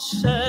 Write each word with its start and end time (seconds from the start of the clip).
pays 0.00 0.39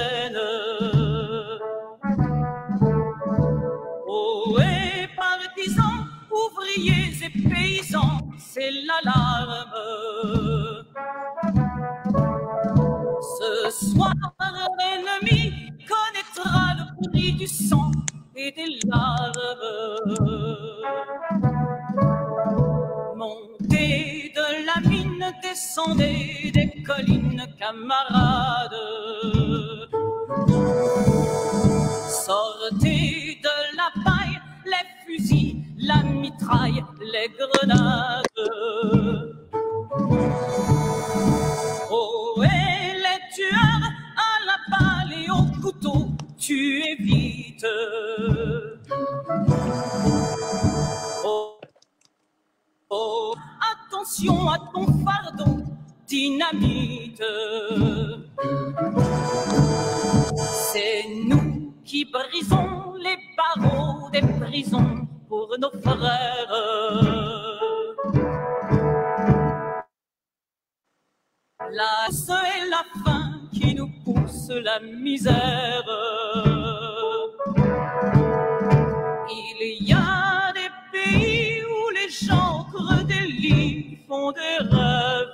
creux 82.20 83.04
des 83.06 83.28
lits 83.28 83.98
font 84.08 84.32
des 84.32 84.58
rêves. 84.70 85.28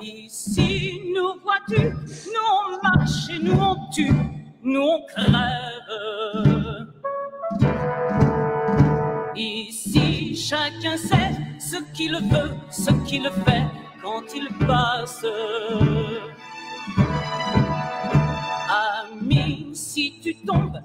Ici, 0.00 1.00
nous 1.14 1.40
vois-tu, 1.42 1.90
nous 1.90 2.48
on 2.58 2.82
marche 2.82 3.30
et 3.30 3.38
nous 3.38 3.60
on 3.60 3.76
tue, 3.90 4.12
nous 4.62 4.80
on 4.80 5.06
crève. 5.06 5.92
Ici, 9.36 10.36
chacun 10.36 10.96
sait 10.96 11.36
ce 11.60 11.76
qu'il 11.92 12.12
veut, 12.12 12.54
ce 12.70 12.90
qu'il 13.06 13.30
fait 13.44 13.66
quand 14.02 14.24
il 14.34 14.48
passe. 14.66 15.24
Ami, 18.68 19.70
si 19.72 20.18
tu 20.20 20.34
tombes, 20.44 20.80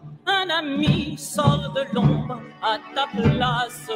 un 0.48 0.50
ami 0.50 1.18
sort 1.18 1.74
de 1.74 1.84
l'ombre 1.94 2.40
à 2.62 2.78
ta 2.96 3.08
place. 3.08 3.88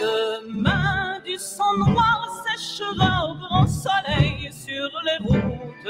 Demain, 0.00 1.20
du 1.24 1.36
sang 1.36 1.76
noir 1.78 2.44
séchera 2.46 3.28
au 3.28 3.34
grand 3.34 3.66
soleil 3.66 4.50
sur 4.52 4.90
les 5.06 5.18
routes. 5.26 5.88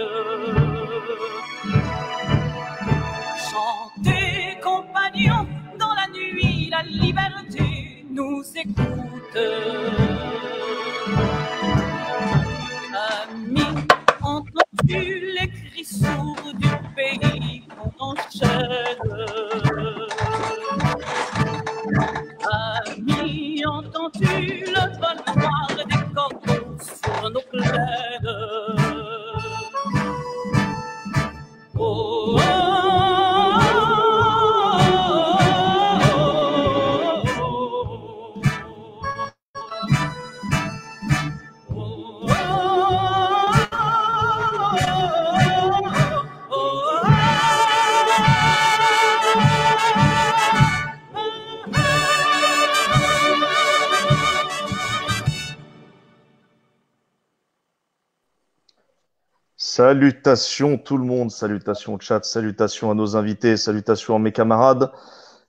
Chantez, 3.51 4.59
compagnons, 4.63 5.47
dans 5.79 5.95
la 5.95 6.09
nuit, 6.09 6.71
la 6.71 6.83
liberté 6.83 8.05
nous 8.11 8.43
écoute. 8.57 9.39
Qu'on 18.53 18.92
Salutations 60.03 60.79
tout 60.79 60.97
le 60.97 61.05
monde, 61.05 61.31
salutations 61.31 61.95
au 61.95 62.01
chat, 62.01 62.25
salutations 62.25 62.91
à 62.91 62.95
nos 62.95 63.15
invités, 63.15 63.57
salutations 63.57 64.17
à 64.17 64.19
mes 64.19 64.33
camarades. 64.33 64.91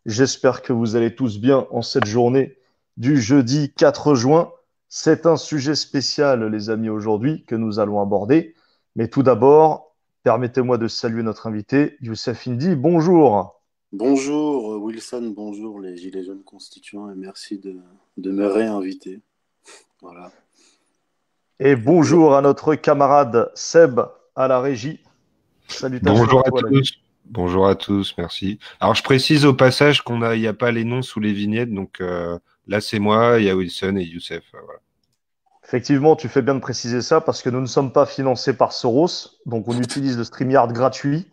J'espère 0.05 0.61
que 0.61 0.71
vous 0.71 0.95
allez 0.95 1.15
tous 1.15 1.39
bien 1.39 1.65
en 1.71 1.81
cette 1.81 2.05
journée 2.05 2.55
du 2.95 3.19
jeudi 3.19 3.73
4 3.75 4.13
juin. 4.13 4.51
C'est 4.89 5.25
un 5.25 5.37
sujet 5.37 5.73
spécial, 5.73 6.45
les 6.45 6.69
amis, 6.69 6.89
aujourd'hui 6.89 7.43
que 7.45 7.55
nous 7.55 7.79
allons 7.79 7.99
aborder. 7.99 8.53
Mais 8.95 9.07
tout 9.07 9.23
d'abord, 9.23 9.95
permettez-moi 10.21 10.77
de 10.77 10.87
saluer 10.87 11.23
notre 11.23 11.47
invité, 11.47 11.97
Youssef 12.01 12.47
Indy. 12.47 12.75
Bonjour. 12.75 13.59
Bonjour 13.91 14.83
Wilson, 14.83 15.33
bonjour 15.35 15.79
les 15.79 15.97
Gilets 15.97 16.25
jaunes 16.25 16.43
constituants 16.43 17.09
et 17.09 17.15
merci 17.15 17.57
de, 17.57 17.77
de 18.17 18.29
me 18.29 18.45
réinviter. 18.45 19.19
Voilà. 19.99 20.31
Et 21.57 21.75
bonjour 21.75 22.35
à 22.35 22.43
notre 22.43 22.75
camarade 22.75 23.49
Seb 23.55 23.99
à 24.35 24.47
la 24.47 24.59
régie. 24.59 24.99
Salutations 25.67 26.23
Bonjour 26.23 26.39
à 26.45 26.49
toi, 26.49 26.61
tous. 26.69 26.93
Bonjour 27.25 27.67
à 27.67 27.75
tous, 27.75 28.15
merci. 28.17 28.59
Alors 28.79 28.95
je 28.95 29.03
précise 29.03 29.45
au 29.45 29.53
passage 29.53 30.01
qu'on 30.01 30.21
a, 30.21 30.35
il 30.35 30.41
n'y 30.41 30.47
a 30.47 30.53
pas 30.53 30.71
les 30.71 30.83
noms 30.83 31.01
sous 31.01 31.19
les 31.19 31.31
vignettes, 31.31 31.73
donc 31.73 32.01
euh, 32.01 32.37
là 32.67 32.81
c'est 32.81 32.99
moi, 32.99 33.39
il 33.39 33.45
y 33.45 33.49
a 33.49 33.55
Wilson 33.55 33.95
et 33.97 34.03
Youssef. 34.03 34.43
euh, 34.53 34.59
voilà. 34.63 34.79
Effectivement, 35.65 36.15
tu 36.17 36.27
fais 36.27 36.41
bien 36.41 36.55
de 36.55 36.59
préciser 36.59 37.01
ça 37.01 37.21
parce 37.21 37.41
que 37.41 37.49
nous 37.49 37.61
ne 37.61 37.65
sommes 37.65 37.93
pas 37.93 38.05
financés 38.05 38.55
par 38.55 38.73
Soros, 38.73 39.39
donc 39.45 39.67
on 39.67 39.77
utilise 39.79 40.17
le 40.17 40.25
StreamYard 40.25 40.73
gratuit. 40.73 41.27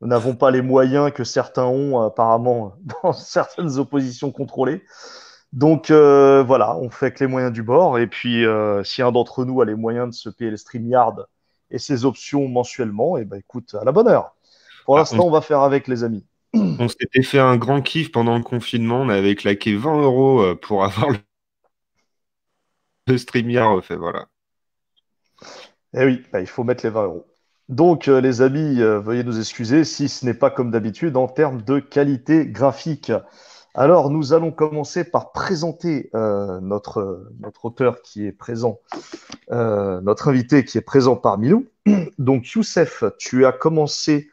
Nous 0.00 0.08
n'avons 0.08 0.34
pas 0.34 0.50
les 0.50 0.62
moyens 0.62 1.12
que 1.12 1.22
certains 1.24 1.66
ont 1.66 2.00
apparemment 2.00 2.74
dans 3.02 3.12
certaines 3.12 3.78
oppositions 3.78 4.32
contrôlées. 4.32 4.82
Donc 5.52 5.90
euh, 5.90 6.42
voilà, 6.42 6.76
on 6.78 6.90
fait 6.90 7.06
avec 7.06 7.20
les 7.20 7.26
moyens 7.26 7.52
du 7.52 7.62
bord. 7.62 7.98
Et 7.98 8.06
puis, 8.06 8.44
euh, 8.44 8.82
si 8.82 9.02
un 9.02 9.12
d'entre 9.12 9.44
nous 9.44 9.60
a 9.60 9.64
les 9.64 9.74
moyens 9.76 10.08
de 10.08 10.14
se 10.14 10.28
payer 10.28 10.50
le 10.50 10.56
StreamYard 10.56 11.26
et 11.74 11.78
ses 11.78 12.04
options 12.06 12.48
mensuellement, 12.48 13.18
et 13.18 13.24
ben 13.26 13.38
écoute, 13.38 13.74
à 13.74 13.84
la 13.84 13.92
bonne 13.92 14.08
heure. 14.08 14.34
Pour 14.86 14.96
Ah, 14.96 14.98
l'instant, 14.98 15.26
on 15.26 15.30
va 15.30 15.40
faire 15.42 15.60
avec 15.60 15.88
les 15.88 16.04
amis. 16.04 16.26
On 16.78 16.86
s'était 16.86 17.24
fait 17.24 17.40
un 17.40 17.56
grand 17.56 17.82
kiff 17.82 18.12
pendant 18.12 18.36
le 18.38 18.44
confinement, 18.44 19.00
on 19.00 19.08
avait 19.08 19.34
claqué 19.34 19.74
20 19.74 20.00
euros 20.02 20.40
euh, 20.40 20.54
pour 20.54 20.84
avoir 20.84 21.10
le, 21.10 21.18
le 23.06 23.16
StreamYard 23.16 23.76
refait, 23.76 23.96
voilà. 23.96 24.28
Eh 25.96 26.04
oui, 26.04 26.22
bah, 26.32 26.40
il 26.40 26.46
faut 26.46 26.64
mettre 26.64 26.84
les 26.84 26.90
20 26.90 27.04
euros. 27.04 27.26
Donc, 27.68 28.08
euh, 28.08 28.20
les 28.20 28.42
amis, 28.42 28.80
euh, 28.80 29.00
veuillez 29.00 29.24
nous 29.24 29.38
excuser 29.38 29.84
si 29.84 30.08
ce 30.08 30.24
n'est 30.26 30.34
pas 30.34 30.50
comme 30.50 30.70
d'habitude 30.70 31.16
en 31.16 31.28
termes 31.28 31.62
de 31.62 31.78
qualité 31.78 32.46
graphique. 32.46 33.12
Alors, 33.76 34.08
nous 34.08 34.32
allons 34.32 34.52
commencer 34.52 35.02
par 35.02 35.32
présenter 35.32 36.08
euh, 36.14 36.60
notre, 36.60 37.26
auteur 37.64 38.02
qui 38.02 38.24
est 38.24 38.30
présent, 38.30 38.78
euh, 39.50 40.00
notre 40.00 40.28
invité 40.28 40.64
qui 40.64 40.78
est 40.78 40.80
présent 40.80 41.16
parmi 41.16 41.48
nous. 41.48 41.66
Donc, 42.18 42.46
Youssef, 42.52 43.02
tu 43.18 43.44
as 43.46 43.50
commencé, 43.50 44.30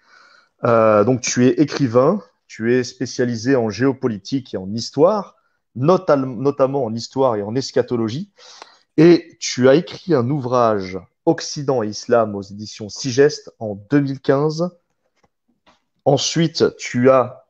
euh, 0.64 1.04
donc 1.04 1.22
tu 1.22 1.48
es 1.48 1.60
écrivain, 1.60 2.22
tu 2.46 2.76
es 2.76 2.84
spécialisé 2.84 3.56
en 3.56 3.72
géopolitique 3.72 4.54
et 4.54 4.58
en 4.58 4.72
histoire, 4.72 5.38
notamment 5.76 6.86
en 6.86 6.94
histoire 6.94 7.36
et 7.36 7.42
en 7.42 7.56
eschatologie, 7.56 8.32
et 8.98 9.38
tu 9.40 9.68
as 9.68 9.74
écrit 9.74 10.14
un 10.14 10.30
ouvrage 10.30 11.00
Occident 11.26 11.82
et 11.82 11.88
Islam 11.88 12.36
aux 12.36 12.44
éditions 12.44 12.90
Sigest 12.90 13.52
en 13.58 13.74
2015. 13.90 14.70
Ensuite, 16.06 16.76
tu 16.78 17.10
as 17.10 17.44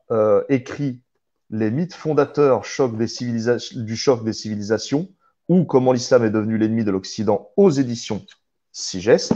écrit 0.48 1.02
Les 1.52 1.70
mythes 1.70 1.94
fondateurs 1.94 2.64
choc 2.64 2.96
des 2.96 3.06
du 3.76 3.96
choc 3.96 4.24
des 4.24 4.32
civilisations 4.32 5.08
ou 5.48 5.64
comment 5.64 5.92
l'islam 5.92 6.24
est 6.24 6.30
devenu 6.30 6.56
l'ennemi 6.56 6.82
de 6.82 6.90
l'Occident 6.90 7.50
aux 7.56 7.70
éditions 7.70 8.24
Sigest. 8.72 9.34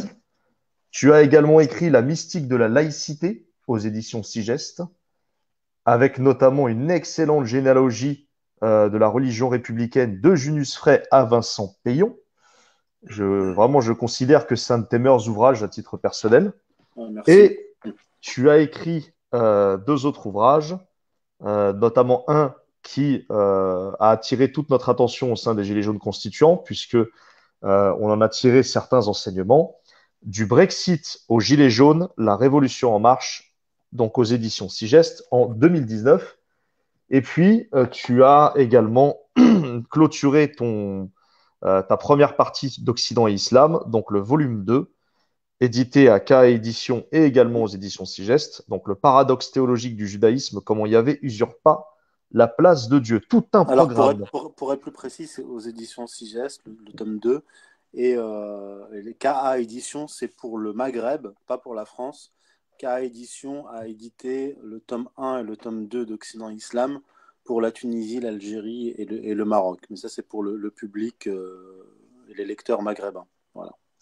Tu 0.91 1.13
as 1.13 1.23
également 1.23 1.61
écrit 1.61 1.91
La 1.91 2.01
mystique 2.01 2.49
de 2.49 2.57
la 2.57 2.69
laïcité 2.69 3.47
aux 3.67 3.77
éditions 3.77 4.23
Sigest, 4.23 4.83
avec 5.85 6.19
notamment 6.19 6.69
une 6.69 6.91
excellente 6.91 7.45
généalogie 7.45 8.29
euh, 8.65 8.89
de 8.89 8.97
la 8.97 9.09
religion 9.09 9.51
républicaine 9.51 10.21
de 10.21 10.35
Junius 10.35 10.75
Frey 10.75 11.03
à 11.11 11.25
Vincent 11.25 11.77
Payon. 11.85 12.17
Je, 13.03 13.25
vraiment, 13.25 13.83
je 13.83 13.93
considère 13.93 14.47
que 14.47 14.57
c'est 14.57 14.73
un 14.73 14.79
de 14.79 14.87
tes 14.87 14.99
meilleurs 14.99 15.29
ouvrages 15.29 15.63
à 15.63 15.69
titre 15.69 15.99
personnel. 15.99 16.53
Merci. 16.97 17.31
Et 17.31 17.75
tu 18.23 18.49
as 18.49 18.59
écrit 18.59 19.13
euh, 19.35 19.77
deux 19.77 20.07
autres 20.07 20.27
ouvrages, 20.27 20.77
euh, 21.45 21.73
notamment 21.73 22.25
un 22.29 22.55
qui 22.83 23.27
euh, 23.31 23.93
a 23.99 24.11
attiré 24.11 24.53
toute 24.53 24.71
notre 24.71 24.89
attention 24.89 25.33
au 25.33 25.37
sein 25.37 25.55
des 25.55 25.65
Gilets 25.65 25.83
jaunes 25.83 25.99
constituants, 25.99 26.57
puisque 26.57 26.95
euh, 26.95 27.09
on 27.63 28.11
en 28.11 28.21
a 28.21 28.29
tiré 28.29 28.63
certains 28.63 29.09
enseignements. 29.09 29.77
Du 30.23 30.47
Brexit 30.47 31.21
aux 31.29 31.41
Gilets 31.41 31.71
jaunes, 31.71 32.09
la 32.17 32.37
révolution 32.37 32.95
en 32.95 33.01
marche, 33.01 33.55
donc 33.93 34.19
aux 34.19 34.25
éditions 34.25 34.69
Sigest, 34.69 35.25
en 35.31 35.47
2019. 35.47 36.39
Et 37.11 37.23
puis, 37.23 37.69
tu 37.93 38.25
as 38.25 38.53
également 38.57 39.19
clôturé 39.91 40.53
ton, 40.53 41.11
ta 41.63 41.97
première 41.97 42.35
partie 42.35 42.83
d'Occident 42.83 43.29
et 43.29 43.33
Islam, 43.33 43.81
donc 43.87 44.11
le 44.11 44.19
volume 44.19 44.65
2, 44.65 44.91
édité 45.61 46.09
à 46.09 46.21
K 46.21 46.33
Édition 46.49 47.07
et 47.13 47.25
également 47.25 47.63
aux 47.63 47.69
éditions 47.69 48.05
Sigest. 48.05 48.65
Donc 48.69 48.89
le 48.89 48.95
paradoxe 48.95 49.51
théologique 49.51 49.97
du 49.97 50.07
judaïsme, 50.07 50.61
comment 50.61 50.87
Yahvé 50.87 51.19
usurpe 51.23 51.57
pas 51.63 51.97
la 52.33 52.49
place 52.49 52.89
de 52.89 52.99
Dieu. 52.99 53.21
Tout 53.21 53.45
un 53.55 53.65
Alors, 53.65 53.87
pour 53.87 53.95
programme. 53.95 54.23
être, 54.23 54.31
pour- 54.31 54.55
pour 54.55 54.73
être 54.73 54.81
plus 54.81 54.93
précis, 54.93 55.27
c'est 55.27 55.43
aux 55.43 55.61
éditions 55.61 56.07
Sigest, 56.07 56.61
le, 56.67 56.77
le 56.87 56.93
tome 56.93 57.19
2. 57.19 57.43
Et 57.95 58.15
euh, 58.17 58.85
les 58.93 59.15
KA 59.15 59.59
Éditions, 59.59 60.07
c'est 60.09 60.29
pour 60.29 60.59
le 60.59 60.73
Maghreb, 60.73 61.29
pas 61.47 61.57
pour 61.57 61.75
la 61.75 61.85
France. 61.87 62.33
KA 62.79 63.01
Édition 63.03 63.67
a 63.69 63.87
édité 63.87 64.59
le 64.63 64.81
tome 64.81 65.09
1 65.17 65.39
et 65.39 65.43
le 65.45 65.57
tome 65.57 65.87
2 65.87 66.05
d'Occident 66.05 66.51
Islam 66.51 67.01
pour 67.45 67.61
la 67.63 67.71
Tunisie, 67.73 68.21
l'Algérie 68.21 68.89
et 68.99 69.05
le, 69.07 69.25
et 69.25 69.35
le 69.35 69.45
Maroc. 69.45 69.81
Mais 69.89 69.97
ça, 69.97 70.09
c'est 70.09 70.23
pour 70.27 70.43
le, 70.43 70.57
le 70.57 70.71
public 70.71 71.29
euh, 71.29 71.87
et 72.29 72.35
les 72.35 72.45
lecteurs 72.45 72.83
maghrébins. 72.83 73.27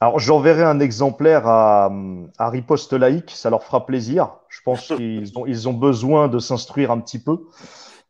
Alors, 0.00 0.18
j'enverrai 0.18 0.62
un 0.64 0.80
exemplaire 0.80 1.46
à, 1.46 1.90
à 2.38 2.50
Riposte 2.50 2.92
Laïque, 2.92 3.30
ça 3.30 3.48
leur 3.50 3.62
fera 3.62 3.86
plaisir. 3.86 4.36
Je 4.48 4.60
pense 4.64 4.88
qu'ils 4.96 5.38
ont, 5.38 5.46
ils 5.46 5.68
ont 5.68 5.72
besoin 5.72 6.28
de 6.28 6.38
s'instruire 6.38 6.90
un 6.90 7.00
petit 7.00 7.18
peu, 7.18 7.38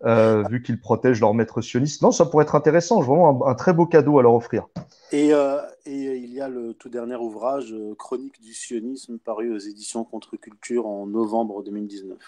euh, 0.05 0.43
vu 0.51 0.63
qu'ils 0.63 0.81
protègent 0.81 1.21
leur 1.21 1.35
maître 1.35 1.61
sioniste. 1.61 2.03
Non, 2.03 2.11
ça 2.11 2.27
pourrait 2.27 2.45
être 2.45 2.55
intéressant, 2.57 3.01
vraiment 3.01 3.47
un, 3.47 3.51
un 3.51 3.55
très 3.55 3.73
beau 3.73 3.87
cadeau 3.87 4.19
à 4.19 4.23
leur 4.23 4.35
offrir. 4.35 4.67
Et, 5.13 5.33
euh, 5.33 5.61
et 5.87 6.17
il 6.17 6.33
y 6.33 6.41
a 6.41 6.49
le 6.49 6.75
tout 6.75 6.89
dernier 6.89 7.17
ouvrage, 7.17 7.73
euh, 7.73 7.95
Chronique 7.97 8.41
du 8.43 8.53
sionisme, 8.55 9.19
paru 9.19 9.55
aux 9.55 9.59
éditions 9.59 10.05
Contre-Culture 10.05 10.87
en 10.87 11.07
novembre 11.07 11.63
2019. 11.63 12.19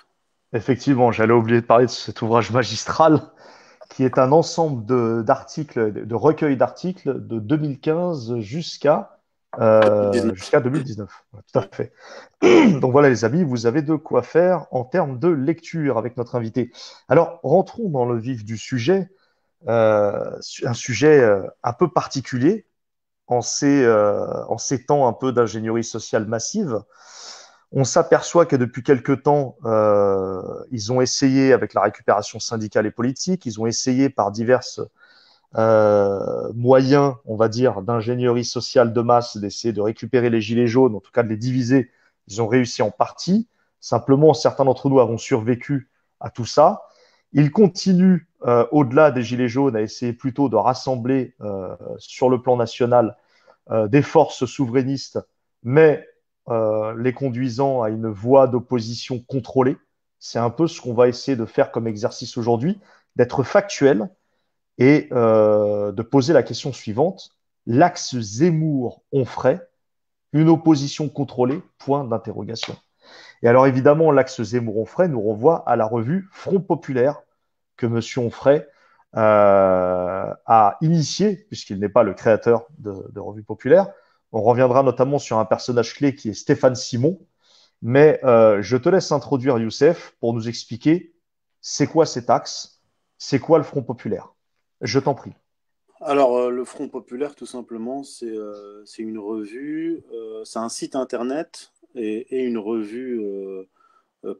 Effectivement, 0.52 1.10
j'allais 1.10 1.32
oublier 1.32 1.60
de 1.60 1.66
parler 1.66 1.86
de 1.86 1.90
cet 1.90 2.22
ouvrage 2.22 2.52
magistral, 2.52 3.20
qui 3.90 4.04
est 4.04 4.18
un 4.18 4.30
ensemble 4.32 4.84
de- 4.86 5.22
d'articles, 5.26 5.92
de, 5.92 6.04
de 6.04 6.14
recueils 6.14 6.56
d'articles 6.56 7.26
de 7.26 7.38
2015 7.40 8.38
jusqu'à 8.38 9.15
euh, 9.60 10.10
2019. 10.10 10.34
jusqu'à 10.36 10.60
2019. 10.60 11.24
Ouais, 11.32 11.40
Tout 11.52 11.58
à 11.58 11.62
fait. 11.62 11.92
Donc 12.80 12.92
voilà, 12.92 13.08
les 13.08 13.24
amis, 13.24 13.44
vous 13.44 13.66
avez 13.66 13.82
de 13.82 13.94
quoi 13.94 14.22
faire 14.22 14.66
en 14.70 14.84
termes 14.84 15.18
de 15.18 15.28
lecture 15.28 15.98
avec 15.98 16.16
notre 16.16 16.34
invité. 16.34 16.72
Alors, 17.08 17.40
rentrons 17.42 17.88
dans 17.88 18.04
le 18.04 18.18
vif 18.18 18.44
du 18.44 18.56
sujet. 18.56 19.08
Euh, 19.68 20.38
un 20.62 20.74
sujet 20.74 21.20
euh, 21.20 21.42
un 21.64 21.72
peu 21.72 21.90
particulier 21.90 22.66
en 23.26 23.40
ces, 23.40 23.82
euh, 23.82 24.44
en 24.46 24.58
ces 24.58 24.84
temps 24.84 25.08
un 25.08 25.12
peu 25.12 25.32
d'ingénierie 25.32 25.82
sociale 25.82 26.26
massive. 26.26 26.82
On 27.72 27.82
s'aperçoit 27.82 28.46
que 28.46 28.54
depuis 28.54 28.84
quelque 28.84 29.12
temps, 29.12 29.56
ils 30.70 30.92
ont 30.92 31.00
essayé 31.00 31.52
avec 31.52 31.74
la 31.74 31.82
récupération 31.82 32.38
syndicale 32.38 32.86
et 32.86 32.92
politique, 32.92 33.44
ils 33.44 33.60
ont 33.60 33.66
essayé 33.66 34.08
par 34.08 34.30
diverses 34.30 34.80
euh, 35.54 36.52
moyens, 36.54 37.14
on 37.24 37.36
va 37.36 37.48
dire, 37.48 37.82
d'ingénierie 37.82 38.44
sociale 38.44 38.92
de 38.92 39.00
masse, 39.00 39.36
d'essayer 39.36 39.72
de 39.72 39.80
récupérer 39.80 40.28
les 40.30 40.40
gilets 40.40 40.66
jaunes, 40.66 40.94
en 40.94 41.00
tout 41.00 41.12
cas 41.12 41.22
de 41.22 41.28
les 41.28 41.36
diviser. 41.36 41.90
Ils 42.28 42.42
ont 42.42 42.48
réussi 42.48 42.82
en 42.82 42.90
partie. 42.90 43.48
Simplement, 43.80 44.34
certains 44.34 44.64
d'entre 44.64 44.88
nous 44.88 45.00
avons 45.00 45.18
survécu 45.18 45.90
à 46.20 46.30
tout 46.30 46.44
ça. 46.44 46.82
Ils 47.32 47.52
continuent, 47.52 48.26
euh, 48.46 48.66
au-delà 48.72 49.10
des 49.10 49.22
gilets 49.22 49.48
jaunes, 49.48 49.76
à 49.76 49.82
essayer 49.82 50.12
plutôt 50.12 50.48
de 50.48 50.56
rassembler 50.56 51.34
euh, 51.40 51.76
sur 51.98 52.28
le 52.28 52.40
plan 52.40 52.56
national 52.56 53.16
des 53.88 54.02
forces 54.02 54.46
souverainistes, 54.46 55.18
mais 55.64 56.06
les 56.48 57.12
conduisant 57.12 57.82
à 57.82 57.90
une 57.90 58.06
voie 58.06 58.46
d'opposition 58.46 59.18
contrôlée. 59.18 59.76
C'est 60.20 60.38
un 60.38 60.50
peu 60.50 60.68
ce 60.68 60.80
qu'on 60.80 60.94
va 60.94 61.08
essayer 61.08 61.36
de 61.36 61.44
faire 61.44 61.72
comme 61.72 61.88
exercice 61.88 62.36
aujourd'hui, 62.36 62.78
d'être 63.16 63.42
factuel 63.42 64.08
et 64.78 65.08
euh, 65.12 65.92
de 65.92 66.02
poser 66.02 66.32
la 66.32 66.42
question 66.42 66.72
suivante. 66.72 67.30
L'axe 67.66 68.16
Zemmour-Onfray, 68.18 69.60
une 70.32 70.48
opposition 70.48 71.08
contrôlée, 71.08 71.62
point 71.78 72.04
d'interrogation. 72.04 72.76
Et 73.42 73.48
alors 73.48 73.66
évidemment, 73.66 74.12
l'axe 74.12 74.42
Zemmour-Onfray 74.42 75.08
nous 75.08 75.20
renvoie 75.20 75.68
à 75.68 75.76
la 75.76 75.86
revue 75.86 76.28
Front 76.32 76.60
Populaire 76.60 77.22
que 77.76 77.86
M. 77.86 78.00
Onfray 78.24 78.66
euh, 79.16 80.34
a 80.46 80.76
initié, 80.80 81.46
puisqu'il 81.48 81.78
n'est 81.78 81.88
pas 81.88 82.02
le 82.02 82.14
créateur 82.14 82.66
de, 82.78 82.92
de 83.12 83.20
Revue 83.20 83.42
Populaire. 83.42 83.88
On 84.32 84.42
reviendra 84.42 84.82
notamment 84.82 85.18
sur 85.18 85.38
un 85.38 85.44
personnage 85.44 85.94
clé 85.94 86.14
qui 86.14 86.30
est 86.30 86.34
Stéphane 86.34 86.74
Simon. 86.74 87.18
Mais 87.82 88.20
euh, 88.24 88.62
je 88.62 88.76
te 88.76 88.88
laisse 88.88 89.12
introduire 89.12 89.58
Youssef 89.58 90.14
pour 90.20 90.34
nous 90.34 90.48
expliquer 90.48 91.14
c'est 91.60 91.86
quoi 91.86 92.06
cet 92.06 92.30
axe, 92.30 92.82
c'est 93.18 93.38
quoi 93.38 93.58
le 93.58 93.64
Front 93.64 93.82
Populaire. 93.82 94.35
Je 94.80 94.98
t'en 94.98 95.14
prie. 95.14 95.32
Alors, 96.00 96.36
euh, 96.36 96.50
le 96.50 96.64
Front 96.64 96.88
Populaire, 96.88 97.34
tout 97.34 97.46
simplement, 97.46 98.02
c'est 98.02 98.26
euh, 98.26 98.84
une 98.98 99.18
revue, 99.18 100.02
euh, 100.12 100.44
c'est 100.44 100.58
un 100.58 100.68
site 100.68 100.94
internet 100.94 101.72
et, 101.94 102.36
et 102.36 102.44
une 102.44 102.58
revue 102.58 103.22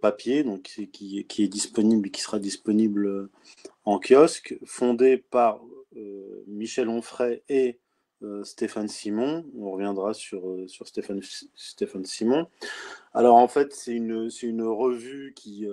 papier, 0.02 0.42
donc 0.44 0.62
qui, 0.92 1.26
est- 1.28 1.48
disponible, 1.48 2.10
qui 2.10 2.20
sera 2.20 2.38
disponible 2.38 3.30
en 3.84 3.98
kiosque, 3.98 4.58
fondée 4.66 5.16
par 5.16 5.60
Michel 6.46 6.90
Onfray 6.90 7.42
et 7.48 7.78
Stéphane 8.42 8.88
Simon. 8.88 9.46
On 9.56 9.70
reviendra 9.70 10.12
sur, 10.12 10.42
Stéphane, 10.84 11.22
Simon. 12.04 12.46
Alors, 13.14 13.36
en 13.36 13.48
fait, 13.48 13.72
c'est 13.72 13.94
une, 13.94 14.28
revue 14.62 15.32
qui, 15.34 15.66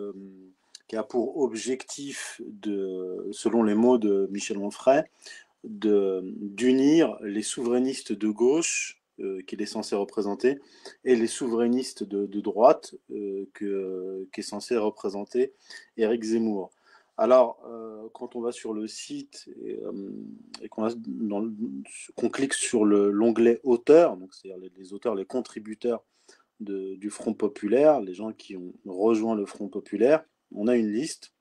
qui 0.88 0.96
a 0.96 1.04
pour 1.04 1.38
objectif, 1.38 2.42
de, 2.46 3.28
selon 3.32 3.64
les 3.64 3.76
mots 3.76 3.98
de 3.98 4.28
Michel 4.32 4.58
Onfray, 4.58 5.04
d'unir 5.64 7.18
les 7.22 7.42
souverainistes 7.42 8.12
de 8.12 8.28
gauche 8.30 9.02
euh, 9.20 9.42
qu'il 9.44 9.62
est 9.62 9.68
censé 9.68 9.96
représenter 9.96 10.60
et 11.06 11.16
les 11.16 11.28
souverainistes 11.28 12.04
de, 12.04 12.42
droite 12.42 12.96
euh, 13.12 13.46
que, 13.54 14.28
qu'est 14.32 14.42
censé 14.42 14.76
représenter 14.76 15.54
Éric 15.98 16.24
Zemmour. 16.24 16.72
Alors, 17.16 17.62
euh, 17.70 18.08
quand 18.14 18.36
on 18.36 18.42
va 18.42 18.52
sur 18.52 18.74
le 18.74 18.88
site 18.88 19.48
et, 19.64 20.68
qu'on, 20.70 22.30
clique 22.30 22.54
sur 22.54 22.86
le- 22.86 23.12
l'onglet 23.12 23.60
auteurs, 23.64 24.18
donc 24.18 24.34
c'est-à-dire 24.34 24.68
les, 24.76 24.94
auteurs, 24.94 25.14
les 25.14 25.26
contributeurs 25.26 26.04
du 26.60 27.10
Front 27.12 27.36
Populaire, 27.36 28.02
les 28.02 28.16
gens 28.16 28.34
qui 28.34 28.58
ont 28.58 28.74
rejoint 28.86 29.36
le 29.36 29.46
Front 29.46 29.68
Populaire, 29.68 30.26
on 30.56 30.68
a 30.68 30.76
une 30.76 30.92
liste. 30.92 31.34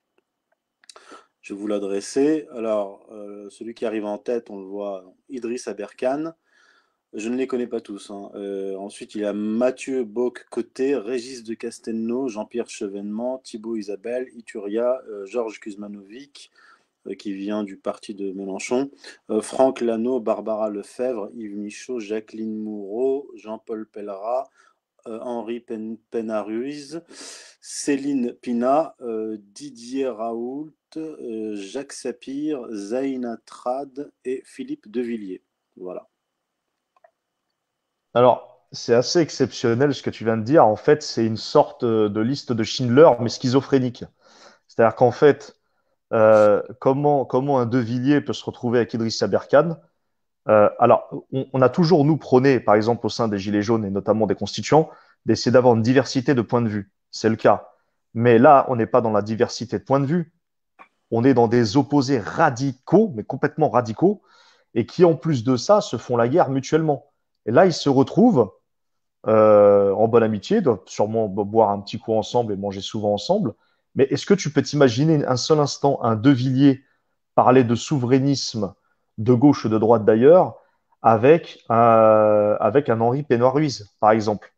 Je 1.40 1.54
vais 1.54 1.60
vous 1.60 1.66
l'adresser. 1.66 2.46
Alors, 2.52 3.06
euh, 3.10 3.50
celui 3.50 3.74
qui 3.74 3.84
arrive 3.84 4.04
en 4.04 4.18
tête, 4.18 4.50
on 4.50 4.58
le 4.58 4.64
voit, 4.64 5.04
Idriss 5.28 5.66
Aberkan. 5.66 6.32
Je 7.14 7.28
ne 7.28 7.36
les 7.36 7.46
connais 7.46 7.66
pas 7.66 7.80
tous. 7.80 8.10
hein. 8.10 8.30
Euh, 8.34 8.76
ensuite, 8.76 9.14
il 9.14 9.20
y 9.20 9.24
a 9.24 9.32
Mathieu 9.32 10.04
Bock-Côté, 10.04 10.96
Régis 10.96 11.42
de 11.42 11.54
Castelnau, 11.54 12.28
Jean-Pierre 12.28 12.70
Chevènement, 12.70 13.38
Thibaut 13.38 13.76
Isabelle, 13.76 14.28
Ituria, 14.34 15.02
euh, 15.08 15.26
Georges 15.26 15.60
Kuzmanovic, 15.60 16.50
qui 17.18 17.32
vient 17.32 17.64
du 17.64 17.76
parti 17.76 18.14
de 18.14 18.30
Mélenchon, 18.30 18.88
Franck 19.40 19.80
Lano, 19.80 20.20
Barbara 20.20 20.70
Lefebvre, 20.70 21.30
Yves 21.34 21.56
Michaud, 21.56 21.98
Jacqueline 21.98 22.56
Moureau, 22.56 23.28
Jean-Paul 23.34 23.88
Pellerat, 23.88 24.48
Henri 25.06 25.60
Pen 25.60 25.98
Penaruiz, 26.10 27.02
Céline 27.60 28.34
Pina, 28.34 28.94
euh, 29.00 29.36
Didier 29.40 30.08
Raoult, 30.08 30.74
euh, 30.96 31.54
Jacques 31.56 31.92
Sapir, 31.92 32.60
Zaina 32.70 33.36
Trad 33.46 34.12
et 34.24 34.42
Philippe 34.44 34.90
Devilliers. 34.90 35.42
Voilà. 35.76 36.08
Alors, 38.14 38.66
c'est 38.72 38.94
assez 38.94 39.20
exceptionnel 39.20 39.94
ce 39.94 40.02
que 40.02 40.10
tu 40.10 40.24
viens 40.24 40.36
de 40.36 40.42
dire. 40.42 40.66
En 40.66 40.76
fait, 40.76 41.02
c'est 41.02 41.24
une 41.24 41.36
sorte 41.36 41.84
de 41.84 42.20
liste 42.20 42.52
de 42.52 42.62
Schindler, 42.62 43.10
mais 43.20 43.28
schizophrénique. 43.28 44.04
C'est-à-dire 44.66 44.96
qu'en 44.96 45.12
fait, 45.12 45.56
euh, 46.12 46.62
comment, 46.80 47.58
un 47.58 47.66
De 47.66 47.78
Villiers 47.78 48.20
peut 48.20 48.32
se 48.32 48.44
retrouver 48.44 48.78
avec 48.78 48.94
Idriss 48.94 49.22
Aberkan? 49.22 49.78
Euh, 50.48 50.68
alors, 50.78 51.08
on, 51.32 51.62
a 51.62 51.68
toujours, 51.68 52.04
nous, 52.04 52.16
prôné, 52.16 52.58
par 52.60 52.74
exemple, 52.74 53.06
au 53.06 53.08
sein 53.08 53.28
des 53.28 53.38
Gilets 53.38 53.62
jaunes 53.62 53.84
et 53.84 53.90
notamment 53.90 54.26
des 54.26 54.34
constituants, 54.34 54.90
d'essayer 55.24 55.52
d'avoir 55.52 55.74
une 55.74 55.82
diversité 55.82 56.34
de 56.34 56.42
points 56.42 56.62
de 56.62 56.68
vue. 56.68 56.90
C'est 57.10 57.28
le 57.28 57.36
cas. 57.36 57.68
Mais 58.14 58.38
là, 58.38 58.66
on 58.68 58.76
n'est 58.76 58.86
pas 58.86 59.00
dans 59.00 59.12
la 59.12 59.22
diversité 59.22 59.78
de 59.78 59.84
points 59.84 60.00
de 60.00 60.06
vue. 60.06 60.32
On 61.10 61.24
est 61.24 61.34
dans 61.34 61.48
des 61.48 61.76
opposés 61.76 62.18
radicaux, 62.18 63.12
mais 63.14 63.24
complètement 63.24 63.70
radicaux, 63.70 64.22
et 64.74 64.86
qui, 64.86 65.04
en 65.04 65.14
plus 65.14 65.44
de 65.44 65.56
ça, 65.56 65.80
se 65.80 65.96
font 65.96 66.16
la 66.16 66.28
guerre 66.28 66.50
mutuellement. 66.50 67.12
Et 67.46 67.52
là, 67.52 67.66
ils 67.66 67.72
se 67.72 67.88
retrouvent 67.88 68.50
euh, 69.28 69.92
en 69.92 70.08
bonne 70.08 70.22
amitié, 70.22 70.60
doivent 70.60 70.80
sûrement 70.86 71.28
bo- 71.28 71.44
boire 71.44 71.70
un 71.70 71.80
petit 71.80 71.98
coup 71.98 72.14
ensemble 72.14 72.52
et 72.52 72.56
manger 72.56 72.80
souvent 72.80 73.12
ensemble. 73.14 73.54
Mais 73.94 74.04
est-ce 74.04 74.26
que 74.26 74.34
tu 74.34 74.52
peux 74.52 74.62
t'imaginer 74.62 75.24
un 75.26 75.36
seul 75.36 75.60
instant 75.60 76.02
un 76.02 76.16
De 76.16 76.30
Villiers 76.30 76.82
parler 77.34 77.64
de 77.64 77.74
souverainisme 77.74 78.74
de 79.18 79.32
gauche 79.34 79.64
ou 79.64 79.68
de 79.68 79.78
droite 79.78 80.04
d'ailleurs 80.04 80.56
avec 81.02 81.60
un, 81.68 82.56
avec 82.60 82.88
un 82.88 83.00
Henri 83.00 83.22
Pénard-Ruiz, 83.22 83.88
par 84.00 84.12
exemple? 84.12 84.52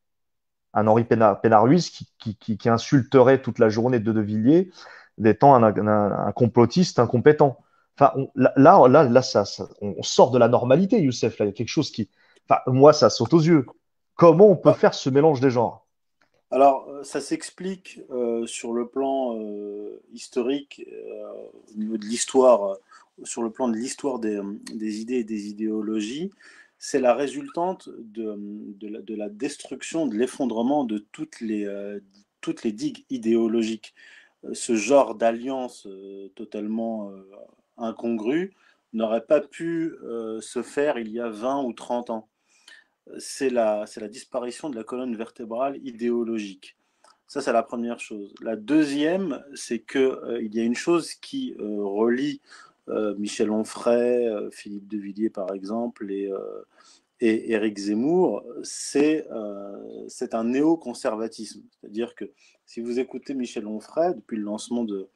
Un 0.74 0.86
Henri 0.88 1.04
Pénard- 1.04 1.40
Pénard-Ruiz 1.40 1.90
qui, 1.90 2.06
qui, 2.18 2.36
qui, 2.36 2.58
qui 2.58 2.68
insulterait 2.68 3.40
toute 3.42 3.58
la 3.58 3.68
journée 3.68 4.00
de 4.00 4.12
De 4.12 4.20
Villiers 4.20 4.70
d'étant 5.18 5.54
un, 5.54 5.62
un, 5.62 5.88
un 6.28 6.32
complotiste 6.32 6.98
incompétent. 6.98 7.58
Enfin, 7.98 8.12
on- 8.16 8.28
là, 8.34 8.52
là, 8.88 9.04
là, 9.04 9.22
ça, 9.22 9.44
ça- 9.44 9.68
on 9.80 10.02
sort 10.02 10.30
de 10.32 10.38
la 10.38 10.48
normalité, 10.48 11.00
Youssef. 11.00 11.38
Là, 11.38 11.46
il 11.46 11.48
y 11.48 11.52
a 11.52 11.54
quelque 11.54 11.68
chose 11.68 11.90
qui, 11.92 12.10
enfin, 12.48 12.60
moi, 12.66 12.92
ça 12.92 13.10
saute 13.10 13.32
aux 13.34 13.40
yeux. 13.40 13.66
Comment 14.16 14.48
on 14.50 14.56
peut 14.56 14.72
Ah, 14.72 14.74
faire 14.74 14.94
ce 14.94 15.10
mélange 15.10 15.40
des 15.40 15.50
genres? 15.50 15.86
Alors, 16.50 16.88
euh, 16.88 17.02
ça 17.02 17.20
s'explique 17.20 18.00
euh, 18.10 18.46
sur 18.46 18.72
le 18.72 18.86
plan 18.88 19.36
euh, 19.38 20.00
historique, 20.12 20.82
euh, 20.92 21.32
au 21.74 21.78
niveau 21.78 21.96
de 21.96 22.04
l'histoire, 22.04 22.64
euh, 22.64 22.76
sur 23.22 23.42
le 23.42 23.50
plan 23.50 23.68
de 23.68 23.76
l'histoire 23.76 24.18
des, 24.18 24.40
des 24.74 25.00
idées 25.00 25.16
et 25.16 25.24
des 25.24 25.48
idéologies. 25.48 26.30
C'est 26.78 27.00
la 27.00 27.14
résultante 27.14 27.88
de, 27.88 28.36
de 28.38 28.88
la, 28.88 29.00
de 29.00 29.14
la 29.14 29.28
destruction, 29.28 30.06
de 30.06 30.16
l'effondrement 30.16 30.84
de 30.84 30.98
toutes 30.98 31.40
les, 31.40 31.64
euh, 31.64 32.00
digues 32.64 33.04
idéologiques. 33.10 33.94
Euh, 34.44 34.54
Ce 34.54 34.74
genre 34.74 35.14
d'alliance 35.14 35.86
euh, 35.86 36.28
totalement 36.34 37.10
euh, 37.10 37.22
incongrue 37.78 38.52
n'aurait 38.92 39.24
pas 39.24 39.40
pu 39.40 39.94
euh, 40.02 40.40
se 40.40 40.62
faire 40.62 40.98
il 40.98 41.10
y 41.10 41.20
a 41.20 41.28
20 41.28 41.62
ou 41.64 41.72
30 41.72 42.10
ans 42.10 42.28
c'est 43.18 43.50
la, 43.50 43.86
disparition 44.08 44.70
de 44.70 44.76
la 44.76 44.84
colonne 44.84 45.16
vertébrale 45.16 45.78
idéologique. 45.84 46.76
Ça, 47.26 47.40
c'est 47.40 47.52
la 47.52 47.62
première 47.62 48.00
chose. 48.00 48.34
La 48.40 48.56
deuxième, 48.56 49.42
c'est 49.54 49.80
qu'il 49.80 50.00
euh, 50.00 50.42
il 50.42 50.54
y 50.54 50.60
a 50.60 50.62
une 50.62 50.74
chose 50.74 51.14
qui 51.14 51.54
euh, 51.58 51.82
relie 51.82 52.40
euh, 52.44 52.73
Michel 53.18 53.50
Onfray, 53.50 54.26
euh, 54.26 54.50
Philippe 54.50 54.88
de 54.88 54.98
Villiers, 54.98 55.30
par 55.30 55.52
exemple, 55.54 56.10
et, 56.10 56.30
euh, 56.30 56.62
et 57.20 57.52
Éric 57.52 57.78
Zemmour, 57.78 58.44
c'est 58.62 59.26
euh, 59.30 60.06
un 60.32 60.44
néoconservatisme. 60.44 61.62
C'est-à-dire 61.70 62.14
que 62.14 62.30
si 62.66 62.80
vous 62.80 62.98
écoutez 62.98 63.34
Michel 63.34 63.66
Onfray, 63.66 64.14
depuis 64.14 64.36
le 64.36 64.44
lancement 64.44 64.84
de, 64.84 65.08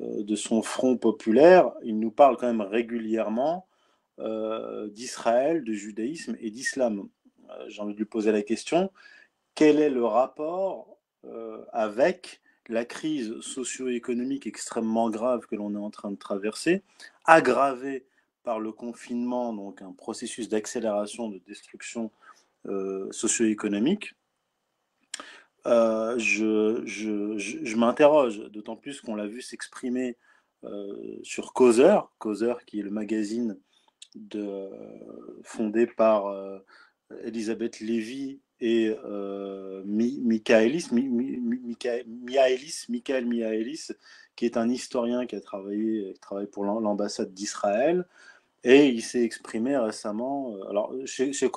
euh, 0.00 0.36
son 0.36 0.62
Front 0.62 0.96
populaire, 0.96 1.72
il 1.82 1.98
nous 1.98 2.10
parle 2.10 2.36
quand 2.36 2.46
même 2.46 2.60
régulièrement 2.60 3.66
euh, 4.18 4.88
d'Israël, 4.88 5.64
de 5.64 5.72
judaïsme 5.72 6.36
et 6.40 6.50
d'islam. 6.50 7.08
Euh, 7.50 7.64
J'ai 7.68 7.82
envie 7.82 7.94
de 7.94 7.98
lui 7.98 8.04
poser 8.04 8.32
la 8.32 8.42
question, 8.42 8.90
quel 9.54 9.80
est 9.80 9.90
le 9.90 10.04
rapport 10.04 10.98
euh, 11.24 11.64
avec 11.72 12.39
la 12.68 12.84
crise 12.84 13.40
socio-économique 13.40 14.46
extrêmement 14.46 15.10
grave 15.10 15.46
que 15.46 15.56
l'on 15.56 15.74
est 15.74 15.78
en 15.78 15.90
train 15.90 16.10
de 16.10 16.16
traverser, 16.16 16.82
aggravée 17.24 18.06
par 18.42 18.60
le 18.60 18.72
confinement, 18.72 19.52
donc 19.52 19.82
un 19.82 19.92
processus 19.92 20.48
d'accélération 20.48 21.28
de 21.28 21.38
destruction 21.46 22.10
euh, 22.66 23.08
socio-économique 23.10 24.14
euh, 25.66 26.18
je, 26.18 26.82
je, 26.86 27.36
je, 27.38 27.76
m'interroge, 27.76 28.38
d'autant 28.50 28.76
plus 28.76 29.00
qu'on 29.02 29.14
l'a 29.14 29.26
vu 29.26 29.42
s'exprimer 29.42 30.16
euh, 30.64 31.18
sur 31.22 31.52
Causeur, 31.52 32.12
Causeur 32.18 32.64
qui 32.64 32.80
est 32.80 32.82
le 32.82 32.90
magazine 32.90 33.58
fondé 35.44 35.86
par 35.86 36.34
Elisabeth 37.22 37.80
Lévy 37.80 38.40
et 38.60 38.94
euh, 39.04 39.82
Mi- 39.84 40.20
Michaelis, 40.22 40.88
Mi- 40.92 41.08
Mi- 41.08 41.38
Mi- 41.38 41.60
Michael 41.64 42.04
Miaelis, 42.06 42.86
Michael 42.88 43.26
Miaelis, 43.26 43.88
qui 44.36 44.44
est 44.44 44.56
un 44.56 44.68
historien 44.68 45.26
qui 45.26 45.36
a 45.36 45.40
travaillé, 45.40 46.12
qui 46.12 46.20
travaille 46.20 46.46
pour 46.46 46.64
l'am- 46.64 46.82
l'ambassade 46.82 47.32
d'Israël. 47.32 48.06
Et 48.64 48.88
il 48.88 49.02
s'est 49.02 49.22
exprimé 49.22 49.76
récemment. 49.76 50.54
euh, 50.56 50.68
Alors, 50.70 50.94
chez, 51.06 51.32
chez 51.32 51.50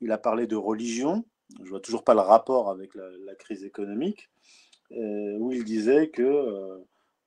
il, 0.00 0.12
a 0.12 0.18
parlé 0.18 0.46
de 0.46 0.56
religion. 0.56 1.24
Je 1.62 1.68
vois 1.70 1.80
toujours 1.80 2.04
pas 2.04 2.14
le 2.14 2.20
rapport 2.20 2.70
avec 2.70 2.94
la, 2.94 3.34
crise 3.34 3.64
économique, 3.64 4.30
euh, 4.92 5.36
où 5.38 5.52
il 5.52 5.64
disait 5.64 6.08
que 6.08 6.22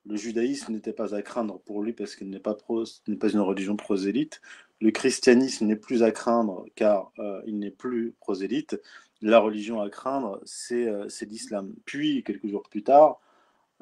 le 0.06 0.16
judaïsme 0.16 0.72
n'était 0.72 0.92
pas 0.92 1.14
à 1.14 1.22
craindre 1.22 1.60
pour 1.60 1.82
lui 1.82 1.92
parce 1.92 2.16
qu'il 2.16 2.30
n'est 2.30 2.40
pas, 2.40 2.54
pas 2.54 3.28
une 3.28 3.40
religion 3.40 3.76
prosélyte. 3.76 4.40
Le 4.82 4.90
christianisme 4.90 5.66
n'est 5.66 5.76
plus 5.76 6.02
à 6.02 6.10
craindre 6.10 6.66
car 6.74 7.12
euh, 7.20 7.40
il 7.46 7.60
n'est 7.60 7.70
plus 7.70 8.16
prosélyte. 8.18 8.82
La 9.20 9.38
religion 9.38 9.80
à 9.80 9.88
craindre, 9.88 10.40
c'est 10.44 10.88
euh, 10.88 11.06
l'islam. 11.20 11.72
Puis, 11.84 12.24
quelques 12.24 12.48
jours 12.48 12.64
plus 12.68 12.82
tard, 12.82 13.20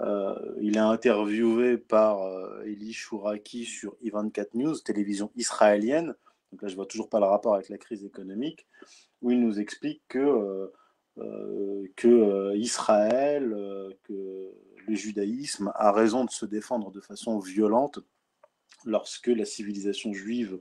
euh, 0.00 0.34
il 0.60 0.76
est 0.76 0.80
interviewé 0.80 1.78
par 1.78 2.20
Eli 2.66 2.92
Chouraki 2.92 3.64
sur 3.64 3.96
I24 4.04 4.48
News, 4.52 4.78
télévision 4.80 5.32
israélienne. 5.36 6.14
Donc 6.52 6.60
là, 6.60 6.68
je 6.68 6.76
vois 6.76 6.84
toujours 6.84 7.08
pas 7.08 7.18
le 7.18 7.24
rapport 7.24 7.54
avec 7.54 7.70
la 7.70 7.78
crise 7.78 8.04
économique, 8.04 8.66
où 9.22 9.30
il 9.30 9.40
nous 9.40 9.58
explique 9.58 10.02
que, 10.06 10.70
que 11.96 12.54
Israël, 12.56 13.56
que 14.02 14.50
le 14.86 14.94
judaïsme 14.94 15.72
a 15.76 15.92
raison 15.92 16.26
de 16.26 16.30
se 16.30 16.44
défendre 16.44 16.90
de 16.90 17.00
façon 17.00 17.38
violente 17.38 18.00
lorsque 18.84 19.28
la 19.28 19.44
civilisation 19.44 20.12
juive 20.12 20.58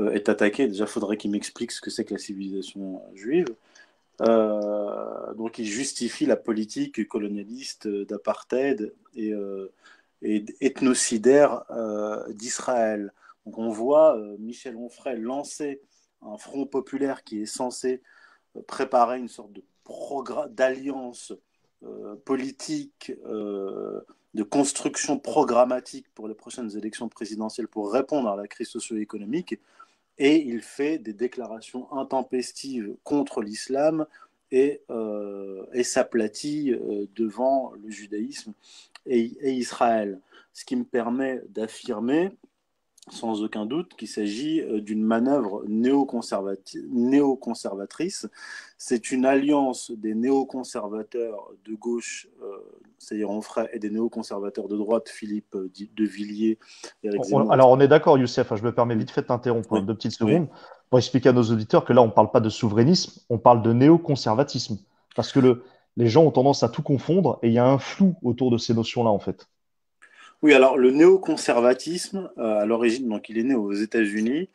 euh, 0.00 0.10
est 0.12 0.28
attaquée. 0.28 0.68
Déjà, 0.68 0.86
faudrait 0.86 1.16
qu'il 1.16 1.30
m'explique 1.30 1.72
ce 1.72 1.80
que 1.80 1.90
c'est 1.90 2.04
que 2.04 2.14
la 2.14 2.18
civilisation 2.18 3.02
juive. 3.14 3.46
Euh, 4.20 5.34
donc, 5.34 5.58
il 5.58 5.66
justifie 5.66 6.26
la 6.26 6.36
politique 6.36 7.06
colonialiste 7.08 7.86
euh, 7.86 8.04
d'apartheid 8.04 8.94
et, 9.14 9.32
euh, 9.32 9.72
et 10.22 10.44
ethnocidaire 10.60 11.64
d'Israël. 12.30 13.12
Donc, 13.46 13.58
on 13.58 13.70
voit 13.70 14.16
Michel 14.38 14.76
Onfray 14.76 15.18
lancer 15.18 15.80
un 16.20 16.38
front 16.38 16.66
populaire 16.66 17.24
qui 17.24 17.42
est 17.42 17.46
censé 17.46 18.02
préparer 18.68 19.18
une 19.18 19.28
sorte 19.28 19.52
de 19.52 19.64
d'alliance 20.50 21.32
politique, 22.24 23.12
de 24.34 24.42
construction 24.42 25.18
programmatique 25.18 26.06
pour 26.14 26.28
les 26.28 26.34
prochaines 26.34 26.76
élections 26.76 27.08
présidentielles 27.08 27.68
pour 27.68 27.92
répondre 27.92 28.30
à 28.30 28.36
la 28.36 28.46
crise 28.46 28.68
socio-économique 28.68 29.58
et 30.18 30.42
il 30.42 30.62
fait 30.62 30.98
des 30.98 31.12
déclarations 31.12 31.92
intempestives 31.92 32.94
contre 33.04 33.42
l'islam 33.42 34.06
et, 34.50 34.82
euh, 34.90 35.64
s'aplatit 35.82 36.72
euh, 36.72 37.06
devant 37.14 37.72
le 37.82 37.90
judaïsme 37.90 38.52
et, 39.06 39.32
et 39.40 39.52
Israël. 39.52 40.20
Ce 40.52 40.64
qui 40.64 40.76
me 40.76 40.84
permet 40.84 41.42
d'affirmer 41.48 42.30
sans 43.10 43.42
aucun 43.42 43.66
doute 43.66 43.94
qu'il 43.96 44.08
s'agit 44.08 44.60
euh, 44.60 44.80
d'une 44.80 45.02
manœuvre 45.02 45.64
néoconservatrice. 45.66 48.28
C'est 48.78 49.10
une 49.10 49.26
alliance 49.26 49.90
des 49.90 50.14
néoconservateurs 50.14 51.50
de 51.64 51.74
gauche, 51.74 52.28
euh, 52.42 52.58
c'est-à-dire 52.98 53.30
Onfray, 53.30 53.68
et 53.72 53.78
des 53.78 53.90
néoconservateurs 53.90 54.68
de 54.68 54.76
droite, 54.76 55.08
Philippe 55.08 55.56
de 55.56 56.04
Villiers, 56.04 56.58
On- 57.32 57.50
alors, 57.50 57.70
on 57.70 57.80
est 57.80 57.88
d'accord, 57.88 58.18
Youssef, 58.18 58.52
hein, 58.52 58.56
je 58.56 58.62
me 58.62 58.72
permets 58.72 58.94
vite 58.94 59.10
fait 59.10 59.22
de 59.22 59.26
t'interrompre 59.26 59.72
Oui. 59.72 59.82
deux 59.82 59.94
petites 59.94 60.20
Oui. 60.20 60.32
secondes, 60.32 60.48
pour 60.88 60.98
expliquer 60.98 61.30
à 61.30 61.32
nos 61.32 61.42
auditeurs 61.42 61.84
que 61.84 61.92
là, 61.92 62.02
on 62.02 62.06
ne 62.06 62.12
parle 62.12 62.30
pas 62.30 62.40
de 62.40 62.48
souverainisme, 62.48 63.20
on 63.30 63.38
parle 63.38 63.62
de 63.62 63.72
néoconservatisme. 63.72 64.78
Parce 65.16 65.32
que 65.32 65.40
le, 65.40 65.64
les 65.96 66.08
gens 66.08 66.24
ont 66.24 66.30
tendance 66.30 66.62
à 66.62 66.68
tout 66.68 66.82
confondre 66.82 67.38
et 67.42 67.48
il 67.48 67.54
y 67.54 67.58
a 67.58 67.66
un 67.66 67.78
flou 67.78 68.14
autour 68.22 68.50
de 68.50 68.58
ces 68.58 68.74
notions-là, 68.74 69.10
en 69.10 69.18
fait. 69.18 69.48
Oui, 70.42 70.54
alors 70.54 70.76
le 70.76 70.90
néoconservatisme, 70.90 72.28
euh, 72.36 72.58
à 72.58 72.66
l'origine, 72.66 73.08
donc 73.08 73.28
il 73.28 73.38
est 73.38 73.44
né 73.44 73.54
aux 73.54 73.72
États-Unis. 73.72 74.48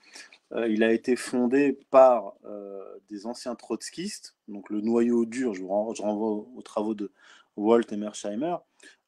Euh, 0.51 0.67
il 0.67 0.83
a 0.83 0.91
été 0.91 1.15
fondé 1.15 1.79
par 1.91 2.33
euh, 2.45 2.83
des 3.09 3.25
anciens 3.25 3.55
trotskistes, 3.55 4.35
donc 4.49 4.69
le 4.69 4.81
noyau 4.81 5.25
dur, 5.25 5.53
je, 5.53 5.63
renvoie 5.63 6.45
aux 6.55 6.61
travaux 6.61 6.93
de 6.93 7.11
Walt 7.55 7.85
et 7.91 7.97
Mersheimer. 7.97 8.57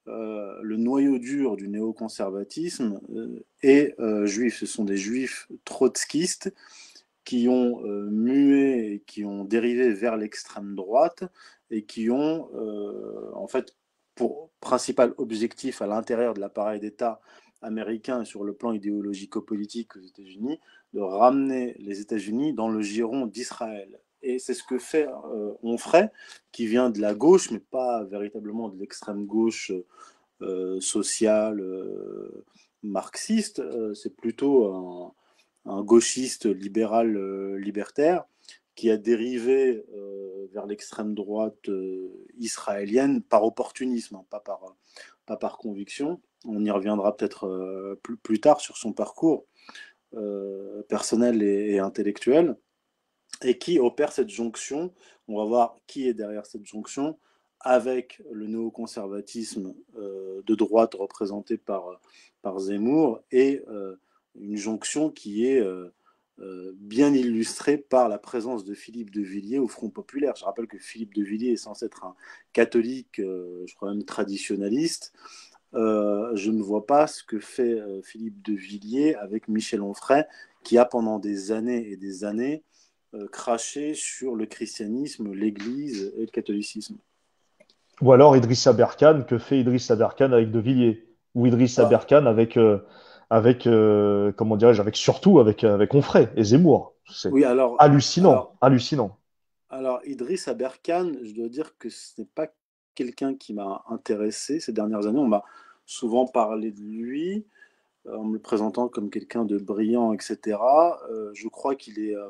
le 0.08 0.76
noyau 0.78 1.20
dur 1.20 1.58
du 1.58 1.68
néoconservatisme 1.68 3.02
est 3.62 3.96
juif. 4.26 4.58
Ce 4.60 4.66
sont 4.66 4.86
des 4.86 4.98
juifs 4.98 5.48
trotskistes 5.66 6.54
qui 7.26 7.48
ont 7.50 7.82
mué 8.10 9.04
qui 9.06 9.26
ont 9.26 9.44
dérivé 9.46 9.94
vers 9.94 10.18
l'extrême 10.18 10.76
droite 10.76 11.24
et 11.70 11.84
qui 11.84 12.10
ont 12.10 12.50
en 13.36 13.48
fait 13.48 13.76
pour 14.20 14.50
principal 14.60 15.14
objectif 15.18 15.82
à 15.82 15.88
l'intérieur 15.88 16.34
de 16.34 16.42
l'appareil 16.42 16.82
d'État 16.82 17.22
américain 17.62 18.26
sur 18.26 18.44
le 18.44 18.52
plan 18.52 18.74
idéologico-politique 18.74 19.96
aux 19.96 20.02
États-Unis, 20.02 20.60
de 20.94 21.00
ramener 21.00 21.78
les 21.80 22.02
États-Unis 22.02 22.52
dans 22.52 22.68
le 22.68 22.82
giron 22.82 23.28
d'Israël. 23.28 24.02
Et 24.22 24.38
c'est 24.38 24.54
ce 24.54 24.64
que 24.64 24.78
fait 24.78 25.08
euh, 25.08 25.54
Onfray, 25.64 26.10
qui 26.52 26.68
vient 26.68 26.90
de 26.90 27.00
la 27.00 27.14
gauche, 27.14 27.50
mais 27.52 27.60
pas 27.60 28.04
véritablement 28.04 28.68
de 28.68 28.78
l'extrême 28.78 29.26
gauche 29.26 29.72
euh, 30.42 30.82
sociale, 30.82 31.62
euh, 31.62 32.44
marxiste. 32.84 33.60
Euh, 33.60 33.94
c'est 33.94 34.18
plutôt 34.18 35.16
un, 35.66 35.72
un, 35.72 35.82
gauchiste 35.82 36.46
libéral 36.46 37.56
libertaire 37.56 38.26
qui 38.80 38.90
a 38.90 38.96
dérivé 38.96 39.84
euh, 39.94 40.48
vers 40.54 40.66
l'extrême 40.66 41.14
droite 41.14 41.68
euh, 41.68 42.26
israélienne 42.38 43.22
par 43.22 43.44
opportunisme, 43.44 44.16
hein, 44.16 44.26
pas, 44.30 44.40
par, 44.40 44.78
pas 45.26 45.36
par 45.36 45.58
conviction. 45.58 46.22
On 46.46 46.64
y 46.64 46.72
reviendra 46.72 47.18
peut-être 47.18 47.46
euh, 47.46 48.00
plus, 48.02 48.16
plus, 48.16 48.40
tard 48.40 48.62
sur 48.62 48.78
son 48.78 48.94
parcours 48.94 49.46
personnel 50.88 51.44
et, 51.44 51.78
intellectuel, 51.78 52.56
et 53.44 53.58
qui 53.58 53.80
opère 53.80 54.14
cette 54.14 54.30
jonction. 54.30 54.94
On 55.28 55.38
va 55.38 55.44
voir 55.44 55.78
qui 55.86 56.08
est 56.08 56.14
derrière 56.14 56.46
cette 56.46 56.66
jonction 56.66 57.20
avec 57.60 58.22
le 58.32 58.48
néoconservatisme 58.48 59.76
de 59.94 60.56
droite 60.56 60.96
représenté 60.96 61.58
par, 61.58 62.02
par 62.42 62.58
Zemmour 62.58 63.22
et 63.32 63.62
une 64.36 64.56
jonction 64.56 65.12
qui 65.12 65.46
est 65.46 65.60
euh, 65.60 65.94
bien 66.80 67.14
illustré 67.14 67.78
par 67.78 68.10
la 68.10 68.18
présence 68.18 68.64
de 68.64 68.74
Philippe 68.74 69.12
de 69.12 69.22
Villiers 69.22 69.60
au 69.60 69.68
Front 69.68 69.90
populaire. 69.90 70.36
Je 70.36 70.46
rappelle 70.46 70.68
que 70.68 70.78
Philippe 70.78 71.14
de 71.14 71.24
Villiers 71.24 71.52
est 71.52 71.58
censé 71.58 71.86
être 71.86 72.06
un 72.06 72.16
catholique, 72.54 73.20
euh, 73.20 73.64
je 73.68 73.76
crois 73.76 73.90
même 73.90 74.04
traditionnaliste. 74.04 75.14
Euh, 75.76 76.36
je 76.36 76.52
ne 76.52 76.62
vois 76.62 76.86
pas 76.86 77.08
ce 77.08 77.24
que 77.24 77.40
fait 77.40 77.80
Philippe 78.04 78.42
de 78.44 78.54
Villiers 78.54 79.16
avec 79.16 79.48
Michel 79.48 79.82
Onfray, 79.82 80.26
qui 80.64 80.78
a 80.78 80.86
pendant 80.86 81.20
des 81.20 81.52
années 81.52 81.90
et 81.90 81.98
des 81.98 82.24
années 82.24 82.64
craché 83.32 83.96
sur 83.96 84.36
le 84.36 84.46
christianisme, 84.46 85.34
l'Église 85.34 86.14
et 86.16 86.22
le 86.22 86.32
catholicisme. 86.32 86.98
Ou 88.02 88.14
alors 88.14 88.38
Idrissa 88.38 88.72
Berkane, 88.72 89.26
que 89.26 89.38
fait 89.38 89.60
Idrissa 89.60 89.96
Berkane 89.96 90.34
avec 90.34 90.52
de 90.52 90.60
Villiers? 90.60 91.08
Ou 91.36 91.48
Idrissa 91.48 91.86
ah. 91.86 91.90
Berkane 91.90 92.28
avec 92.28 92.58
avec 93.30 93.68
euh, 93.68 94.32
comment 94.34 94.58
dirais-je, 94.58 94.82
avec 94.82 94.96
surtout 94.96 95.40
avec 95.40 95.64
avec 95.64 95.94
Onfray 95.94 96.30
et 96.36 96.44
Zemmour. 96.44 96.94
C'est 97.10 97.30
oui, 97.30 97.44
alors 97.44 97.76
hallucinant, 97.80 98.32
alors, 98.32 98.58
hallucinant. 98.62 99.18
Alors 99.70 100.02
Idriss 100.06 100.48
Aberkan, 100.48 101.12
je 101.24 101.34
dois 101.34 101.50
dire 101.50 101.78
que 101.78 101.90
ce 101.90 102.20
n'est 102.20 102.28
pas 102.28 102.48
quelqu'un 102.96 103.36
qui 103.36 103.54
m'a 103.54 103.84
intéressé 103.90 104.60
ces 104.60 104.74
dernières 104.74 105.08
années. 105.08 105.20
On 105.20 105.28
m'a 105.28 105.44
souvent 105.86 106.28
parlé 106.28 106.72
de 106.72 106.82
lui 106.82 107.46
euh, 108.08 108.18
en 108.18 108.26
me 108.26 108.34
le 108.34 108.40
présentant 108.40 108.88
comme 108.88 109.10
quelqu'un 109.10 109.46
de 109.46 109.58
brillant, 109.58 110.14
etc. 110.14 110.58
Euh, 111.10 111.32
je 111.34 111.48
crois 111.48 111.76
qu'il 111.76 112.00
est, 112.00 112.16
euh, 112.16 112.30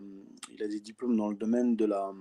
il 0.51 0.63
a 0.63 0.67
des 0.67 0.79
diplômes 0.79 1.15
dans 1.17 1.29
le 1.29 1.35
domaine 1.35 1.75
de 1.75 1.85
la 1.85 2.12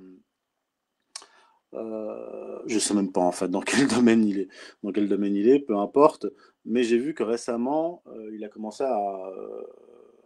euh, 1.74 2.58
je 2.66 2.78
sais 2.78 2.94
même 2.94 3.12
pas 3.12 3.20
en 3.20 3.32
fait 3.32 3.48
dans 3.48 3.60
quel 3.60 3.86
domaine 3.88 4.24
il 4.24 4.40
est, 4.40 4.48
dans 4.82 4.92
quel 4.92 5.08
domaine 5.08 5.34
il 5.36 5.48
est, 5.48 5.58
peu 5.60 5.76
importe. 5.76 6.26
Mais 6.64 6.84
j'ai 6.84 6.98
vu 6.98 7.14
que 7.14 7.22
récemment, 7.22 8.02
euh, 8.08 8.30
il 8.34 8.44
a 8.44 8.48
commencé 8.48 8.84
à, 8.84 8.94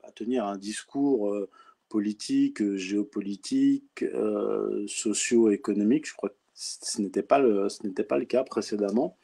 à, 0.03 0.11
tenir 0.15 0.47
un 0.47 0.57
discours 0.57 1.31
euh, 1.31 1.49
politique, 1.89 2.77
géopolitique, 2.77 4.03
euh, 4.03 4.85
socio-économique. 4.87 6.09
Je 6.09 6.15
crois 6.15 6.31
que 6.31 6.37
ce 6.55 7.01
n'était 7.01 7.23
pas 7.23 7.41
ce 7.69 7.87
n'était 7.87 8.05
pas 8.05 8.19
le 8.19 8.25
cas 8.25 8.45
précédemment. 8.45 9.17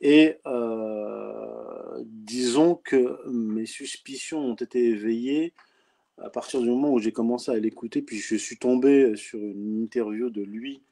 Et 0.00 0.36
disons 2.04 2.76
que 2.76 3.18
mes 3.28 3.66
suspicions 3.66 4.38
ont 4.38 4.54
été 4.54 4.84
éveillées 4.90 5.54
à 6.18 6.30
partir 6.30 6.60
du 6.60 6.68
moment 6.68 6.92
où 6.92 6.98
j'ai 6.98 7.12
commencé 7.12 7.50
à 7.50 7.58
l'écouter, 7.58 8.02
puis 8.02 8.18
je 8.18 8.36
suis 8.36 8.58
tombé 8.58 9.16
sur 9.16 9.38
une 9.40 9.82
interview 9.82 10.30
de 10.30 10.42
lui 10.42 10.82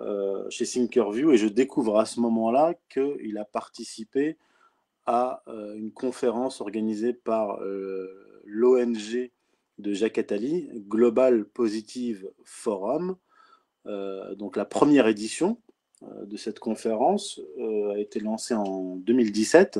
euh, 0.00 0.48
chez 0.48 0.64
Thinkerview 0.64 1.32
et 1.32 1.36
je 1.36 1.48
découvre 1.48 1.98
à 1.98 2.04
ce 2.04 2.20
moment-là 2.20 2.74
qu'il 2.88 3.36
a 3.36 3.44
participé 3.44 4.36
à 5.06 5.42
euh, 5.48 5.74
une 5.74 5.90
conférence 5.90 6.60
organisée 6.60 7.12
par 7.12 7.60
euh, 7.62 8.40
l'ONG 8.44 9.30
de 9.78 9.92
Jacques 9.92 10.18
Attali, 10.18 10.70
Global 10.88 11.44
Positive 11.44 12.30
Forum. 12.44 13.16
donc 13.84 14.56
la 14.56 14.64
première 14.64 15.06
édition 15.06 15.56
de 16.02 16.36
cette 16.36 16.58
conférence 16.58 17.40
a 17.92 17.98
été 17.98 18.18
lancée 18.18 18.54
en 18.54 18.96
2017 18.96 19.78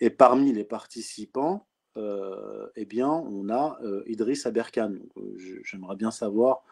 et 0.00 0.08
parmi 0.08 0.52
les 0.52 0.64
participants, 0.64 1.66
eh 1.96 2.84
bien, 2.86 3.10
on 3.10 3.50
a 3.50 3.78
Idriss 4.06 4.46
Aberkan. 4.46 4.94
J'aimerais 5.64 5.96
bien 5.96 6.10
savoir 6.10 6.64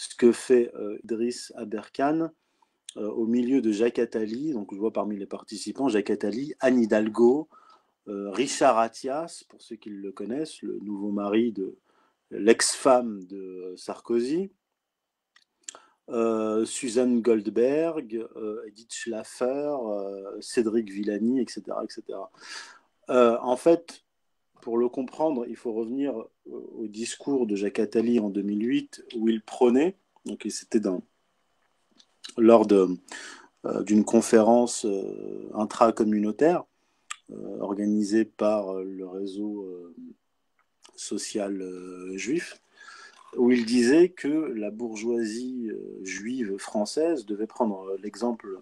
ce 0.00 0.14
que 0.14 0.32
fait 0.32 0.72
euh, 0.76 0.98
Idriss 1.04 1.52
Aberkan 1.56 2.30
euh, 2.96 3.08
au 3.10 3.26
milieu 3.26 3.60
de 3.60 3.70
Jacques 3.70 3.98
Attali, 3.98 4.52
donc 4.52 4.72
je 4.72 4.78
vois 4.78 4.92
parmi 4.92 5.16
les 5.16 5.26
participants 5.26 5.88
Jacques 5.88 6.08
Attali, 6.08 6.54
Anne 6.60 6.80
Hidalgo, 6.80 7.48
euh, 8.08 8.30
Richard 8.30 8.78
Attias, 8.78 9.44
pour 9.50 9.60
ceux 9.60 9.76
qui 9.76 9.90
le 9.90 10.10
connaissent, 10.10 10.62
le 10.62 10.78
nouveau 10.80 11.10
mari 11.10 11.52
de 11.52 11.76
l'ex-femme 12.30 13.24
de 13.24 13.74
Sarkozy, 13.76 14.50
Suzanne 16.64 17.20
Goldberg, 17.20 18.26
Edith 18.66 18.92
Schlaffer, 18.92 19.76
Cédric 20.40 20.90
Villani, 20.90 21.40
etc. 21.40 21.62
etc. 21.84 22.18
en 23.08 23.56
fait, 23.56 24.02
pour 24.60 24.76
le 24.76 24.88
comprendre, 24.88 25.46
il 25.46 25.56
faut 25.56 25.72
revenir 25.72 26.14
au 26.50 26.86
discours 26.88 27.46
de 27.46 27.56
Jacques 27.56 27.78
Attali 27.78 28.20
en 28.20 28.28
2008 28.28 29.04
où 29.16 29.28
il 29.28 29.42
prônait, 29.42 29.96
donc 30.26 30.46
c'était 30.48 30.80
lors 32.36 32.66
euh, 32.72 33.82
d'une 33.82 34.04
conférence 34.04 34.84
euh, 34.86 35.50
intracommunautaire 35.54 36.64
euh, 37.30 37.60
organisée 37.60 38.24
par 38.24 38.74
le 38.74 39.06
réseau 39.06 39.66
social 40.96 41.64
juif, 42.14 42.60
où 43.36 43.50
il 43.50 43.64
disait 43.64 44.08
que 44.10 44.28
la 44.28 44.70
bourgeoisie 44.70 45.70
juive 46.02 46.56
française 46.58 47.24
devait 47.24 47.46
prendre 47.46 47.96
l'exemple 48.02 48.58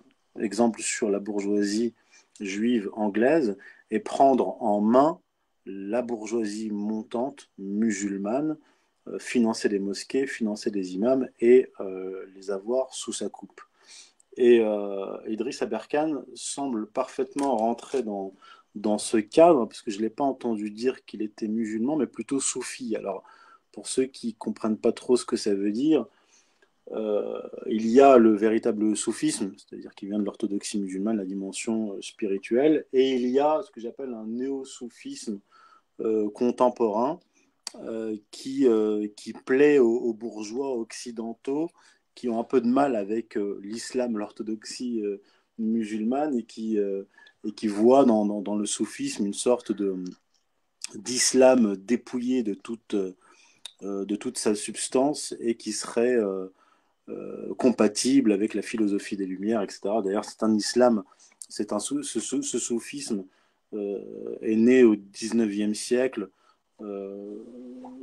sur 0.79 1.11
la 1.11 1.19
bourgeoisie 1.19 1.95
juive 2.41 2.91
anglaise 2.93 3.57
et 3.91 3.99
prendre 3.99 4.63
en 4.63 4.81
main 4.81 5.21
la 5.69 6.03
bourgeoisie 6.03 6.71
montante 6.71 7.51
musulmane 7.59 8.57
euh, 9.09 9.19
financer 9.19 9.69
les 9.69 9.79
mosquées, 9.79 10.27
financer 10.27 10.71
les 10.71 10.95
imams 10.95 11.29
et 11.41 11.71
euh, 11.81 12.25
les 12.35 12.51
avoir 12.51 12.93
sous 12.95 13.13
sa 13.13 13.29
coupe. 13.29 13.61
Et 14.37 14.61
euh, 14.61 15.19
Idriss 15.29 15.63
Aberkan 15.63 16.23
semble 16.35 16.87
parfaitement 16.87 17.57
rentrer 17.57 18.03
dans, 18.03 18.35
dans 18.75 18.99
ce 18.99 19.19
cadre, 19.19 19.67
parce 19.67 19.83
que 19.83 19.91
je 19.91 19.99
ne 19.99 20.03
l'ai 20.03 20.11
pas 20.11 20.25
entendu 20.25 20.71
dire 20.71 21.05
qu'il 21.05 21.23
était 21.23 21.49
musulman, 21.49 21.97
mais 21.97 22.07
plutôt 22.07 22.41
soufi. 22.41 22.97
Alors, 22.97 23.25
pour 23.73 23.87
ceux 23.87 24.07
qui 24.07 24.29
ne 24.29 24.39
comprennent 24.39 24.79
pas 24.79 24.93
trop 24.93 25.17
ce 25.17 25.25
que 25.25 25.37
ça 25.37 25.55
veut 25.55 25.73
dire, 25.73 26.07
euh, 26.93 27.43
il 27.67 27.87
y 27.87 28.01
a 28.01 28.17
le 28.17 28.35
véritable 28.35 28.97
soufisme, 28.97 29.53
c'est-à-dire 29.57 29.95
qui 29.95 30.07
vient 30.07 30.19
de 30.19 30.25
l'orthodoxie 30.25 30.79
musulmane, 30.79 31.19
la 31.19 31.27
dimension 31.27 32.01
spirituelle, 32.01 32.87
et 32.93 33.15
il 33.15 33.29
y 33.29 33.39
a 33.39 33.61
ce 33.63 33.71
que 33.71 33.81
j'appelle 33.81 34.15
un 34.15 34.25
néo-soufisme 34.25 35.41
contemporain 36.35 37.21
euh, 37.75 38.17
qui, 38.31 38.67
euh, 38.67 39.09
qui 39.15 39.35
plaît 39.35 39.79
aux, 39.79 40.15
bourgeois 40.15 40.75
occidentaux 40.75 41.71
qui 42.15 42.31
ont 42.31 42.41
un 42.41 42.45
peu 42.45 42.63
de 42.63 42.67
mal 42.67 42.97
avec 42.97 43.39
l'islam, 43.63 44.17
l'orthodoxie 44.17 45.03
musulmane 45.59 46.37
et 46.37 46.45
qui, 46.45 46.79
et 46.79 47.53
qui 47.53 47.69
voient 47.69 48.05
dans, 48.05 48.25
dans, 48.25 48.57
le 48.57 48.67
soufisme 48.67 49.27
une 49.27 49.35
sorte 49.35 49.71
de 49.71 50.03
d'islam 50.97 51.77
dépouillé 51.77 52.43
de 52.43 52.55
toute 52.55 52.97
de 53.83 54.17
toute 54.17 54.39
sa 54.39 54.57
substance 54.57 55.37
et 55.39 55.55
qui 55.55 55.71
serait 55.71 56.19
compatible 57.57 58.33
avec 58.33 58.55
la 58.55 58.63
philosophie 58.63 59.17
des 59.17 59.27
Lumières, 59.27 59.63
etc. 59.63 59.81
D'ailleurs, 60.03 60.25
c'est 60.25 60.43
un 60.43 60.55
islam, 60.57 61.05
c'est 61.49 61.73
un 61.73 61.79
ce, 61.79 62.03
soufisme 62.03 63.25
est 63.73 64.57
né 64.57 64.85
au 64.85 64.97
19e 64.97 65.75
siècle 65.75 66.31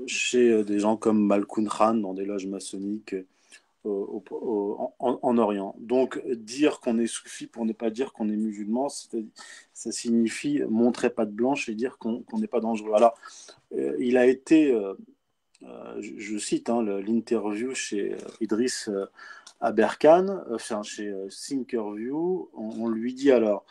chez 0.07 0.63
des 0.63 0.79
gens 0.79 0.97
comme 0.97 1.25
Malkoun 1.25 1.67
Khan 1.67 1.95
dans 1.95 2.13
des 2.13 2.25
loges 2.25 2.47
maçonniques 2.47 3.15
en, 4.99 5.37
Orient. 5.37 5.75
Donc, 5.79 6.21
dire 6.27 6.79
qu'on 6.79 6.97
est 6.97 7.07
soufi 7.07 7.47
pour 7.47 7.65
ne 7.65 7.73
pas 7.73 7.89
dire 7.89 8.13
qu'on 8.13 8.29
est 8.29 8.35
musulman, 8.35 8.89
ça 8.89 9.91
signifie 9.91 10.61
montrer 10.67 11.09
pas 11.09 11.25
de 11.25 11.31
blanche 11.31 11.69
et 11.69 11.75
dire 11.75 11.97
qu'on 11.97 12.23
n'est 12.33 12.47
pas 12.47 12.59
dangereux. 12.59 12.93
Alors, 12.95 13.15
euh, 13.73 13.95
il 13.99 14.17
a 14.17 14.25
été, 14.25 14.71
euh, 14.71 14.93
euh, 15.63 16.01
je, 16.01 16.37
cite 16.37 16.69
hein, 16.69 16.81
l'interview 16.83 17.73
chez 17.73 18.15
Idriss 18.41 18.89
Aberkan, 19.61 20.43
enfin, 20.51 20.83
chez 20.83 21.13
Thinkerview, 21.29 22.49
on, 22.53 22.87
lui 22.89 23.13
dit 23.13 23.31
alors, 23.31 23.65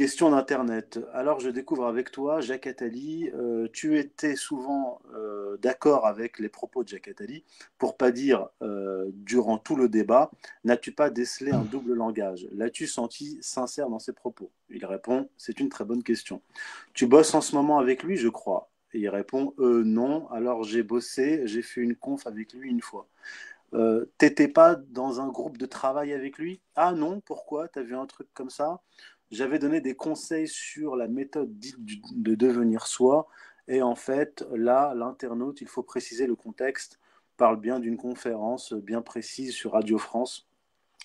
Question 0.00 0.30
d'Internet. 0.30 0.98
Alors, 1.12 1.40
je 1.40 1.50
découvre 1.50 1.84
avec 1.86 2.10
toi, 2.10 2.40
Jacques 2.40 2.66
Attali, 2.66 3.30
euh, 3.34 3.68
tu 3.70 3.98
étais 3.98 4.34
souvent 4.34 5.02
euh, 5.14 5.58
d'accord 5.58 6.06
avec 6.06 6.38
les 6.38 6.48
propos 6.48 6.82
de 6.82 6.88
Jacques 6.88 7.08
Attali, 7.08 7.44
pour 7.76 7.98
pas 7.98 8.10
dire 8.10 8.48
euh, 8.62 9.10
durant 9.12 9.58
tout 9.58 9.76
le 9.76 9.90
débat, 9.90 10.30
n'as-tu 10.64 10.90
pas 10.92 11.10
décelé 11.10 11.52
un 11.52 11.66
double 11.66 11.92
langage? 11.92 12.48
L'as-tu 12.54 12.86
senti 12.86 13.36
sincère 13.42 13.90
dans 13.90 13.98
ses 13.98 14.14
propos? 14.14 14.50
Il 14.70 14.86
répond, 14.86 15.28
c'est 15.36 15.60
une 15.60 15.68
très 15.68 15.84
bonne 15.84 16.02
question. 16.02 16.40
Tu 16.94 17.06
bosses 17.06 17.34
en 17.34 17.42
ce 17.42 17.54
moment 17.54 17.78
avec 17.78 18.02
lui, 18.02 18.16
je 18.16 18.30
crois 18.30 18.70
il 18.94 19.08
répond, 19.10 19.52
non, 19.58 20.28
alors 20.30 20.64
j'ai 20.64 20.82
bossé, 20.82 21.42
j'ai 21.44 21.62
fait 21.62 21.82
une 21.82 21.94
conf 21.94 22.26
avec 22.26 22.54
lui 22.54 22.70
une 22.70 22.80
fois. 22.80 23.06
T'étais 24.18 24.48
pas 24.48 24.74
dans 24.74 25.20
un 25.20 25.28
groupe 25.28 25.58
de 25.58 25.66
travail 25.66 26.12
avec 26.12 26.38
lui? 26.38 26.60
Ah 26.74 26.92
non, 26.92 27.20
pourquoi? 27.20 27.68
T'as 27.68 27.82
vu 27.82 27.94
un 27.94 28.06
truc 28.06 28.26
comme 28.34 28.50
ça? 28.50 28.80
J'avais 29.30 29.58
donné 29.58 29.80
des 29.80 29.94
conseils 29.94 30.48
sur 30.48 30.96
la 30.96 31.08
méthode 31.08 31.58
dite 31.58 31.76
de 31.78 32.34
devenir 32.34 32.86
soi. 32.86 33.28
Et 33.68 33.82
en 33.82 33.94
fait, 33.94 34.44
là, 34.52 34.94
l'internaute, 34.94 35.60
il 35.60 35.68
faut 35.68 35.82
préciser 35.82 36.26
le 36.26 36.34
contexte, 36.34 36.98
parle 37.36 37.60
bien 37.60 37.78
d'une 37.78 37.96
conférence 37.96 38.72
bien 38.72 39.02
précise 39.02 39.52
sur 39.52 39.72
Radio 39.72 39.98
France. 39.98 40.48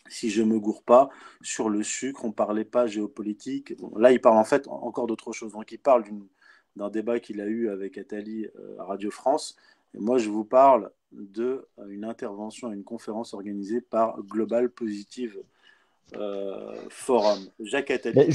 Si 0.08 0.30
je 0.30 0.42
ne 0.42 0.54
me 0.54 0.60
gourre 0.60 0.84
pas, 0.84 1.10
sur 1.42 1.70
le 1.70 1.84
sucre, 1.84 2.26
on 2.26 2.30
ne 2.30 2.34
parlait 2.34 2.66
pas 2.66 2.88
géopolitique. 2.88 3.74
là, 3.96 4.12
il 4.12 4.22
parle 4.22 4.38
en 4.38 4.44
fait 4.44 4.68
encore 4.68 5.08
d'autre 5.08 5.32
chose. 5.32 5.54
Donc, 5.54 5.72
il 5.72 5.80
parle 5.80 6.04
d'un 6.76 6.90
débat 6.90 7.20
qu'il 7.20 7.42
a 7.42 7.46
eu 7.46 7.70
avec 7.70 7.98
Attali 7.98 8.48
euh, 8.60 8.80
à 8.80 8.86
Radio 8.86 9.10
France. 9.10 9.56
Et 9.96 10.00
moi, 10.00 10.18
je 10.18 10.30
vous 10.30 10.46
parle 10.46 10.92
d'une 11.12 11.64
euh, 11.80 12.04
intervention, 12.04 12.72
une 12.72 12.84
conférence 12.84 13.34
organisée 13.34 13.82
par 13.82 14.22
Global 14.24 14.70
Positive 14.70 15.42
forum. 16.90 17.50
Jacques 17.60 17.92
Attali, 17.92 18.28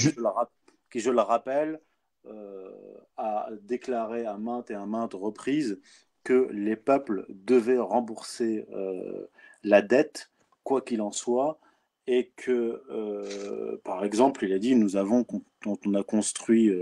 qui, 0.90 1.00
je 1.00 1.10
le 1.10 1.20
rappelle, 1.20 1.80
euh, 2.26 2.70
a 3.16 3.48
déclaré 3.62 4.26
à 4.26 4.36
maintes 4.36 4.70
et 4.70 4.74
à 4.74 4.86
maintes 4.86 5.14
reprises 5.14 5.80
que 6.24 6.48
les 6.52 6.76
peuples 6.76 7.24
devaient 7.28 7.78
rembourser 7.78 8.66
euh, 8.72 9.26
la 9.62 9.82
dette, 9.82 10.30
quoi 10.64 10.82
qu'il 10.82 11.00
en 11.00 11.12
soit, 11.12 11.58
et 12.06 12.32
que, 12.34 13.78
par 13.84 14.04
exemple, 14.04 14.44
il 14.44 14.52
a 14.52 14.58
dit, 14.58 14.74
nous 14.74 14.96
avons, 14.96 15.22
quand 15.22 15.86
on 15.86 15.94
a 15.94 16.02
construit 16.02 16.72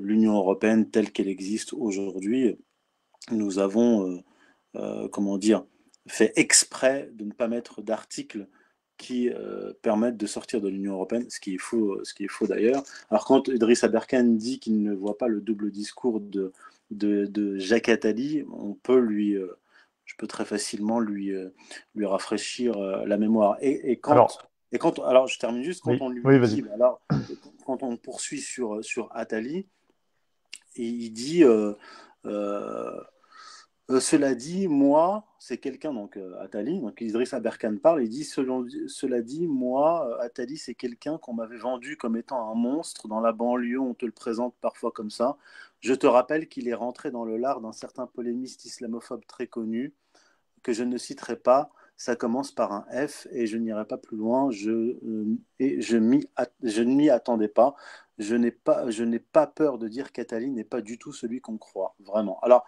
l'Union 0.00 0.34
européenne 0.34 0.90
telle 0.90 1.12
qu'elle 1.12 1.28
existe 1.28 1.74
aujourd'hui, 1.74 2.56
nous 3.30 3.58
avons, 3.58 4.22
comment 5.12 5.36
dire, 5.36 5.66
fait 6.06 6.32
exprès 6.36 7.10
de 7.12 7.24
ne 7.24 7.32
pas 7.32 7.48
mettre 7.48 7.82
d'article 7.82 8.48
qui 8.96 9.28
euh, 9.28 9.72
permettent 9.82 10.16
de 10.16 10.26
sortir 10.26 10.60
de 10.60 10.68
l'Union 10.68 10.94
européenne, 10.94 11.26
ce 11.28 11.40
qui 11.40 11.54
est 11.54 11.58
faux, 11.58 12.02
ce 12.04 12.14
qui 12.14 12.24
est 12.24 12.28
faux 12.28 12.46
d'ailleurs. 12.46 12.82
Alors 13.10 13.24
quand 13.24 13.48
Idriss 13.48 13.84
Aberkan 13.84 14.24
dit 14.24 14.60
qu'il 14.60 14.82
ne 14.82 14.94
voit 14.94 15.18
pas 15.18 15.28
le 15.28 15.40
double 15.40 15.70
discours 15.70 16.20
de, 16.20 16.52
de, 16.90 17.58
Jacques 17.58 17.88
Attali, 17.88 18.44
on 18.52 18.74
peut 18.74 18.98
lui, 18.98 19.34
euh, 19.34 19.58
je 20.04 20.14
peux 20.16 20.26
très 20.26 20.44
facilement 20.44 21.00
lui, 21.00 21.32
euh, 21.32 21.48
lui 21.94 22.06
rafraîchir 22.06 22.78
la 22.78 23.16
mémoire. 23.16 23.56
Et, 23.60 23.98
quand, 23.98 24.12
alors, 24.12 24.48
et 24.70 24.78
quand, 24.78 25.00
alors 25.00 25.26
je 25.26 25.38
termine 25.38 25.62
juste 25.62 25.82
quand 25.82 26.00
on 26.00 26.08
lui 26.08 26.48
dit, 26.48 26.64
alors 26.72 27.00
quand 27.66 27.82
on 27.82 27.96
poursuit 27.96 28.40
sur 28.40 28.84
sur 28.84 29.08
Attali, 29.12 29.66
il 30.76 31.10
dit 31.12 31.44
euh, 33.90 34.00
cela 34.00 34.34
dit, 34.34 34.66
moi, 34.66 35.26
c'est 35.38 35.58
quelqu'un, 35.58 35.92
donc 35.92 36.16
euh, 36.16 36.40
Atali, 36.40 36.80
donc 36.80 37.02
Idriss 37.02 37.34
Aberkan 37.34 37.76
parle, 37.76 38.02
il 38.02 38.08
dit 38.08 38.24
Cela 38.24 39.20
dit, 39.20 39.46
moi, 39.46 40.08
euh, 40.08 40.24
Atali, 40.24 40.56
c'est 40.56 40.74
quelqu'un 40.74 41.18
qu'on 41.18 41.34
m'avait 41.34 41.58
vendu 41.58 41.98
comme 41.98 42.16
étant 42.16 42.50
un 42.50 42.54
monstre. 42.54 43.08
Dans 43.08 43.20
la 43.20 43.32
banlieue, 43.32 43.78
on 43.80 43.92
te 43.92 44.06
le 44.06 44.12
présente 44.12 44.54
parfois 44.62 44.90
comme 44.90 45.10
ça. 45.10 45.36
Je 45.80 45.92
te 45.92 46.06
rappelle 46.06 46.48
qu'il 46.48 46.66
est 46.68 46.74
rentré 46.74 47.10
dans 47.10 47.24
le 47.26 47.36
lard 47.36 47.60
d'un 47.60 47.72
certain 47.72 48.06
polémiste 48.06 48.64
islamophobe 48.64 49.26
très 49.26 49.46
connu, 49.48 49.92
que 50.62 50.72
je 50.72 50.82
ne 50.84 50.96
citerai 50.96 51.36
pas. 51.36 51.70
Ça 51.96 52.16
commence 52.16 52.52
par 52.52 52.72
un 52.72 52.86
F 53.06 53.28
et 53.32 53.46
je 53.46 53.58
n'irai 53.58 53.84
pas 53.86 53.98
plus 53.98 54.16
loin. 54.16 54.50
Je, 54.50 54.96
et 55.58 55.80
je, 55.82 55.96
ne 55.98 56.94
m'y 56.94 57.10
attendais 57.10 57.48
pas. 57.48 57.74
Je 58.18 58.34
n'ai 58.34 58.50
pas, 58.50 58.86
pas 59.32 59.46
peur 59.46 59.78
de 59.78 59.88
dire 59.88 60.12
qu'Atali 60.12 60.50
n'est 60.50 60.64
pas 60.64 60.80
du 60.80 60.98
tout 60.98 61.12
celui 61.12 61.40
qu'on 61.40 61.58
croit, 61.58 61.94
vraiment. 62.00 62.40
Alors, 62.40 62.64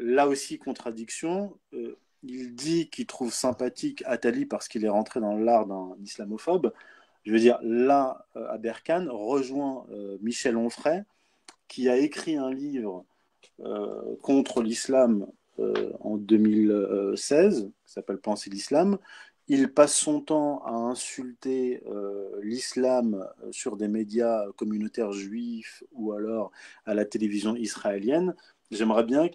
là 0.00 0.28
aussi, 0.28 0.58
contradiction. 0.58 1.58
Euh, 1.74 1.96
il 2.22 2.54
dit 2.54 2.88
qu'il 2.88 3.06
trouve 3.06 3.32
sympathique 3.32 4.02
Attali 4.06 4.46
parce 4.46 4.68
qu'il 4.68 4.84
est 4.84 4.88
rentré 4.88 5.20
dans 5.20 5.36
l'art 5.36 5.66
d'un 5.66 5.96
islamophobe. 6.02 6.72
Je 7.24 7.32
veux 7.32 7.38
dire, 7.38 7.58
là, 7.62 8.26
euh, 8.36 8.48
Aberkan 8.48 9.06
rejoint 9.10 9.86
euh, 9.90 10.16
Michel 10.20 10.56
Onfray, 10.56 11.04
qui 11.68 11.88
a 11.88 11.96
écrit 11.96 12.36
un 12.36 12.52
livre 12.52 13.04
contre 14.20 14.60
l'islam 14.60 15.26
en 15.58 16.18
2016, 16.18 17.70
qui 17.86 17.92
s'appelle 17.92 18.18
Penser 18.18 18.50
l'islam. 18.50 18.98
Il 19.48 19.72
passe 19.72 19.94
son 19.94 20.20
temps 20.20 20.62
à 20.66 20.72
insulter 20.72 21.82
l'islam 22.42 23.26
sur 23.52 23.78
des 23.78 23.88
médias 23.88 24.44
communautaires 24.56 25.12
juifs 25.12 25.82
ou 25.92 26.12
alors 26.12 26.50
à 26.84 26.92
la 26.92 27.06
télévision 27.06 27.56
israélienne. 27.56 28.34
J'aimerais 28.70 29.04
bien 29.04 29.30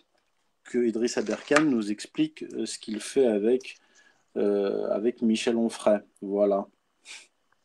que 0.71 0.87
Idriss 0.87 1.17
Aberkan 1.17 1.61
nous 1.61 1.91
explique 1.91 2.43
euh, 2.43 2.65
ce 2.65 2.79
qu'il 2.79 3.01
fait 3.01 3.27
avec, 3.27 3.75
euh, 4.37 4.89
avec 4.91 5.21
Michel 5.21 5.57
Onfray. 5.57 5.99
Voilà. 6.21 6.67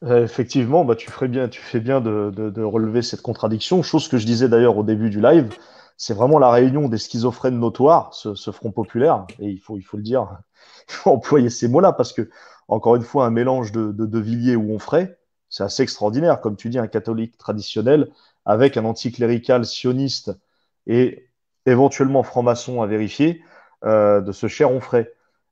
Euh, 0.03 0.25
effectivement, 0.25 0.85
bah, 0.85 0.97
tu, 0.97 1.09
ferais 1.09 1.29
bien, 1.29 1.49
tu 1.49 1.61
fais 1.61 1.79
bien 1.79 2.01
de, 2.01 2.31
de, 2.35 2.62
relever 2.62 3.03
cette 3.03 3.23
contradiction. 3.23 3.83
Chose 3.83 4.09
que 4.09 4.19
je 4.19 4.27
disais 4.27 4.49
d'ailleurs 4.49 4.77
au 4.77 4.83
début 4.83 5.09
du 5.09 5.21
live, 5.21 5.57
c'est 5.97 6.14
vraiment 6.14 6.38
la 6.38 6.51
réunion 6.51 6.88
des 6.88 6.99
schizophrènes 6.99 7.59
notoires, 7.59 8.12
ce, 8.12 8.35
ce, 8.35 8.51
Front 8.51 8.73
populaire. 8.73 9.27
Et 9.38 9.47
il 9.47 9.59
faut, 9.59 9.79
il 9.79 9.83
faut 9.83 9.97
le 9.97 10.03
dire, 10.03 10.38
il 10.88 10.92
faut 10.92 11.11
employer 11.11 11.49
ces 11.49 11.69
mots-là 11.69 11.92
parce 11.92 12.12
que, 12.12 12.29
encore 12.66 12.97
une 12.97 13.03
fois, 13.03 13.25
un 13.25 13.31
mélange 13.31 13.71
de, 13.71 13.92
de, 13.92 14.05
de 14.05 14.19
Villiers 14.19 14.57
ou 14.57 14.75
Onfray, 14.75 15.14
c'est 15.49 15.62
assez 15.62 15.85
extraordinaire. 15.85 16.40
Comme 16.40 16.57
tu 16.57 16.69
dis, 16.71 16.79
un 16.79 16.88
catholique 16.88 17.38
traditionnel 17.38 18.11
avec 18.45 18.77
un 18.77 18.85
anticlérical 18.85 19.64
sioniste 19.64 20.33
et 20.87 21.26
éventuellement 21.66 22.22
franc-maçon 22.22 22.83
à 22.83 22.87
vérifier, 22.87 23.42
euh, 23.85 24.20
de 24.20 24.33
ce 24.33 24.46
cher 24.46 24.70
Onfray. 24.70 25.07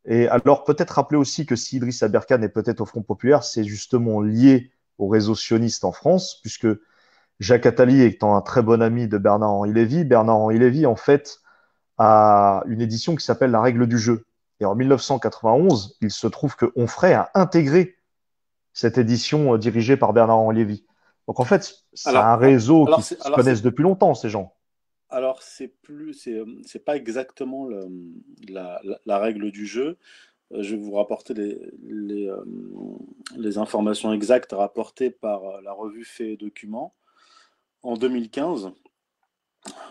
Et 0.07 0.29
alors, 0.29 0.64
peut-être 0.64 0.92
rappeler 0.92 1.18
aussi 1.18 1.46
que 1.46 1.57
si 1.57 1.77
Idriss 1.77 2.03
Aberkan 2.03 2.42
est 2.42 2.48
peut-être 2.48 2.81
au 2.81 2.87
Front 2.87 3.03
Populaire, 3.03 3.42
c'est 3.42 3.64
justement 3.64 4.20
lié 4.20 4.72
au 4.98 5.09
réseau 5.09 5.35
sioniste 5.35 5.85
en 5.85 5.92
France, 5.92 6.40
puisque 6.40 6.68
Jacques 7.40 7.66
Attali 7.66 8.03
étant 8.03 8.37
un 8.37 8.42
très 8.42 8.62
bon 8.62 8.81
ami 8.81 9.09
de 9.09 9.18
Bernard-Henri 9.18 9.72
Lévy, 9.72 10.05
Bernard-Henri 10.05 10.59
Lévy, 10.59 10.87
en 10.87 10.96
fait, 10.96 11.40
a 11.98 12.62
une 12.66 12.81
édition 12.81 13.16
qui 13.16 13.24
s'appelle 13.24 13.50
La 13.50 13.61
règle 13.61 13.87
du 13.87 13.98
jeu. 13.98 14.27
Et 14.61 14.64
en 14.64 14.74
1991, 14.74 15.96
il 16.00 16.11
se 16.11 16.27
trouve 16.27 16.55
que 16.55 16.72
Onfray 16.77 17.12
a 17.12 17.31
intégré 17.35 17.96
cette 18.72 18.98
édition 18.98 19.55
euh, 19.55 19.59
dirigée 19.59 19.96
par 19.96 20.12
Bernard-Henri 20.12 20.57
Lévy. 20.57 20.87
Donc 21.27 21.40
en 21.40 21.44
fait, 21.44 21.74
c'est 21.92 22.14
un 22.14 22.37
réseau 22.37 22.87
qui 22.96 23.03
se 23.03 23.31
connaissent 23.35 23.62
depuis 23.62 23.83
longtemps, 23.83 24.14
ces 24.14 24.29
gens 24.29 24.54
alors 25.14 25.42
c'est 25.42 25.68
plus, 25.68 26.12
c'est, 26.12 26.42
c'est 26.64 26.85
pas 26.85 26.96
exactement 26.96 27.68
la, 28.48 28.83
la, 29.07 29.18
règle 29.18 29.53
du 29.53 29.64
jeu. 29.64 29.96
Euh, 30.53 30.62
je 30.62 30.74
vais 30.74 30.83
vous 30.83 30.94
rapporter 30.94 31.35
les, 31.35 31.59
les, 31.85 32.29
euh, 32.29 33.59
informations 33.59 34.12
exactes 34.12 34.53
rapportées 34.53 35.11
par 35.11 35.44
euh, 35.44 35.61
la 35.62 35.72
revue 35.72 36.05
Fait 36.05 36.33
et 36.33 36.37
Documents. 36.37 36.94
En 37.85 37.96
2015, 37.96 38.72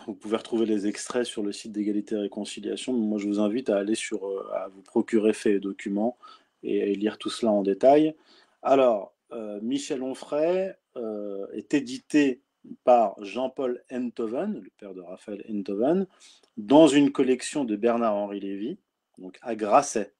vous 0.06 0.14
pouvez 0.14 0.36
retrouver 0.36 0.66
les 0.66 0.86
extraits 0.86 1.24
sur 1.24 1.42
le 1.42 1.52
site 1.52 1.72
d'égalité 1.72 2.16
et 2.16 2.18
réconciliation. 2.18 2.92
Moi, 2.92 3.18
je 3.18 3.26
vous 3.26 3.40
invite 3.40 3.70
à 3.70 3.78
aller 3.78 3.94
sur, 3.94 4.24
à 4.52 4.68
vous 4.68 4.82
procurer 4.82 5.32
Fait 5.32 5.54
et 5.54 5.60
Documents 5.60 6.18
et, 6.62 6.94
lire 6.94 7.16
tout 7.16 7.30
cela 7.30 7.50
en 7.50 7.62
détail. 7.62 8.14
Alors, 8.62 9.14
Michel 9.62 10.02
Onfray 10.02 10.74
est 11.52 11.74
édité 11.74 12.43
par 12.84 13.14
Jean-Paul 13.22 13.82
Enthoven, 13.92 14.60
le 14.62 14.70
père 14.78 14.94
de 14.94 15.00
Raphaël 15.00 15.44
Enthoven, 15.50 16.06
dans 16.56 16.86
une 16.86 17.12
collection 17.12 17.64
de 17.64 17.76
Bernard-Henri 17.76 18.40
Lévy, 18.40 18.78
donc 19.18 19.38
à 19.42 19.54
Grasset. 19.54 20.12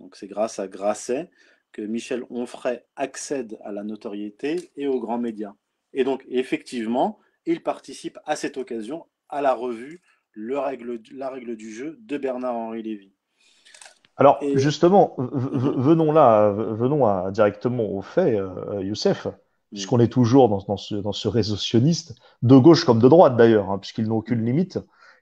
Donc 0.00 0.16
c'est 0.16 0.28
grâce 0.28 0.58
à 0.58 0.68
Grasset 0.68 1.30
que 1.72 1.82
Michel 1.82 2.24
Onfray 2.30 2.82
accède 2.96 3.58
à 3.64 3.72
la 3.72 3.84
notoriété 3.84 4.70
et 4.76 4.86
aux 4.86 5.00
grands 5.00 5.18
médias. 5.18 5.54
Et 5.92 6.04
donc 6.04 6.24
effectivement, 6.28 7.18
il 7.46 7.62
participe 7.62 8.18
à 8.24 8.36
cette 8.36 8.56
occasion 8.56 9.06
à 9.28 9.40
la 9.40 9.54
revue 9.54 10.02
le 10.32 10.58
règle, 10.58 11.00
La 11.12 11.30
règle 11.30 11.56
du 11.56 11.72
jeu 11.72 11.98
de 12.00 12.16
Bernard-Henri 12.16 12.82
Lévy. 12.82 13.12
Alors 14.16 14.38
justement, 14.54 15.14
venons 15.18 16.12
là, 16.12 16.50
venons 16.50 17.30
directement 17.30 17.90
au 17.90 18.02
fait, 18.02 18.36
euh, 18.36 18.82
Youssef 18.82 19.26
puisqu'on 19.72 20.00
est 20.00 20.12
toujours 20.12 20.48
dans, 20.48 20.76
ce, 20.76 21.28
réseau 21.28 21.56
sioniste, 21.56 22.14
de 22.42 22.56
gauche 22.56 22.84
comme 22.84 22.98
de 22.98 23.08
droite 23.08 23.36
d'ailleurs, 23.36 23.70
hein, 23.70 23.78
puisqu'ils 23.78 24.06
n'ont 24.06 24.18
aucune 24.18 24.44
limite. 24.44 24.78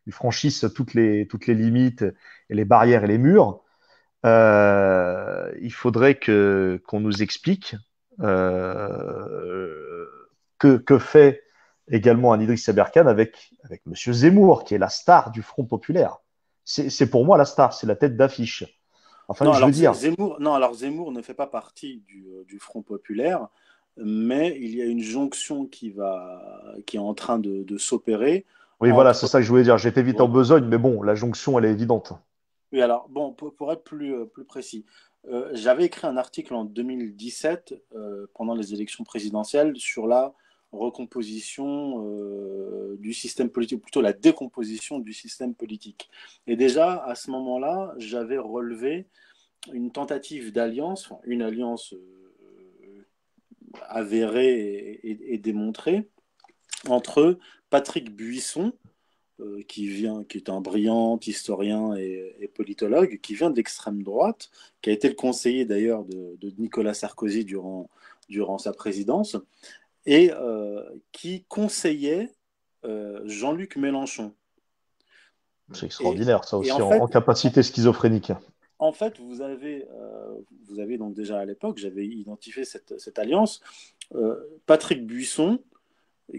Ils 0.07 0.13
franchissent 0.13 0.67
toutes 0.75 0.95
les, 0.95 1.27
toutes 1.29 1.47
les 1.47 1.55
limites 1.55 2.03
et 2.03 2.55
les 2.55 2.65
barrières 2.65 3.05
et 3.05 3.07
les 3.07 3.19
murs. 3.19 3.63
Euh, 4.27 5.51
il 5.63 5.73
faudrait 5.73 6.17
que 6.17 6.83
qu'on 6.87 7.01
nous 7.01 7.23
explique 7.23 7.77
euh, 8.21 10.07
que, 10.59 10.77
que 10.77 10.99
fait 10.99 11.43
également 11.91 12.33
un 12.33 12.41
Idriss 12.41 12.69
Aberkan 12.69 13.07
avec, 13.07 13.53
avec 13.65 13.83
M. 13.87 13.95
Zemmour, 14.13 14.65
qui 14.65 14.75
est 14.75 14.79
la 14.79 14.89
star 14.89 15.31
du 15.31 15.43
Front 15.43 15.65
populaire. 15.65 16.19
C'est 16.65 17.11
pour 17.11 17.25
moi 17.25 17.37
la 17.37 17.45
star, 17.45 17.73
c'est 17.73 17.87
la 17.87 17.97
tête 17.97 18.17
d'affiche. 18.17 18.65
Enfin, 19.29 19.45
non, 19.45 19.53
je 19.53 19.65
veux 19.65 19.71
dire. 19.71 19.95
Zemmour, 19.95 20.39
non, 20.41 20.55
alors 20.55 20.75
Zemmour 20.75 21.13
ne 21.13 21.23
fait 21.23 21.35
pas 21.35 21.47
partie 21.47 22.03
du, 22.07 22.27
euh, 22.29 22.45
du 22.45 22.59
Front 22.59 22.83
populaire 22.83 23.49
mais 24.03 24.57
il 24.61 24.75
y 24.75 24.83
a 24.83 24.85
une 24.85 25.01
jonction 25.01 25.67
qui, 25.67 25.91
va, 25.91 26.63
qui 26.87 26.97
est 26.97 27.01
en 27.01 27.15
train 27.15 27.39
de, 27.39 27.79
s'opérer. 27.79 28.45
Oui, 28.81 28.91
voilà, 28.91 29.13
c'est 29.15 29.27
ça 29.27 29.39
que 29.39 29.45
je 29.45 29.51
voulais 29.51 29.63
dire. 29.63 29.79
J'étais 29.79 30.03
vite 30.03 30.21
en 30.21 30.29
besogne, 30.29 30.65
mais 30.65 30.79
bon, 30.79 31.03
la 31.03 31.15
jonction, 31.15 31.59
elle 31.59 31.67
est 31.67 31.71
évidente. 31.71 32.13
Oui, 32.73 32.81
alors, 32.81 33.09
bon, 33.09 33.33
pour, 33.33 33.73
être 33.73 33.83
plus, 33.83 34.15
euh, 34.15 34.25
plus 34.25 34.45
précis, 34.45 34.87
euh, 35.29 35.51
j'avais 35.53 35.85
écrit 35.85 36.07
un 36.07 36.17
article 36.17 36.55
en 36.55 36.65
2017, 36.65 37.75
euh, 37.95 38.27
pendant 38.35 38.55
les 38.55 38.73
élections 38.73 39.05
présidentielles, 39.05 39.75
sur 39.77 40.07
la 40.07 40.33
recomposition 40.73 41.99
du 43.01 43.13
système 43.13 43.51
politique, 43.51 43.79
ou 43.79 43.81
plutôt 43.81 44.01
la 44.01 44.13
décomposition 44.13 45.01
du 45.01 45.13
système 45.13 45.53
politique. 45.53 46.09
Et 46.47 46.55
déjà, 46.55 47.03
à 47.05 47.17
ce 47.17 47.33
moment-là, 47.33 47.93
j'avais 47.99 48.39
relevé 48.39 49.09
une 49.73 49.91
tentative 49.91 50.53
d'alliance, 50.53 51.11
une 51.25 51.43
alliance 51.43 51.93
avéré 53.89 55.01
et, 55.03 55.39
démontré 55.39 56.09
entre 56.89 57.39
Patrick 57.69 58.15
Buisson, 58.15 58.73
euh, 59.41 59.63
qui, 59.69 59.87
vient, 59.87 60.25
qui 60.25 60.39
est 60.39 60.51
un 60.51 60.61
brillant 60.61 61.19
historien 61.25 61.95
et, 61.95 62.51
politologue, 62.55 63.21
qui 63.23 63.35
vient 63.35 63.51
d'extrême 63.51 64.03
droite, 64.03 64.51
qui 64.83 64.91
a 64.91 64.93
été 64.93 65.09
le 65.09 65.15
conseiller 65.15 65.65
d'ailleurs 65.65 66.05
de, 66.05 66.53
Nicolas 66.59 66.95
Sarkozy 66.95 67.45
durant, 67.45 67.89
durant 68.29 68.59
sa 68.59 68.73
présidence, 68.73 69.37
et 70.07 70.33
euh, 70.33 70.83
qui 71.13 71.45
conseillait 71.49 72.31
euh, 72.85 73.21
Jean-Luc 73.25 73.77
Mélenchon. 73.77 74.35
C'est 75.73 75.87
extraordinaire, 75.87 76.45
ça 76.45 76.59
aussi, 76.59 76.73
en, 76.73 77.07
capacité 77.07 77.63
schizophrénique 77.63 78.33
en 78.81 78.93
fait, 78.93 79.21
vous 79.21 79.43
avez, 79.43 79.87
euh, 79.93 80.41
vous 80.67 80.81
avez 80.81 80.97
donc 80.97 81.15
déjà 81.15 81.39
à 81.39 81.45
l'époque, 81.45 81.77
j'avais 81.77 82.07
identifié 82.07 82.65
cette, 82.65 83.19
alliance, 83.19 83.61
euh, 84.15 84.43
Patrick 84.65 85.07
Buisson, 85.07 85.63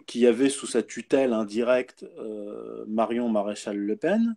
qui 0.08 0.26
avait 0.26 0.50
sous 0.50 0.66
sa 0.66 0.82
tutelle 0.82 1.34
indirecte 1.34 2.04
euh, 2.04 2.84
Marion 2.88 3.30
Maréchal 3.30 3.78
Le 3.78 3.96
Pen. 3.96 4.36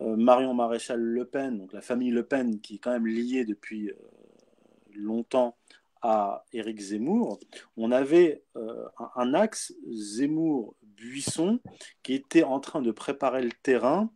Marion 0.00 0.54
Maréchal 0.54 1.00
Le 1.00 1.24
Pen, 1.24 1.58
donc 1.58 1.72
la 1.72 1.80
famille 1.80 2.12
Le 2.12 2.24
Pen, 2.24 2.60
qui 2.60 2.76
est 2.76 2.78
quand 2.78 2.92
même 2.92 3.08
liée 3.08 3.44
depuis 3.44 3.90
longtemps 4.94 5.56
à 6.02 6.44
Éric 6.52 6.78
Zemmour, 6.78 7.40
on 7.76 7.90
avait 7.90 8.44
un 9.16 9.34
axe 9.34 9.74
Zemmour-Buisson 9.90 11.58
qui 12.04 12.14
était 12.14 12.44
en 12.44 12.60
train 12.60 12.80
de 12.80 12.92
préparer 12.92 13.42
le 13.42 13.50
terrain 13.50 14.08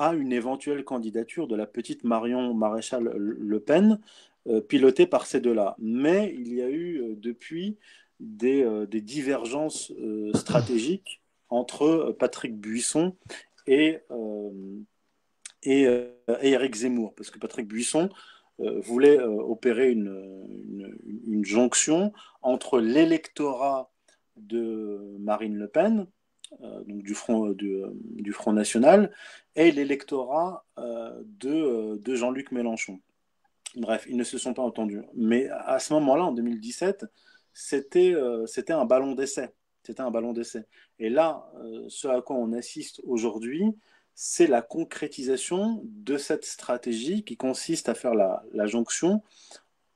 à 0.00 0.14
une 0.14 0.32
éventuelle 0.32 0.82
candidature 0.82 1.46
de 1.46 1.54
la 1.54 1.66
petite 1.66 2.04
Marion 2.04 2.54
Maréchal 2.54 3.12
Le 3.14 3.60
Pen, 3.60 4.00
euh, 4.48 4.62
pilotée 4.62 5.06
par 5.06 5.26
ces 5.26 5.38
deux-là. 5.38 5.76
Mais 5.78 6.34
il 6.34 6.54
y 6.54 6.62
a 6.62 6.70
eu 6.70 7.02
euh, 7.02 7.14
depuis 7.14 7.76
des, 8.20 8.62
euh, 8.62 8.86
divergences 8.86 9.92
stratégiques 10.34 11.20
entre 11.50 12.16
Patrick 12.18 12.56
Buisson 12.56 13.14
et, 13.66 13.98
et, 15.62 15.86
Eric 16.40 16.74
Zemmour, 16.74 17.14
parce 17.14 17.30
que 17.30 17.38
Patrick 17.38 17.66
Buisson 17.66 18.08
voulait 18.58 19.18
opérer 19.20 19.90
une, 19.90 21.42
jonction 21.42 22.12
entre 22.42 22.80
l'électorat 22.80 23.90
de 24.36 25.16
Marine 25.18 25.56
Le 25.56 25.68
Pen, 25.68 26.06
donc 26.58 27.02
du, 27.02 27.14
Front, 27.14 27.48
euh, 27.48 27.56
euh, 27.62 27.92
du, 27.94 28.32
Front 28.32 28.52
National, 28.52 29.12
et 29.56 29.70
l'électorat 29.70 30.64
de, 30.76 32.14
Jean-Luc 32.14 32.52
Mélenchon. 32.52 33.00
Bref, 33.76 34.06
ils 34.08 34.16
ne 34.16 34.24
se 34.24 34.38
sont 34.38 34.54
pas 34.54 34.62
entendus. 34.62 35.02
Mais 35.14 35.48
à 35.48 35.78
ce 35.78 35.92
moment-là, 35.94 36.24
en 36.24 36.32
2017, 36.32 37.06
c'était 37.52 38.14
un 38.14 38.84
ballon 38.84 39.14
d'essai. 39.14 39.54
C'était 39.82 40.02
un 40.02 40.10
ballon 40.10 40.32
d'essai. 40.32 40.66
Et 40.98 41.08
là, 41.08 41.50
ce 41.88 42.08
à 42.08 42.20
quoi 42.20 42.36
on 42.36 42.52
assiste 42.52 43.00
aujourd'hui, 43.04 43.64
c'est 44.14 44.46
la 44.46 44.60
concrétisation 44.60 45.82
de 45.84 46.16
cette 46.16 46.44
stratégie 46.44 47.24
qui 47.24 47.36
consiste 47.36 47.88
à 47.88 47.94
faire 47.94 48.14
la 48.14 48.66
jonction 48.66 49.22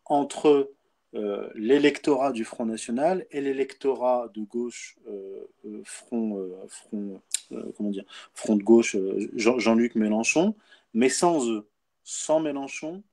entre 0.05 0.71
euh, 1.15 1.49
l'électorat 1.55 2.33
du 2.33 2.45
Front 2.45 2.67
National 2.67 3.25
et 3.31 3.41
l'électorat 3.41 4.29
de 4.35 4.41
gauche, 4.43 4.97
euh, 5.07 5.47
euh, 5.65 5.81
Front, 5.85 6.51
front, 6.69 7.21
comment 7.77 7.91
dire, 7.91 8.05
front 8.33 8.57
de 8.57 8.65
gauche, 8.65 8.97
Jean-Luc 9.37 9.95
Mélenchon, 9.95 10.57
mais 10.93 11.09
sans 11.09 11.49
eux, 11.49 11.69
sans 12.03 12.41
Mélenchon 12.41 13.05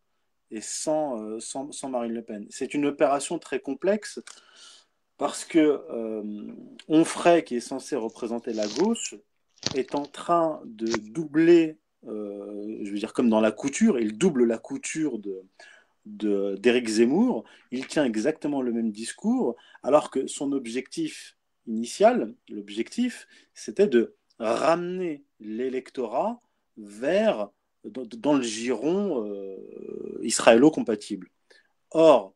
et 0.50 0.62
sans, 0.62 1.40
sans, 1.40 1.90
Marine 1.90 2.14
Le 2.14 2.24
Pen. 2.24 2.48
C'est 2.50 2.74
une 2.74 2.88
opération 2.88 3.38
très 3.38 3.60
complexe 3.60 4.20
parce 5.18 5.46
que 5.46 5.82
Onfray, 6.88 7.44
qui 7.44 7.58
est 7.58 7.60
censé 7.60 7.96
représenter 7.96 8.52
la 8.52 8.68
gauche, 8.68 9.14
est 9.76 9.94
en 9.94 10.06
train 10.06 10.60
de 10.66 10.88
doubler, 10.88 11.78
je 12.04 12.90
veux 12.90 12.98
dire 12.98 13.14
comme 13.14 13.30
dans 13.30 13.42
la 13.42 13.52
couture, 13.52 14.00
il 14.00 14.18
double 14.18 14.46
la 14.46 14.58
couture 14.58 15.20
de, 15.20 15.44
d'Éric 16.06 16.88
Zemmour, 16.88 17.44
il 17.72 17.88
tient 17.88 18.06
exactement 18.06 18.62
le 18.62 18.72
même 18.72 18.92
discours, 18.92 19.56
alors 19.84 20.10
que 20.10 20.28
son 20.28 20.52
objectif 20.52 21.38
initial, 21.68 22.34
l'objectif, 22.50 23.28
c'était 23.54 23.88
de 23.88 24.16
ramener 24.40 25.24
l'électorat 25.40 26.42
vers 26.78 27.50
dans, 27.84 28.34
le 28.34 28.44
giron 28.44 29.26
euh, 29.26 30.20
israélo-compatible. 30.22 31.30
Or, 31.92 32.36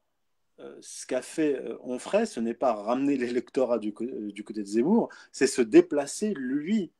euh, 0.60 0.75
ce 0.82 1.06
qu'a 1.06 1.21
fait 1.21 1.56
euh, 1.56 1.78
Onfray, 1.82 2.25
ce 2.25 2.39
n'est 2.39 2.54
pas 2.54 2.73
ramener 2.73 3.17
l'électorat 3.17 3.80
du, 3.80 3.93
du, 3.99 4.43
côté 4.43 4.62
de 4.62 4.67
Zemmour, 4.67 5.10
c'est 5.32 5.47
se 5.47 5.62
déplacer, 5.62 6.34
lui, 6.36 6.91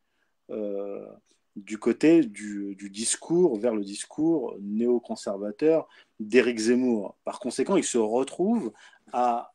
du 1.55 1.77
côté 1.77 2.21
du, 2.21 2.75
discours, 2.89 3.57
vers 3.57 3.75
le 3.75 3.83
discours 3.83 4.55
néoconservateur 4.61 5.87
d'Éric 6.19 6.57
Zemmour. 6.57 7.15
Par 7.23 7.39
conséquent, 7.39 7.77
il 7.77 7.83
se 7.83 7.97
retrouve 7.97 8.73
à, 9.13 9.51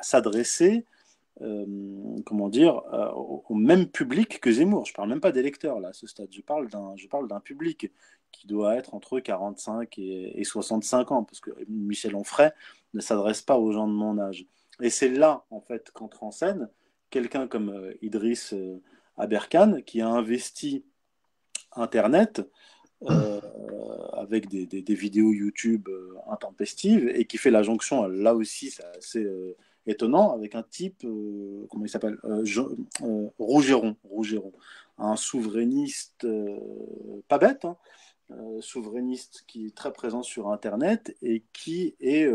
s'adresser 0.00 0.84
euh, 1.40 1.66
comment 2.24 2.48
dire, 2.48 2.82
euh, 2.92 3.10
au, 3.12 3.54
même 3.54 3.86
public 3.86 4.40
que 4.40 4.52
Zemmour. 4.52 4.86
Je 4.86 4.92
ne 4.92 4.94
parle 4.94 5.08
même 5.08 5.20
pas 5.20 5.32
d'électeurs 5.32 5.80
là, 5.80 5.88
à 5.88 5.92
ce 5.92 6.06
stade. 6.06 6.28
Je 6.30 6.40
parle 6.42 6.68
d'un 6.68 7.40
public 7.40 7.90
qui 8.30 8.46
doit 8.46 8.76
être 8.76 8.94
entre 8.94 9.20
45 9.20 9.98
et, 9.98 10.44
65 10.44 11.12
ans, 11.12 11.24
parce 11.24 11.40
que 11.40 11.50
Michel 11.68 12.14
Onfray 12.14 12.50
ne 12.94 13.00
s'adresse 13.00 13.42
pas 13.42 13.58
aux 13.58 13.72
gens 13.72 13.88
de 13.88 13.92
mon 13.92 14.18
âge. 14.18 14.46
Et 14.80 14.90
c'est 14.90 15.08
là, 15.08 15.44
en 15.50 15.60
fait, 15.60 15.90
qu'entre 15.92 16.22
en 16.24 16.30
scène 16.30 16.68
quelqu'un 17.10 17.46
comme 17.46 17.68
euh, 17.68 17.94
Idriss 18.02 18.54
Aberkan, 19.16 19.80
qui 19.82 20.00
a 20.00 20.08
investi 20.08 20.84
Internet 21.76 22.42
euh, 23.10 23.40
avec 24.12 24.48
des, 24.48 24.94
vidéos 24.94 25.32
YouTube 25.32 25.88
euh, 25.88 26.14
intempestives 26.30 27.08
et 27.08 27.26
qui 27.26 27.36
fait 27.36 27.50
la 27.50 27.62
jonction, 27.62 28.06
là 28.06 28.34
aussi 28.34 28.70
c'est 28.70 28.84
assez 28.96 29.22
euh, 29.22 29.56
étonnant, 29.86 30.32
avec 30.32 30.54
un 30.54 30.62
type, 30.62 31.04
comment 31.68 31.84
il 31.84 31.88
s'appelle 31.90 32.18
Rougeron, 33.38 33.96
Rougeron, 34.04 34.52
un 34.96 35.16
souverainiste 35.16 36.26
pas 37.28 37.38
bête, 37.38 37.66
hein, 37.66 37.76
souverainiste 38.60 39.44
qui 39.46 39.66
est 39.66 39.74
très 39.74 39.92
présent 39.92 40.22
sur 40.22 40.50
Internet 40.50 41.14
et 41.20 41.42
qui 41.52 41.96
est 42.00 42.26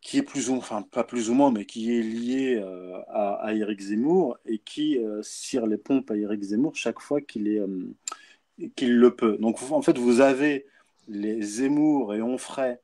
qui 0.00 0.18
est 0.18 0.22
plus 0.22 0.50
ou 0.50 0.56
enfin 0.56 0.82
pas 0.82 1.04
plus 1.04 1.30
ou 1.30 1.34
moins, 1.34 1.50
mais 1.50 1.64
qui 1.64 1.96
est 1.96 2.02
lié 2.02 2.56
euh, 2.56 2.98
à, 3.08 3.34
à, 3.46 3.54
Eric 3.54 3.80
Zemmour 3.80 4.38
et 4.46 4.58
qui 4.58 4.98
euh, 4.98 5.22
cire 5.22 5.66
les 5.66 5.78
pompes 5.78 6.10
à 6.10 6.16
Eric 6.16 6.42
Zemmour 6.42 6.76
chaque 6.76 7.00
fois 7.00 7.20
qu'il 7.20 7.48
est 7.48 7.60
euh, 7.60 7.94
qu'il 8.76 8.96
le 8.96 9.14
peut. 9.14 9.36
Donc 9.38 9.60
en 9.70 9.82
fait, 9.82 9.98
vous 9.98 10.20
avez 10.20 10.66
les 11.08 11.42
Zemmour 11.42 12.14
et 12.14 12.22
Onfray, 12.22 12.78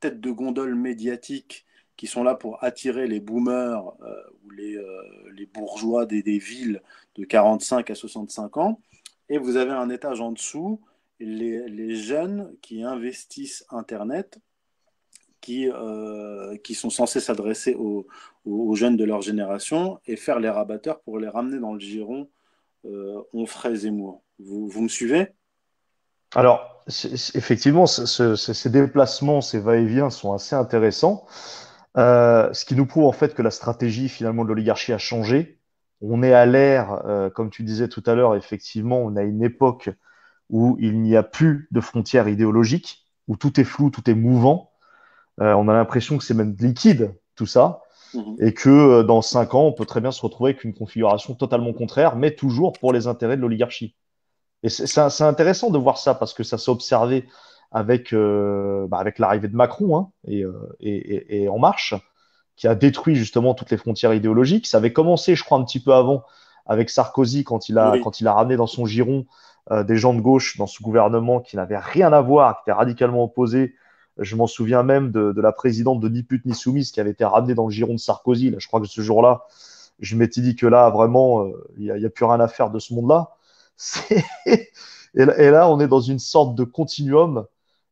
tête 0.00 0.20
de 0.20 0.30
gondole 0.30 0.74
médiatique, 0.74 1.66
qui 1.96 2.06
sont 2.06 2.22
là 2.22 2.34
pour 2.34 2.62
attirer 2.62 3.08
les 3.08 3.20
boomers 3.20 3.92
ou 4.44 4.50
les, 4.50 4.78
les 5.34 5.46
bourgeois 5.46 6.06
des, 6.06 6.22
des, 6.22 6.38
villes 6.38 6.80
de 7.16 7.24
45 7.24 7.90
à 7.90 7.94
65 7.96 8.56
ans. 8.58 8.80
Et 9.28 9.38
vous 9.38 9.56
avez 9.56 9.72
un 9.72 9.90
étage 9.90 10.20
en 10.20 10.30
dessous, 10.30 10.80
les, 11.18 11.68
les 11.68 11.96
jeunes 11.96 12.54
qui 12.62 12.84
investissent 12.84 13.66
Internet 13.70 14.38
qui, 15.48 15.70
euh, 15.70 16.58
qui 16.58 16.74
sont 16.74 16.90
censés 16.90 17.20
s'adresser 17.20 17.74
aux, 17.74 18.06
aux, 18.44 18.74
jeunes 18.74 18.98
de 18.98 19.04
leur 19.04 19.22
génération 19.22 19.98
et 20.06 20.16
faire 20.16 20.40
les 20.40 20.50
rabatteurs 20.50 21.00
pour 21.00 21.18
les 21.18 21.28
ramener 21.28 21.58
dans 21.58 21.72
le 21.72 21.80
giron 21.80 22.28
euh, 22.84 23.22
Onfray 23.32 23.74
Zemmour. 23.74 24.22
Vous, 24.38 24.68
vous 24.68 24.82
me 24.82 24.88
suivez? 24.88 25.32
Alors, 26.34 26.84
effectivement, 27.34 27.86
ces 27.86 28.70
déplacements, 28.70 29.40
ces 29.40 29.58
va-et-vient 29.58 30.10
sont 30.10 30.34
assez 30.34 30.54
intéressants. 30.54 31.24
Euh, 31.96 32.52
ce 32.52 32.66
qui 32.66 32.76
nous 32.76 32.84
prouve 32.84 33.06
en 33.06 33.12
fait 33.12 33.34
que 33.34 33.40
la 33.40 33.50
stratégie 33.50 34.10
finalement 34.10 34.44
de 34.44 34.50
l'oligarchie 34.50 34.92
a 34.92 34.98
changé. 34.98 35.58
On 36.02 36.22
est 36.22 36.34
à 36.34 36.44
l'ère, 36.44 37.06
euh, 37.06 37.30
comme 37.30 37.48
tu 37.48 37.62
disais 37.62 37.88
tout 37.88 38.02
à 38.04 38.14
l'heure, 38.14 38.36
effectivement, 38.36 38.98
on 38.98 39.16
a 39.16 39.22
une 39.22 39.42
époque 39.42 39.88
où 40.50 40.76
il 40.78 41.00
n'y 41.00 41.16
a 41.16 41.22
plus 41.22 41.68
de 41.70 41.80
frontières 41.80 42.28
idéologiques, 42.28 43.06
où 43.28 43.38
tout 43.38 43.58
est 43.58 43.64
flou, 43.64 43.88
tout 43.88 44.10
est 44.10 44.14
mouvant. 44.14 44.67
Euh, 45.40 45.52
on 45.54 45.68
a 45.68 45.72
l'impression 45.72 46.18
que 46.18 46.24
c'est 46.24 46.34
même 46.34 46.56
liquide, 46.58 47.14
tout 47.36 47.46
ça, 47.46 47.82
mmh. 48.14 48.20
et 48.40 48.54
que 48.54 48.68
euh, 48.68 49.02
dans 49.02 49.22
cinq 49.22 49.54
ans, 49.54 49.64
on 49.64 49.72
peut 49.72 49.86
très 49.86 50.00
bien 50.00 50.10
se 50.10 50.20
retrouver 50.20 50.50
avec 50.50 50.64
une 50.64 50.74
configuration 50.74 51.34
totalement 51.34 51.72
contraire, 51.72 52.16
mais 52.16 52.34
toujours 52.34 52.72
pour 52.72 52.92
les 52.92 53.06
intérêts 53.06 53.36
de 53.36 53.42
l'oligarchie. 53.42 53.94
Et 54.64 54.68
c'est 54.68 55.22
intéressant 55.22 55.70
de 55.70 55.78
voir 55.78 55.98
ça, 55.98 56.14
parce 56.14 56.34
que 56.34 56.42
ça 56.42 56.58
s'est 56.58 56.70
observé 56.70 57.28
avec, 57.70 58.12
euh, 58.12 58.88
bah, 58.88 58.98
avec 58.98 59.18
l'arrivée 59.20 59.48
de 59.48 59.54
Macron 59.54 59.96
hein, 59.96 60.10
et, 60.26 60.44
et, 60.80 61.42
et, 61.42 61.48
En 61.48 61.58
Marche, 61.58 61.94
qui 62.56 62.66
a 62.66 62.74
détruit 62.74 63.14
justement 63.14 63.54
toutes 63.54 63.70
les 63.70 63.76
frontières 63.76 64.14
idéologiques. 64.14 64.66
Ça 64.66 64.78
avait 64.78 64.92
commencé, 64.92 65.36
je 65.36 65.44
crois, 65.44 65.58
un 65.58 65.64
petit 65.64 65.80
peu 65.80 65.92
avant 65.92 66.24
avec 66.66 66.90
Sarkozy, 66.90 67.44
quand 67.44 67.68
il 67.68 67.78
a, 67.78 67.92
oui. 67.92 68.00
quand 68.02 68.20
il 68.20 68.26
a 68.26 68.32
ramené 68.32 68.56
dans 68.56 68.66
son 68.66 68.84
giron 68.84 69.26
euh, 69.70 69.84
des 69.84 69.96
gens 69.96 70.12
de 70.12 70.20
gauche 70.20 70.58
dans 70.58 70.66
ce 70.66 70.82
gouvernement 70.82 71.40
qui 71.40 71.56
n'avaient 71.56 71.78
rien 71.78 72.12
à 72.12 72.20
voir, 72.20 72.56
qui 72.56 72.62
étaient 72.64 72.76
radicalement 72.76 73.24
opposés 73.24 73.74
je 74.18 74.36
m'en 74.36 74.46
souviens 74.46 74.82
même 74.82 75.10
de, 75.10 75.32
de, 75.32 75.40
la 75.40 75.52
présidente 75.52 76.00
de 76.00 76.08
Ni 76.08 76.22
pute 76.22 76.44
ni 76.46 76.54
soumise 76.54 76.90
qui 76.92 77.00
avait 77.00 77.10
été 77.10 77.24
ramenée 77.24 77.54
dans 77.54 77.66
le 77.66 77.70
giron 77.70 77.94
de 77.94 77.98
Sarkozy. 77.98 78.50
Là, 78.50 78.58
je 78.58 78.66
crois 78.66 78.80
que 78.80 78.86
ce 78.86 79.00
jour-là, 79.00 79.44
je 80.00 80.16
m'étais 80.16 80.40
dit 80.40 80.56
que 80.56 80.66
là, 80.66 80.90
vraiment, 80.90 81.46
il 81.76 81.90
euh, 81.90 81.98
n'y 81.98 82.06
a, 82.06 82.10
plus 82.10 82.24
rien 82.24 82.40
à 82.40 82.48
faire 82.48 82.70
de 82.70 82.78
ce 82.78 82.94
monde-là. 82.94 83.36
et, 84.46 84.70
et, 85.14 85.50
là, 85.50 85.68
on 85.70 85.80
est 85.80 85.88
dans 85.88 86.00
une 86.00 86.18
sorte 86.18 86.54
de 86.54 86.64
continuum. 86.64 87.46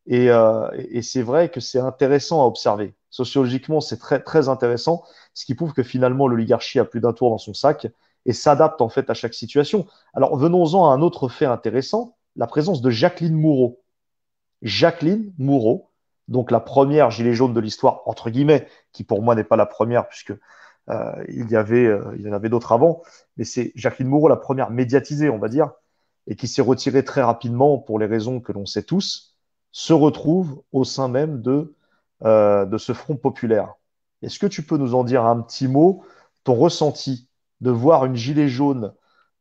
Et, 0.06 0.30
euh, 0.30 0.68
et 0.90 1.02
c'est 1.02 1.22
vrai 1.22 1.48
que 1.48 1.60
c'est 1.60 1.80
intéressant 1.80 2.42
à 2.42 2.46
observer. 2.46 2.94
Sociologiquement, 3.10 3.80
c'est 3.80 3.96
très, 3.96 4.20
très 4.22 4.48
intéressant, 4.48 5.02
ce 5.34 5.44
qui 5.44 5.54
prouve 5.54 5.72
que 5.72 5.82
finalement, 5.82 6.28
l'oligarchie 6.28 6.78
a 6.78 6.84
plus 6.84 7.00
d'un 7.00 7.12
tour 7.12 7.30
dans 7.30 7.38
son 7.38 7.54
sac 7.54 7.88
et 8.24 8.32
s'adapte 8.32 8.80
en 8.82 8.88
fait 8.88 9.10
à 9.10 9.14
chaque 9.14 9.34
situation. 9.34 9.86
Alors, 10.14 10.36
venons-en 10.36 10.90
à 10.90 10.94
un 10.94 11.02
autre 11.02 11.28
fait 11.28 11.46
intéressant, 11.46 12.16
la 12.36 12.46
présence 12.46 12.82
de 12.82 12.90
Jacqueline 12.90 13.34
Moureau. 13.34 13.82
Jacqueline 14.62 15.32
Moureau, 15.38 15.90
donc 16.28 16.50
la 16.50 16.60
première 16.60 17.10
gilet 17.10 17.34
jaune 17.34 17.54
de 17.54 17.60
l'histoire, 17.60 18.02
entre 18.06 18.30
guillemets, 18.30 18.66
qui 18.92 19.04
pour 19.04 19.22
moi 19.22 19.34
n'est 19.34 19.44
pas 19.44 19.56
la 19.56 19.66
première, 19.66 20.08
puisque 20.08 20.32
euh, 20.88 21.24
il, 21.28 21.50
y 21.50 21.56
avait, 21.56 21.86
euh, 21.86 22.14
il 22.16 22.22
y 22.22 22.28
en 22.28 22.32
avait 22.32 22.48
d'autres 22.48 22.72
avant, 22.72 23.02
mais 23.36 23.44
c'est 23.44 23.72
Jacqueline 23.74 24.08
Moreau, 24.08 24.28
la 24.28 24.36
première 24.36 24.70
médiatisée, 24.70 25.30
on 25.30 25.38
va 25.38 25.48
dire, 25.48 25.72
et 26.26 26.36
qui 26.36 26.48
s'est 26.48 26.62
retirée 26.62 27.04
très 27.04 27.22
rapidement 27.22 27.78
pour 27.78 27.98
les 27.98 28.06
raisons 28.06 28.40
que 28.40 28.52
l'on 28.52 28.66
sait 28.66 28.82
tous, 28.82 29.36
se 29.72 29.92
retrouve 29.92 30.62
au 30.72 30.84
sein 30.84 31.08
même 31.08 31.42
de, 31.42 31.74
euh, 32.24 32.64
de 32.64 32.78
ce 32.78 32.92
front 32.92 33.16
populaire. 33.16 33.74
Est-ce 34.22 34.38
que 34.38 34.46
tu 34.46 34.62
peux 34.62 34.76
nous 34.76 34.94
en 34.94 35.04
dire 35.04 35.24
un 35.24 35.40
petit 35.40 35.68
mot, 35.68 36.02
ton 36.44 36.54
ressenti 36.54 37.28
de 37.60 37.70
voir 37.70 38.04
une 38.04 38.16
gilet 38.16 38.48
jaune 38.48 38.92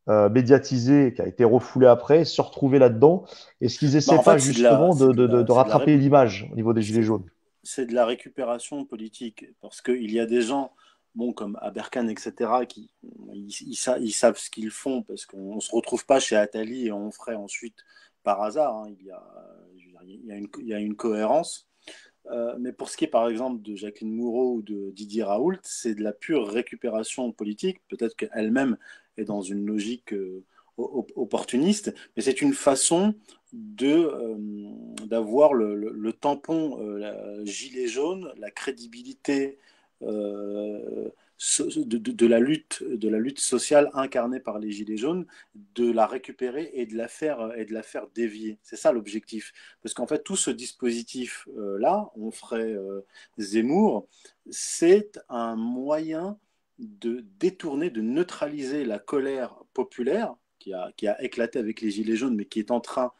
euh, 0.08 0.28
médiatisé, 0.28 1.12
qui 1.14 1.22
a 1.22 1.26
été 1.26 1.44
refoulé 1.44 1.86
après, 1.86 2.24
se 2.24 2.40
retrouver 2.40 2.78
là-dedans 2.78 3.24
Est-ce 3.60 3.78
qu'ils 3.78 3.96
essaient 3.96 4.12
bah, 4.12 4.20
en 4.20 4.22
fait, 4.22 4.30
pas 4.30 4.38
justement 4.38 4.94
de, 4.94 5.12
de, 5.12 5.26
de, 5.26 5.42
de, 5.42 5.52
rattraper 5.52 5.96
l'image 5.96 6.48
au 6.52 6.54
niveau 6.54 6.72
des 6.72 6.82
Gilets 6.82 7.02
jaunes 7.02 7.28
C'est 7.62 7.86
de 7.86 7.94
la 7.94 8.06
récupération 8.06 8.84
politique, 8.84 9.46
parce 9.60 9.82
qu'il 9.82 10.12
y 10.12 10.20
a 10.20 10.26
des 10.26 10.42
gens, 10.42 10.72
bon, 11.14 11.32
comme 11.32 11.58
Aberkan, 11.60 12.08
etc., 12.08 12.32
qui 12.68 12.90
ils, 13.32 13.48
ils, 13.62 13.78
ils 14.00 14.12
savent 14.12 14.38
ce 14.38 14.48
qu'ils 14.48 14.70
font, 14.70 15.02
parce 15.02 15.26
qu'on 15.26 15.56
ne 15.56 15.60
se 15.60 15.74
retrouve 15.74 16.06
pas 16.06 16.20
chez 16.20 16.36
Attali 16.36 16.86
et 16.86 16.92
on 16.92 17.10
ferait 17.10 17.34
ensuite 17.34 17.78
par 18.22 18.42
hasard. 18.42 18.76
Hein, 18.76 18.94
il, 18.98 19.06
y 19.06 19.10
a, 19.10 19.22
il, 20.04 20.26
y 20.26 20.32
a 20.32 20.36
une, 20.36 20.48
il 20.60 20.68
y 20.68 20.74
a 20.74 20.78
une 20.78 20.94
cohérence. 20.96 21.68
Euh, 22.30 22.56
mais 22.58 22.72
pour 22.72 22.90
ce 22.90 22.96
qui 22.96 23.04
est 23.04 23.08
par 23.08 23.28
exemple 23.28 23.62
de 23.62 23.76
Jacqueline 23.76 24.12
Moureau 24.12 24.54
ou 24.54 24.62
de 24.62 24.90
Didier 24.90 25.22
Raoult, 25.22 25.58
c'est 25.62 25.94
de 25.94 26.02
la 26.02 26.12
pure 26.12 26.48
récupération 26.48 27.30
politique. 27.32 27.80
Peut-être 27.88 28.16
qu'elle-même 28.16 28.76
est 29.16 29.24
dans 29.24 29.42
une 29.42 29.66
logique 29.66 30.12
euh, 30.12 30.44
opportuniste, 30.78 31.94
mais 32.16 32.22
c'est 32.22 32.42
une 32.42 32.52
façon 32.52 33.14
de 33.52 33.86
euh, 33.86 34.36
d'avoir 35.06 35.54
le, 35.54 35.74
le, 35.74 35.90
le, 35.90 36.12
tampon 36.12 36.78
euh, 36.80 37.44
gilet 37.44 37.86
jaune, 37.86 38.32
la 38.36 38.50
crédibilité 38.50 39.58
euh, 40.02 41.08
de, 41.68 41.98
de, 41.98 42.26
la 42.26 42.40
lutte, 42.40 42.82
de 42.82 43.08
la 43.08 43.18
lutte 43.18 43.40
sociale 43.40 43.90
incarnée 43.94 44.40
par 44.40 44.58
les 44.58 44.70
gilets 44.70 44.96
jaunes, 44.96 45.26
de 45.74 45.90
la 45.90 46.06
récupérer 46.06 46.70
et 46.74 46.86
de 46.86 46.96
la 46.96 47.08
faire 47.08 47.52
et 47.56 47.64
de 47.64 47.72
la 47.72 47.82
faire 47.82 48.08
dévier. 48.14 48.58
C'est 48.62 48.76
ça 48.76 48.92
l'objectif, 48.92 49.52
parce 49.82 49.94
qu'en 49.94 50.06
fait 50.06 50.22
tout 50.22 50.36
ce 50.36 50.50
dispositif 50.50 51.46
là, 51.56 52.10
on 52.16 52.30
ferait 52.30 52.74
Zemmour, 53.38 54.08
c'est 54.50 55.20
un 55.28 55.56
moyen 55.56 56.38
de 56.78 57.24
détourner, 57.38 57.90
de 57.90 58.00
neutraliser 58.00 58.84
la 58.84 58.98
colère 58.98 59.54
populaire 59.72 60.34
qui 60.58 60.72
a, 60.72 60.92
qui 60.96 61.06
a 61.06 61.22
éclaté 61.22 61.58
avec 61.58 61.80
les 61.80 61.90
Gilets 61.90 62.16
jaunes, 62.16 62.34
mais 62.34 62.44
qui 62.44 62.58
est 62.58 62.70
en 62.70 62.80
train 62.80 63.12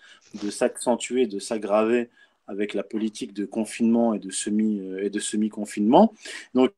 de 0.42 0.50
s'accentuer, 0.50 1.26
de 1.26 1.38
s'aggraver 1.38 2.10
avec 2.48 2.74
la 2.74 2.82
politique 2.82 3.32
de 3.32 3.44
confinement 3.44 4.14
et 4.14 4.18
de 4.18 4.28
euh, 4.28 5.20
semi-confinement. 5.20 6.14
Donc 6.54 6.72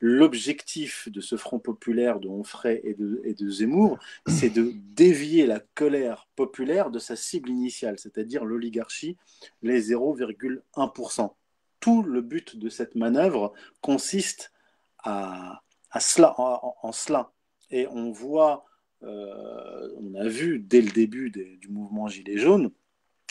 l'objectif 0.00 1.08
de 1.08 1.20
ce 1.20 1.36
front 1.36 1.58
populaire 1.58 2.18
de 2.18 2.28
Onfray 2.28 2.80
et 2.82 2.94
de, 2.94 3.20
et 3.24 3.34
de 3.34 3.48
Zemmour, 3.48 3.98
c'est 4.26 4.50
de 4.50 4.72
dévier 4.94 5.46
la 5.46 5.60
colère 5.74 6.26
populaire 6.34 6.90
de 6.90 6.98
sa 6.98 7.16
cible 7.16 7.50
initiale, 7.50 7.98
c'est-à-dire 7.98 8.44
l'oligarchie, 8.44 9.16
les 9.62 9.90
0,1%. 9.92 11.32
Tout 11.78 12.02
le 12.02 12.20
but 12.20 12.56
de 12.56 12.68
cette 12.68 12.96
manœuvre 12.96 13.52
consiste 13.80 14.52
à, 15.04 15.62
à 15.90 16.00
cela, 16.00 16.34
en, 16.38 16.74
en, 16.82 16.92
cela. 16.92 17.32
Et 17.70 17.86
on 17.88 18.12
voit, 18.12 18.64
euh, 19.02 19.88
on 19.98 20.14
a 20.14 20.28
vu 20.28 20.58
dès 20.58 20.80
le 20.80 20.90
début 20.90 21.30
des, 21.30 21.56
du 21.56 21.68
mouvement 21.68 22.08
Gilets 22.08 22.38
jaunes, 22.38 22.70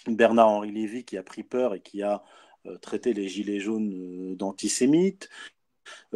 Bernard-Henri 0.07 0.71
Lévy 0.71 1.03
qui 1.03 1.17
a 1.17 1.23
pris 1.23 1.43
peur 1.43 1.73
et 1.73 1.79
qui 1.79 2.03
a 2.03 2.23
euh, 2.65 2.77
traité 2.77 3.13
les 3.13 3.27
Gilets 3.27 3.59
jaunes 3.59 3.93
euh, 3.93 4.35
d'antisémites, 4.35 5.29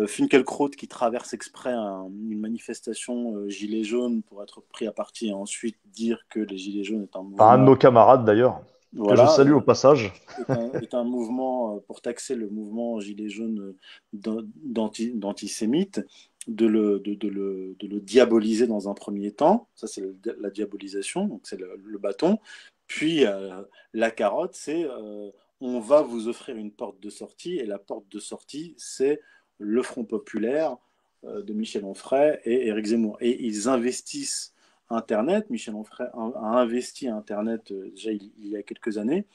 Finkelkraut 0.07 0.69
qui 0.69 0.87
traverse 0.87 1.33
exprès 1.33 1.71
un, 1.71 2.05
une 2.29 2.39
manifestation 2.39 3.35
euh, 3.35 3.49
Gilets 3.49 3.83
jaunes 3.83 4.23
pour 4.23 4.41
être 4.41 4.61
pris 4.61 4.87
à 4.87 4.91
partie 4.91 5.29
et 5.29 5.33
ensuite 5.33 5.77
dire 5.85 6.25
que 6.29 6.39
les 6.39 6.57
Gilets 6.57 6.83
jaunes 6.83 7.03
est 7.03 7.15
un 7.15 7.21
mouvement... 7.21 7.37
Par 7.37 7.51
un 7.51 7.59
de 7.59 7.63
nos 7.63 7.75
camarades 7.75 8.25
d'ailleurs. 8.25 8.61
Voilà, 8.93 9.25
que 9.25 9.29
je 9.29 9.35
salue 9.35 9.53
au 9.53 9.61
passage. 9.61 10.11
Est 10.39 10.49
un, 10.49 10.71
est 10.73 10.93
un, 10.93 11.03
mouvement 11.03 11.79
pour 11.87 12.01
taxer 12.01 12.35
le 12.35 12.49
mouvement 12.49 12.99
Gilets 12.99 13.29
jaunes 13.29 13.75
d'antisémites 14.13 16.01
de 16.47 16.65
le, 16.65 16.99
de, 16.99 17.13
de, 17.13 17.27
le, 17.27 17.75
de 17.79 17.87
le 17.87 17.99
diaboliser 17.99 18.67
dans 18.67 18.89
un 18.89 18.93
premier 18.93 19.31
temps. 19.31 19.67
Ça, 19.75 19.87
c'est 19.87 20.03
la 20.39 20.49
diabolisation, 20.49 21.25
donc 21.25 21.41
c'est 21.43 21.59
le, 21.59 21.79
le, 21.83 21.97
bâton. 21.97 22.39
Puis 22.87 23.25
euh, 23.25 23.61
la 23.93 24.09
carotte, 24.11 24.55
c'est 24.55 24.85
euh, 24.85 25.29
on 25.61 25.79
va 25.79 26.01
vous 26.01 26.27
offrir 26.27 26.55
une 26.55 26.71
porte 26.71 26.99
de 26.99 27.09
sortie, 27.09 27.57
et 27.57 27.65
la 27.65 27.77
porte 27.77 28.09
de 28.09 28.19
sortie, 28.19 28.73
c'est 28.77 29.21
le 29.59 29.83
Front 29.83 30.05
populaire 30.05 30.77
euh, 31.25 31.43
de 31.43 31.53
Michel 31.53 31.85
Onfray 31.85 32.39
et 32.45 32.67
Éric 32.67 32.87
Zemmour. 32.87 33.17
Et 33.21 33.45
ils 33.45 33.67
investissent 33.67 34.53
Internet. 34.89 35.49
Michel 35.49 35.75
Onfray 35.75 36.07
a, 36.13 36.59
investi 36.59 37.07
Internet 37.07 37.71
euh, 37.71 37.89
déjà 37.91 38.11
il, 38.11 38.31
y 38.37 38.55
a 38.55 38.63
quelques 38.63 38.97
années 38.97 39.25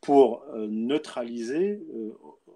pour 0.00 0.44
euh, 0.54 0.66
neutraliser, 0.68 1.82
euh, 1.94 2.12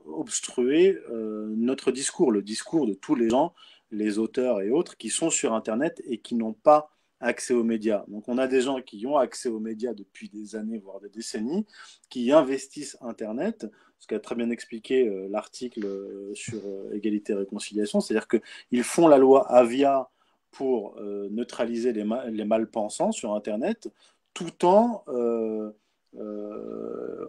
obstruer 0.07 0.99
notre 1.11 1.93
discours, 1.93 2.33
le 2.33 2.43
discours 2.43 2.87
de 2.87 2.95
tous 2.95 3.15
les 3.15 3.29
gens 3.29 3.55
les 3.93 4.19
auteurs 4.19 4.61
et 4.61 4.71
autres 4.71 4.97
qui 4.97 5.09
sont 5.09 5.31
sur 5.31 5.53
Internet 5.53 6.03
et 6.05 6.19
qui 6.19 6.35
n'ont 6.35 6.53
pas 6.53 6.91
accès 7.21 7.55
aux 7.55 7.63
médias. 7.63 8.05
Donc 8.09 8.29
on 8.29 8.39
a 8.39 8.47
des 8.47 8.63
gens 8.63 8.81
qui 8.81 9.07
ont 9.07 9.19
accès 9.19 9.49
aux 9.49 9.61
médias 9.61 9.95
depuis 9.95 10.29
des 10.29 10.57
années, 10.57 10.79
voire 10.79 11.01
des 11.01 11.11
décennies, 11.11 11.67
qui 12.09 12.33
investissent 12.33 12.97
Internet, 13.03 13.67
ce 13.99 14.07
qu'a 14.07 14.19
très 14.19 14.35
bien 14.35 14.51
expliqué 14.51 15.09
l'article 15.29 15.87
sur 16.35 16.61
égalité 16.93 17.33
et 17.33 17.37
réconciliation, 17.37 18.01
c'est-à-dire 18.01 18.27
qu'ils 18.27 18.85
font 18.85 19.07
la 19.07 19.19
loi 19.19 19.49
Avia 19.49 20.09
pour 20.51 21.01
neutraliser 21.01 21.93
les, 21.93 22.05
les 22.31 22.45
malpensants 22.45 23.13
sur 23.13 23.35
Internet, 23.35 23.89
tout 24.35 24.65
en 24.65 25.05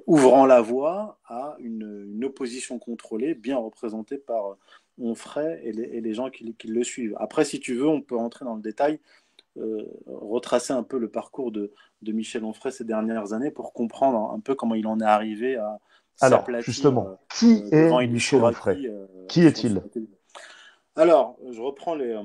ouvrant 0.08 0.46
la 0.46 0.62
voie 0.62 1.20
à 1.26 1.56
une, 1.60 2.24
opposition 2.24 2.80
contrôlée, 2.80 3.34
bien 3.34 3.58
représentée 3.58 4.18
par 4.18 4.58
Onfray 5.00 5.60
et 5.64 5.72
les, 5.72 5.84
et 5.84 6.02
les 6.02 6.14
gens 6.14 6.30
qui, 6.30 6.56
qui, 6.56 6.68
le 6.68 6.84
suivent. 6.84 7.16
Après, 7.20 7.46
si 7.46 7.60
tu 7.60 7.76
veux, 7.76 7.88
on 7.88 8.02
peut 8.02 8.18
entrer 8.18 8.46
dans 8.46 8.56
le 8.56 8.62
détail 8.62 9.00
euh, 9.58 9.86
retracer 10.06 10.72
un 10.72 10.84
peu 10.84 10.98
le 10.98 11.10
parcours 11.10 11.52
de, 11.52 11.74
de, 12.04 12.12
Michel 12.14 12.46
Onfray 12.46 12.72
ces 12.72 12.86
dernières 12.86 13.34
années 13.34 13.52
pour 13.52 13.74
comprendre 13.74 14.32
un 14.32 14.40
peu 14.40 14.56
comment 14.56 14.76
il 14.76 14.88
en 14.88 15.02
est 15.02 15.06
arrivé 15.06 15.58
à 15.58 15.78
alors 16.22 16.46
justement 16.60 17.08
euh, 17.10 17.16
qui 17.36 17.66
euh, 17.74 18.00
est 18.00 18.08
Michel 18.08 18.42
Onfray? 18.42 18.90
Qui 19.28 19.46
est-il? 19.46 19.82
alors 20.96 21.38
je 21.50 21.60
reprends 21.60 21.96
les, 21.96 22.18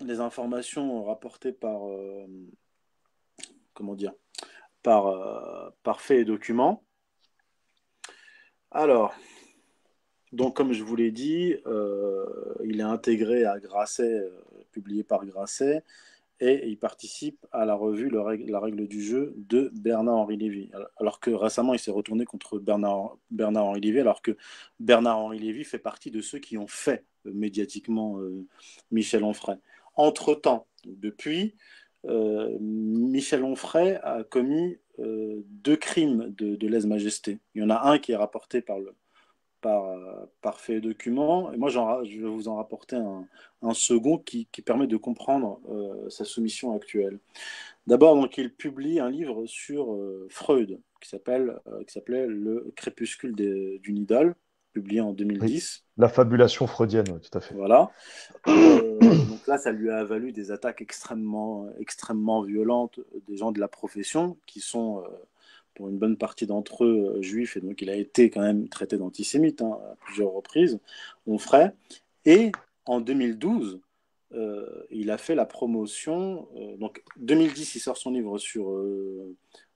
les 0.00 0.20
informations 0.20 1.04
rapportées 1.04 1.52
par 1.52 1.80
comment 3.74 3.94
dire 3.94 4.12
par, 4.82 5.72
par 5.82 6.00
fait 6.00 6.20
et 6.20 6.24
documents 6.24 6.82
alors 8.70 9.14
donc, 10.32 10.56
comme 10.56 10.72
je 10.72 10.82
vous 10.82 10.96
l'ai 10.96 11.12
dit, 11.12 11.54
il 12.64 12.80
est 12.80 12.82
intégré 12.82 13.44
à 13.44 13.60
Grasset, 13.60 14.20
publié 14.72 15.04
par 15.04 15.24
Grasset, 15.24 15.84
et 16.40 16.68
il 16.68 16.76
participe 16.76 17.46
à 17.52 17.64
la 17.64 17.74
revue 17.74 18.10
La 18.10 18.58
règle 18.60 18.88
du 18.88 19.02
jeu 19.02 19.32
de 19.36 19.70
Bernard-Henri 19.74 20.36
Lévy. 20.36 20.70
Alors 20.96 21.20
que 21.20 21.30
récemment, 21.30 21.74
il 21.74 21.78
s'est 21.78 21.92
retourné 21.92 22.24
contre 22.24 22.58
Bernard-Henri 22.58 23.80
Lévy, 23.80 24.00
alors 24.00 24.22
que 24.22 24.36
Bernard-Henri 24.80 25.38
Lévy 25.38 25.64
fait 25.64 25.78
partie 25.78 26.10
de 26.10 26.20
ceux 26.20 26.40
qui 26.40 26.58
ont 26.58 26.66
fait 26.66 27.04
euh, 27.26 27.32
médiatiquement 27.32 28.18
euh, 28.18 28.44
Michel 28.90 29.22
Onfray. 29.22 29.58
Entre-temps, 29.96 30.66
depuis, 30.84 31.54
euh, 32.06 32.56
Michel 32.60 33.44
Onfray 33.44 33.98
a 34.02 34.24
commis 34.24 34.78
deux 34.98 35.76
crimes 35.76 36.32
de, 36.38 36.66
lèse-majesté. 36.68 37.40
Il 37.54 37.62
y 37.62 37.64
en 37.64 37.70
a 37.70 37.90
un 37.90 37.98
qui 37.98 38.12
est 38.12 38.16
rapporté 38.16 38.60
par 38.60 38.78
le, 38.78 38.94
par, 39.60 39.92
par 40.40 40.60
fait 40.60 40.80
document. 40.80 41.52
Et 41.52 41.56
moi, 41.56 41.68
je 41.68 42.20
vais 42.20 42.28
vous 42.28 42.46
en 42.46 42.56
rapporter 42.56 42.94
un, 42.94 43.26
un 43.64 43.74
second 43.74 44.18
qui, 44.18 44.46
qui, 44.52 44.62
permet 44.62 44.86
de 44.86 44.96
comprendre 44.96 45.60
euh, 45.70 46.08
sa 46.10 46.24
soumission 46.24 46.74
actuelle. 46.74 47.18
D'abord, 47.86 48.14
donc, 48.14 48.36
il 48.38 48.52
publie 48.52 49.00
un 49.00 49.10
livre 49.10 49.46
sur 49.46 49.94
euh, 49.94 50.26
Freud 50.30 50.80
qui 51.00 51.08
s'appelle 51.08 51.58
euh, 51.66 51.82
qui 51.84 51.92
s'appelait 51.92 52.26
Le 52.26 52.72
crépuscule 52.76 53.34
d'une 53.34 53.98
idole, 53.98 54.34
publié 54.74 55.00
en 55.00 55.12
2010. 55.12 55.84
la 55.96 56.08
fabulation 56.08 56.66
freudienne, 56.66 57.06
tout 57.06 57.38
à 57.38 57.40
fait. 57.40 57.54
Voilà. 57.54 57.90
donc 58.46 59.46
là, 59.46 59.56
ça 59.56 59.72
lui 59.72 59.90
a 59.90 60.04
valu 60.04 60.32
des 60.32 60.50
attaques 60.50 60.82
extrêmement, 60.82 61.68
extrêmement 61.78 62.42
violentes 62.42 63.00
des 63.26 63.38
gens 63.38 63.52
de 63.52 63.60
la 63.60 63.68
profession 63.68 64.36
qui 64.46 64.60
sont 64.60 65.02
pour 65.74 65.88
une 65.88 65.98
bonne 65.98 66.16
partie 66.16 66.46
d'entre 66.46 66.84
eux 66.84 67.16
euh, 67.16 67.22
juifs, 67.22 67.56
et 67.56 67.60
donc 67.60 67.82
il 67.82 67.90
a 67.90 67.96
été 67.96 68.30
quand 68.30 68.40
même 68.40 68.68
traité 68.68 68.96
d'antisémite 68.96 69.62
hein, 69.62 69.78
à 69.92 69.96
plusieurs 70.04 70.32
reprises, 70.32 70.78
on 71.26 71.38
ferait. 71.38 71.74
Et 72.24 72.52
en 72.86 73.00
2012, 73.00 73.80
euh, 74.32 74.84
il 74.90 75.10
a 75.10 75.18
fait 75.18 75.34
la 75.34 75.46
promotion. 75.46 76.48
Euh, 76.56 76.76
donc 76.76 77.02
2010, 77.18 77.74
il 77.74 77.80
sort 77.80 77.96
son 77.96 78.10
livre 78.10 78.38
sur 78.38 78.72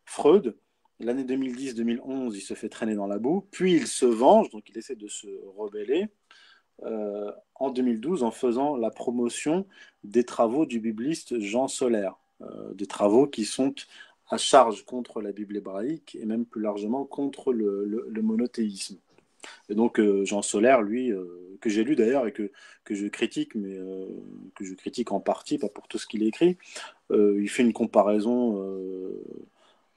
Freud. 0.05 0.57
L'année 1.01 1.25
2010-2011, 1.25 2.35
il 2.35 2.41
se 2.41 2.55
fait 2.55 2.69
traîner 2.69 2.95
dans 2.95 3.07
la 3.07 3.19
boue. 3.19 3.47
Puis 3.51 3.75
il 3.75 3.87
se 3.87 4.07
venge, 4.07 4.51
donc 4.51 4.69
il 4.69 4.79
essaie 4.79 4.97
de 4.97 5.09
se 5.09 5.29
rebeller. 5.57 6.09
en 6.83 7.71
2012, 7.71 8.23
en 8.23 8.31
faisant 8.31 8.77
la 8.77 8.91
promotion 8.91 9.67
des 10.05 10.25
travaux 10.25 10.67
du 10.67 10.81
bibliste 10.81 11.39
Jean 11.41 11.69
Solaire, 11.69 12.17
des 12.75 12.87
travaux 12.87 13.27
qui 13.27 13.45
sont 13.45 13.75
à 14.31 14.37
charge 14.37 14.85
contre 14.85 15.21
la 15.21 15.33
Bible 15.33 15.57
hébraïque 15.57 16.17
et 16.21 16.27
même 16.27 16.45
plus 16.45 16.63
largement 16.63 17.05
contre 17.05 17.53
le, 17.53 18.23
monothéisme. 18.23 18.99
Et 19.69 19.75
donc 19.75 19.99
euh, 19.99 20.25
Jean 20.25 20.43
Solaire, 20.43 20.83
lui, 20.83 21.11
euh, 21.13 21.57
que 21.61 21.71
j'ai 21.71 21.85
lu 21.85 21.97
d'ailleurs 21.97 22.27
et 22.27 22.33
que, 22.33 22.51
que 22.85 22.95
je 22.95 23.07
critique, 23.07 23.55
mais 23.55 23.77
euh, 23.77 24.07
que 24.55 24.65
je 24.65 24.75
critique 24.75 25.13
en 25.13 25.21
partie, 25.21 25.59
pas 25.59 25.69
pour 25.69 25.89
tout 25.89 25.99
ce 25.99 26.07
qu'il 26.07 26.23
écrit, 26.23 26.59
il 27.11 27.49
fait 27.49 27.63
une 27.63 27.73
comparaison 27.73 28.63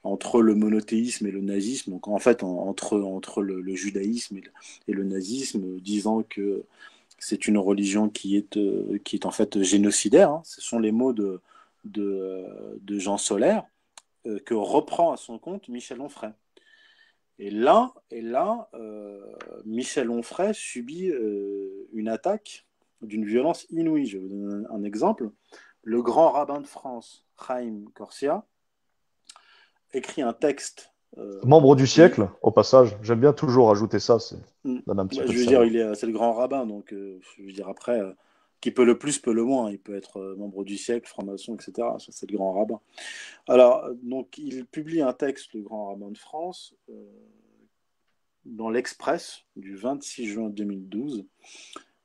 entre 0.03 0.41
le 0.41 0.55
monothéisme 0.55 1.27
et 1.27 1.31
le 1.31 1.41
nazisme, 1.41 1.91
donc 1.91 2.07
en 2.07 2.19
fait 2.19 2.43
entre, 2.43 2.99
entre 2.99 3.41
le, 3.43 3.75
judaïsme 3.75 4.37
et 4.87 4.93
le, 4.93 5.03
nazisme, 5.03 5.79
disant 5.79 6.23
que 6.23 6.63
c'est 7.19 7.47
une 7.47 7.57
religion 7.57 8.09
qui 8.09 8.35
est, 8.35 8.59
qui 9.03 9.15
est 9.15 9.25
en 9.25 9.31
fait 9.31 9.61
génocidaire. 9.61 10.31
Hein. 10.31 10.41
Ce 10.43 10.59
sont 10.61 10.79
les 10.79 10.91
mots 10.91 11.13
de, 11.13 11.39
de, 11.85 12.99
Jean 12.99 13.17
Solaire. 13.17 13.65
Euh, 14.27 14.39
que 14.39 14.53
reprend 14.53 15.11
à 15.11 15.17
son 15.17 15.39
compte 15.39 15.67
Michel 15.67 15.99
Onfray. 15.99 16.31
Et 17.39 17.49
là, 17.49 17.91
et 18.11 18.21
là 18.21 18.69
euh, 18.75 19.19
Michel 19.65 20.11
Onfray 20.11 20.53
subit 20.53 21.09
euh, 21.09 21.87
une 21.91 22.07
attaque 22.07 22.67
d'une 23.01 23.25
violence 23.25 23.65
inouïe. 23.71 24.05
Je 24.05 24.19
vais 24.19 24.23
vous 24.23 24.29
donner 24.29 24.67
un, 24.69 24.83
exemple. 24.83 25.31
Le 25.81 26.03
grand 26.03 26.29
rabbin 26.29 26.61
de 26.61 26.67
France, 26.67 27.25
Chaim 27.35 27.85
Corsia, 27.95 28.45
écrit 29.93 30.21
un 30.21 30.33
texte. 30.33 30.93
Membre 31.43 31.75
du 31.75 31.87
siècle, 31.87 32.29
au 32.41 32.51
passage. 32.51 32.97
J'aime 33.01 33.19
bien 33.19 33.33
toujours 33.33 33.69
ajouter 33.69 33.99
ça. 33.99 34.17
C'est 34.19 34.37
mm. 34.63 34.79
je 35.11 35.61
veux 35.61 35.69
dire, 35.69 35.95
c'est 35.95 36.05
le 36.05 36.13
grand 36.13 36.31
rabbin, 36.31 36.65
donc 36.65 36.91
je 36.91 37.43
veux 37.43 37.51
dire 37.51 37.67
après 37.67 38.01
qui 38.61 38.69
peut 38.69 38.85
le 38.85 38.97
plus, 38.97 39.19
peut 39.19 39.33
le 39.33 39.43
moins. 39.43 39.71
Il 39.71 39.79
peut 39.79 39.95
être 39.95 40.17
euh, 40.17 40.35
membre 40.37 40.63
du 40.63 40.77
siècle, 40.77 41.09
franc-maçon, 41.09 41.55
etc. 41.55 41.87
C'est 42.09 42.29
le 42.29 42.37
grand 42.37 42.53
rabbin. 42.53 42.79
Alors, 43.47 43.89
donc, 44.03 44.37
il 44.37 44.65
publie 44.65 45.01
un 45.01 45.13
texte, 45.13 45.53
le 45.53 45.61
grand 45.61 45.87
rabbin 45.87 46.11
de 46.11 46.17
France, 46.17 46.75
euh, 46.89 47.09
dans 48.45 48.69
l'Express 48.69 49.43
du 49.55 49.75
26 49.75 50.27
juin 50.27 50.49
2012, 50.49 51.25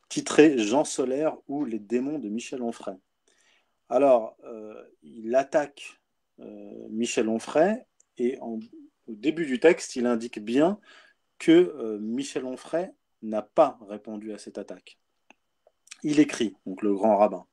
titré 0.08 0.58
Jean 0.58 0.84
Solaire 0.84 1.36
ou 1.46 1.64
les 1.64 1.78
démons 1.78 2.18
de 2.18 2.28
Michel 2.28 2.62
Onfray. 2.62 2.96
Alors, 3.88 4.36
euh, 4.44 4.82
il 5.02 5.34
attaque 5.34 6.00
Michel 6.90 7.28
Onfray 7.28 7.84
et 8.18 8.38
au 8.40 8.60
début 9.08 9.46
du 9.46 9.60
texte, 9.60 9.96
il 9.96 10.06
indique 10.06 10.38
bien 10.38 10.78
que 11.38 11.98
Michel 12.00 12.44
Onfray 12.44 12.90
n'a 13.22 13.42
pas 13.42 13.78
répondu 13.88 14.32
à 14.32 14.38
cette 14.38 14.58
attaque 14.58 14.98
il 16.02 16.20
écrit, 16.20 16.54
donc 16.66 16.82
le 16.82 16.94
grand 16.94 17.16
rabbin. 17.16 17.44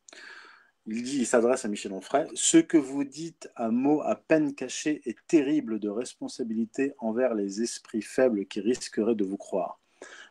Il 0.85 1.01
dit, 1.01 1.19
il 1.19 1.25
s'adresse 1.25 1.63
à 1.65 1.69
Michel 1.69 1.93
Onfray, 1.93 2.27
ce 2.33 2.57
que 2.57 2.77
vous 2.77 3.03
dites 3.03 3.49
à 3.55 3.69
mots 3.69 4.01
à 4.01 4.15
peine 4.15 4.53
cachés 4.53 5.01
est 5.05 5.17
terrible 5.27 5.79
de 5.79 5.89
responsabilité 5.89 6.93
envers 6.99 7.33
les 7.33 7.61
esprits 7.61 8.01
faibles 8.01 8.45
qui 8.45 8.59
risqueraient 8.59 9.15
de 9.15 9.23
vous 9.23 9.37
croire. 9.37 9.79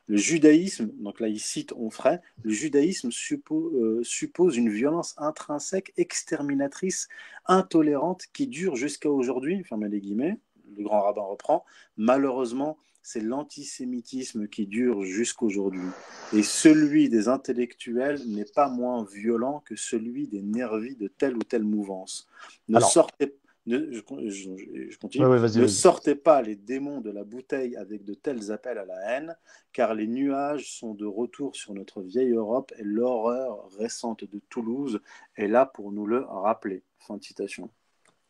Le 0.08 0.16
judaïsme, 0.16 0.90
donc 0.98 1.20
là 1.20 1.28
il 1.28 1.38
cite 1.38 1.72
Onfray, 1.72 2.18
le 2.42 2.50
judaïsme 2.50 3.10
euh, 3.50 4.00
suppose 4.02 4.56
une 4.56 4.70
violence 4.70 5.14
intrinsèque, 5.16 5.92
exterminatrice, 5.96 7.08
intolérante, 7.46 8.24
qui 8.32 8.46
dure 8.48 8.76
jusqu'à 8.76 9.10
aujourd'hui, 9.10 9.62
fermez 9.64 9.88
les 9.88 10.00
guillemets, 10.00 10.38
le 10.76 10.84
grand 10.84 11.02
rabbin 11.02 11.22
reprend, 11.22 11.64
malheureusement 11.96 12.78
c'est 13.02 13.20
l'antisémitisme 13.20 14.46
qui 14.46 14.66
dure 14.66 15.02
jusqu'aujourd'hui. 15.02 15.88
Et 16.32 16.42
celui 16.42 17.08
des 17.08 17.28
intellectuels 17.28 18.20
n'est 18.26 18.44
pas 18.44 18.68
moins 18.68 19.04
violent 19.04 19.62
que 19.66 19.74
celui 19.74 20.28
des 20.28 20.42
nervis 20.42 20.94
de 20.94 21.08
telle 21.08 21.36
ou 21.36 21.42
telle 21.42 21.64
mouvance. 21.64 22.28
Ne 22.68 22.78
sortez 22.78 23.34
ne, 23.66 23.92
je, 23.92 24.00
continue. 24.00 25.24
ne 25.24 25.66
sortez 25.66 26.14
pas 26.14 26.42
les 26.42 26.56
démons 26.56 27.00
de 27.00 27.10
la 27.10 27.22
bouteille 27.22 27.76
avec 27.76 28.04
de 28.04 28.14
tels 28.14 28.50
appels 28.50 28.78
à 28.78 28.84
la 28.84 29.00
haine, 29.08 29.36
car 29.72 29.94
les 29.94 30.08
nuages 30.08 30.72
sont 30.72 30.94
de 30.94 31.06
retour 31.06 31.54
sur 31.54 31.72
notre 31.74 32.02
vieille 32.02 32.32
Europe 32.32 32.72
et 32.78 32.82
l'horreur 32.82 33.68
récente 33.78 34.24
de 34.24 34.40
Toulouse 34.48 35.00
est 35.36 35.46
là 35.46 35.66
pour 35.66 35.92
nous 35.92 36.06
le 36.06 36.24
rappeler. 36.24 36.82
Fin 36.98 37.16
de 37.16 37.22
citation. 37.22 37.70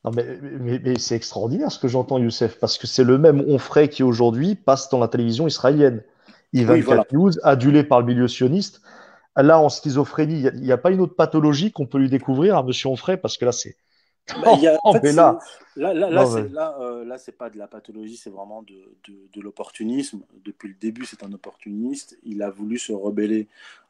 Non, 0.05 0.11
mais, 0.14 0.80
mais, 0.80 0.99
c'est 0.99 1.14
extraordinaire 1.14 1.70
ce 1.70 1.78
que 1.78 1.89
j'entends, 1.89 2.18
Youssef, 2.18 2.59
parce 2.59 2.76
que 2.76 2.87
c'est 2.87 3.05
le 3.05 3.18
même 3.18 3.41
Onfray 3.49 3.89
qui 3.89 4.03
aujourd'hui 4.03 4.57
passe 4.57 4.89
dans 4.91 4.99
la 4.99 5.09
télévision 5.09 5.47
israélienne. 5.47 6.03
Il 6.53 6.66
va 6.66 6.74
oui, 6.74 6.85
News, 7.12 7.30
adulé 7.43 7.85
par 7.85 8.01
le 8.01 8.07
milieu 8.07 8.28
sioniste. 8.28 8.83
Là, 9.37 9.59
en 9.59 9.70
schizophrénie, 9.70 10.43
il 10.55 10.61
n'y 10.61 10.72
a, 10.72 10.76
pas 10.76 10.91
une 10.91 11.01
autre 11.01 11.14
pathologie 11.14 11.72
qu'on 11.72 11.87
peut 11.87 11.99
lui 11.99 12.11
découvrir 12.11 12.57
à 12.57 12.62
Monsieur 12.62 12.89
Onfray, 12.89 13.16
parce 13.16 13.39
que 13.39 13.45
là, 13.47 13.53
c'est. 13.53 13.76
Bah, 14.28 14.52
en 14.82 14.92
fait, 14.94 15.12
là, 15.12 15.38
là, 15.76 15.92
là, 15.92 16.08
là, 16.08 16.26
c'est, 16.26 16.48
là, 16.48 16.76
euh, 16.80 17.04
là, 17.04 17.18
c'est 17.18 17.32
pas 17.36 17.50
de 17.50 17.58
la 17.58 17.66
pathologie, 17.66 18.16
c'est 18.16 18.30
vraiment 18.30 18.62
de, 18.62 18.94
de, 19.08 19.28
de 19.32 19.40
l'opportunisme. 19.40 20.22
Depuis 20.44 20.68
le 20.68 20.74
début, 20.74 21.04
c'est 21.04 21.24
un 21.24 21.32
opportuniste. 21.32 22.16
Il 22.22 22.42
a 22.42 22.50
voulu 22.50 22.78
se 22.78 22.92
rebeller 22.92 23.48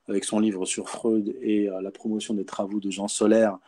avec 0.09 0.25
son 0.25 0.41
livre 0.41 0.65
sur 0.65 0.89
Freud 0.89 1.37
et 1.41 1.69
euh, 1.69 1.81
la 1.81 1.91
promotion 1.91 2.35
des 2.35 2.45
travaux 2.45 2.81
de 2.81 2.91
Jean 2.91 3.09
Solaire 3.09 3.59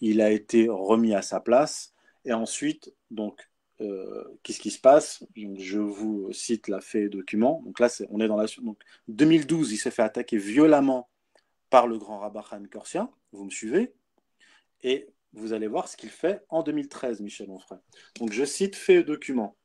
il 0.00 0.20
a 0.20 0.30
été 0.30 0.68
remis 0.68 1.14
à 1.14 1.22
sa 1.22 1.40
place. 1.40 1.94
Et 2.24 2.32
ensuite, 2.32 2.92
donc, 3.10 3.48
euh, 3.80 4.24
qu'est-ce 4.42 4.60
qui 4.60 4.70
se 4.70 4.80
passe? 4.80 5.24
Je 5.34 5.78
vous 5.78 6.32
cite 6.32 6.68
la 6.68 6.80
fait 6.80 7.08
document. 7.08 7.62
Donc 7.64 7.80
là, 7.80 7.88
on 8.10 8.20
est 8.20 8.28
dans 8.28 8.36
la 8.36 8.46
donc 8.62 8.78
2012, 9.08 9.72
il 9.72 9.76
s'est 9.78 9.90
fait 9.90 10.02
attaquer 10.02 10.36
violemment 10.36 11.08
par 11.70 11.86
le 11.86 11.98
grand 11.98 12.18
rabbin 12.18 12.42
Khan 12.42 12.62
Korsia. 12.70 13.10
Vous 13.32 13.44
me 13.44 13.50
suivez? 13.50 13.92
Et 14.82 15.08
vous 15.34 15.52
allez 15.52 15.66
voir 15.66 15.88
ce 15.88 15.96
qu'il 15.96 16.10
fait 16.10 16.42
en 16.48 16.62
2013, 16.62 17.20
Michel 17.20 17.50
Onfray. 17.50 17.78
Donc 18.18 18.32
je 18.32 18.44
cite 18.44 18.76
fait 18.76 19.02
document. 19.02 19.56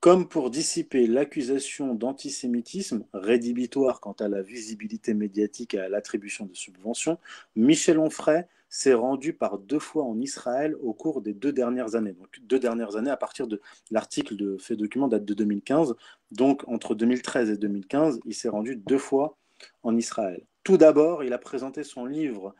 Comme 0.00 0.28
pour 0.28 0.50
dissiper 0.50 1.06
l'accusation 1.06 1.94
d'antisémitisme, 1.94 3.06
rédhibitoire 3.14 4.00
quant 4.00 4.12
à 4.12 4.28
la 4.28 4.42
visibilité 4.42 5.14
médiatique 5.14 5.72
et 5.72 5.78
à 5.78 5.88
l'attribution 5.88 6.44
de 6.44 6.54
subventions, 6.54 7.18
Michel 7.56 7.98
Onfray 7.98 8.44
s'est 8.68 8.92
rendu 8.92 9.32
par 9.32 9.58
deux 9.58 9.78
fois 9.78 10.04
en 10.04 10.20
Israël 10.20 10.74
au 10.82 10.92
cours 10.92 11.22
des 11.22 11.32
deux 11.32 11.52
dernières 11.52 11.94
années. 11.94 12.12
Donc 12.12 12.38
deux 12.42 12.58
dernières 12.58 12.96
années 12.96 13.10
à 13.10 13.16
partir 13.16 13.46
de 13.46 13.62
l'article 13.90 14.36
de 14.36 14.58
fait 14.58 14.76
document 14.76 15.08
date 15.08 15.24
de 15.24 15.32
2015. 15.32 15.94
Donc 16.32 16.68
entre 16.68 16.94
2013 16.94 17.50
et 17.50 17.56
2015, 17.56 18.20
il 18.26 18.34
s'est 18.34 18.48
rendu 18.48 18.76
deux 18.76 18.98
fois 18.98 19.38
en 19.84 19.96
Israël. 19.96 20.44
Tout 20.64 20.76
d'abord, 20.76 21.24
il 21.24 21.32
a 21.32 21.38
présenté 21.38 21.84
son 21.84 22.04
livre 22.04 22.54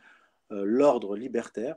euh, 0.51 0.63
L'ordre 0.65 1.15
libertaire, 1.15 1.75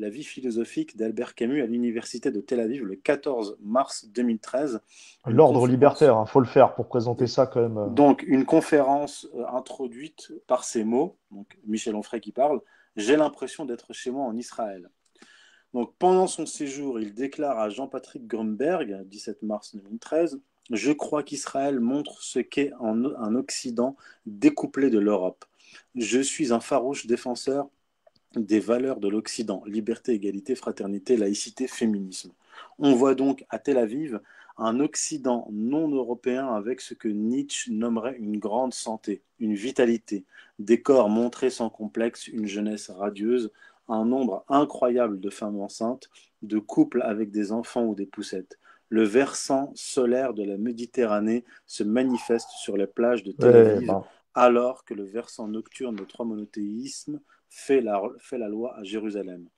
la 0.00 0.08
vie 0.08 0.24
philosophique 0.24 0.96
d'Albert 0.96 1.34
Camus 1.34 1.62
à 1.62 1.66
l'université 1.66 2.30
de 2.30 2.40
Tel 2.40 2.58
Aviv 2.60 2.84
le 2.84 2.96
14 2.96 3.58
mars 3.60 4.06
2013. 4.08 4.80
L'ordre 5.26 5.66
libertaire, 5.66 6.14
il 6.14 6.22
hein, 6.22 6.26
faut 6.26 6.40
le 6.40 6.46
faire 6.46 6.74
pour 6.74 6.88
présenter 6.88 7.26
ça 7.26 7.46
quand 7.46 7.60
même. 7.60 7.76
Euh. 7.76 7.88
Donc, 7.88 8.24
une 8.26 8.46
conférence 8.46 9.28
euh, 9.34 9.44
introduite 9.52 10.32
par 10.46 10.64
ces 10.64 10.84
mots, 10.84 11.18
donc 11.30 11.58
Michel 11.66 11.94
Onfray 11.94 12.20
qui 12.20 12.32
parle, 12.32 12.60
J'ai 12.96 13.16
l'impression 13.16 13.66
d'être 13.66 13.92
chez 13.92 14.10
moi 14.10 14.24
en 14.24 14.34
Israël. 14.36 14.90
Donc, 15.74 15.94
pendant 15.98 16.26
son 16.26 16.46
séjour, 16.46 16.98
il 16.98 17.14
déclare 17.14 17.58
à 17.58 17.68
Jean-Patrick 17.68 18.26
Grunberg, 18.26 19.06
17 19.06 19.42
mars 19.42 19.76
2013, 19.76 20.40
Je 20.70 20.92
crois 20.92 21.22
qu'Israël 21.22 21.78
montre 21.78 22.22
ce 22.22 22.38
qu'est 22.38 22.72
un 22.80 23.34
Occident 23.34 23.96
découplé 24.24 24.88
de 24.88 24.98
l'Europe. 24.98 25.44
Je 25.94 26.20
suis 26.20 26.52
un 26.52 26.60
farouche 26.60 27.06
défenseur 27.06 27.68
des 28.36 28.60
valeurs 28.60 29.00
de 29.00 29.08
l'Occident, 29.08 29.62
liberté, 29.66 30.12
égalité, 30.12 30.54
fraternité, 30.54 31.16
laïcité, 31.16 31.66
féminisme. 31.66 32.32
On 32.78 32.94
voit 32.94 33.14
donc 33.14 33.44
à 33.48 33.58
Tel 33.58 33.78
Aviv 33.78 34.20
un 34.56 34.78
Occident 34.80 35.48
non 35.50 35.88
européen 35.88 36.48
avec 36.48 36.80
ce 36.80 36.94
que 36.94 37.08
Nietzsche 37.08 37.72
nommerait 37.72 38.16
une 38.18 38.38
grande 38.38 38.74
santé, 38.74 39.22
une 39.38 39.54
vitalité, 39.54 40.24
des 40.58 40.82
corps 40.82 41.08
montrés 41.08 41.50
sans 41.50 41.70
complexe, 41.70 42.28
une 42.28 42.46
jeunesse 42.46 42.90
radieuse, 42.90 43.50
un 43.88 44.04
nombre 44.04 44.44
incroyable 44.48 45.18
de 45.18 45.30
femmes 45.30 45.60
enceintes, 45.60 46.10
de 46.42 46.58
couples 46.58 47.02
avec 47.02 47.30
des 47.30 47.52
enfants 47.52 47.84
ou 47.86 47.94
des 47.94 48.06
poussettes. 48.06 48.58
Le 48.88 49.04
versant 49.04 49.72
solaire 49.74 50.34
de 50.34 50.44
la 50.44 50.58
Méditerranée 50.58 51.44
se 51.66 51.82
manifeste 51.82 52.50
sur 52.50 52.76
les 52.76 52.86
plages 52.86 53.22
de 53.22 53.32
Tel 53.32 53.56
Aviv, 53.56 53.92
alors 54.34 54.84
que 54.84 54.94
le 54.94 55.04
versant 55.04 55.48
nocturne 55.48 55.96
de 55.96 56.04
trois 56.04 56.26
monothéismes 56.26 57.20
fait 57.50 57.82
la, 57.82 58.00
fait 58.18 58.38
la 58.38 58.48
loi 58.48 58.74
à 58.78 58.84
Jérusalem. 58.84 59.48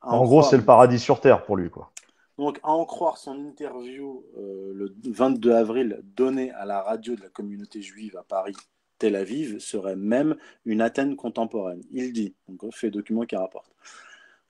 en, 0.00 0.24
gros, 0.24 0.42
c'est 0.42 0.56
le 0.56 0.64
paradis 0.64 0.98
sur 0.98 1.20
terre 1.20 1.44
pour 1.44 1.56
lui. 1.56 1.70
Quoi. 1.70 1.92
Donc, 2.38 2.58
à 2.64 2.70
en 2.70 2.84
croire 2.84 3.18
son 3.18 3.38
interview 3.46 4.24
euh, 4.36 4.72
le 4.74 4.94
22 5.04 5.52
avril 5.52 6.00
donné 6.02 6.50
à 6.52 6.64
la 6.64 6.82
radio 6.82 7.14
de 7.14 7.22
la 7.22 7.28
communauté 7.28 7.80
juive 7.80 8.16
à 8.16 8.24
Paris, 8.24 8.56
Tel 8.98 9.14
Aviv 9.14 9.58
serait 9.60 9.96
même 9.96 10.36
une 10.64 10.80
Athènes 10.80 11.14
contemporaine. 11.14 11.82
Il 11.92 12.12
dit, 12.12 12.34
donc 12.48 12.74
fait 12.74 12.90
document 12.90 13.24
qui 13.24 13.36
rapporte. 13.36 13.70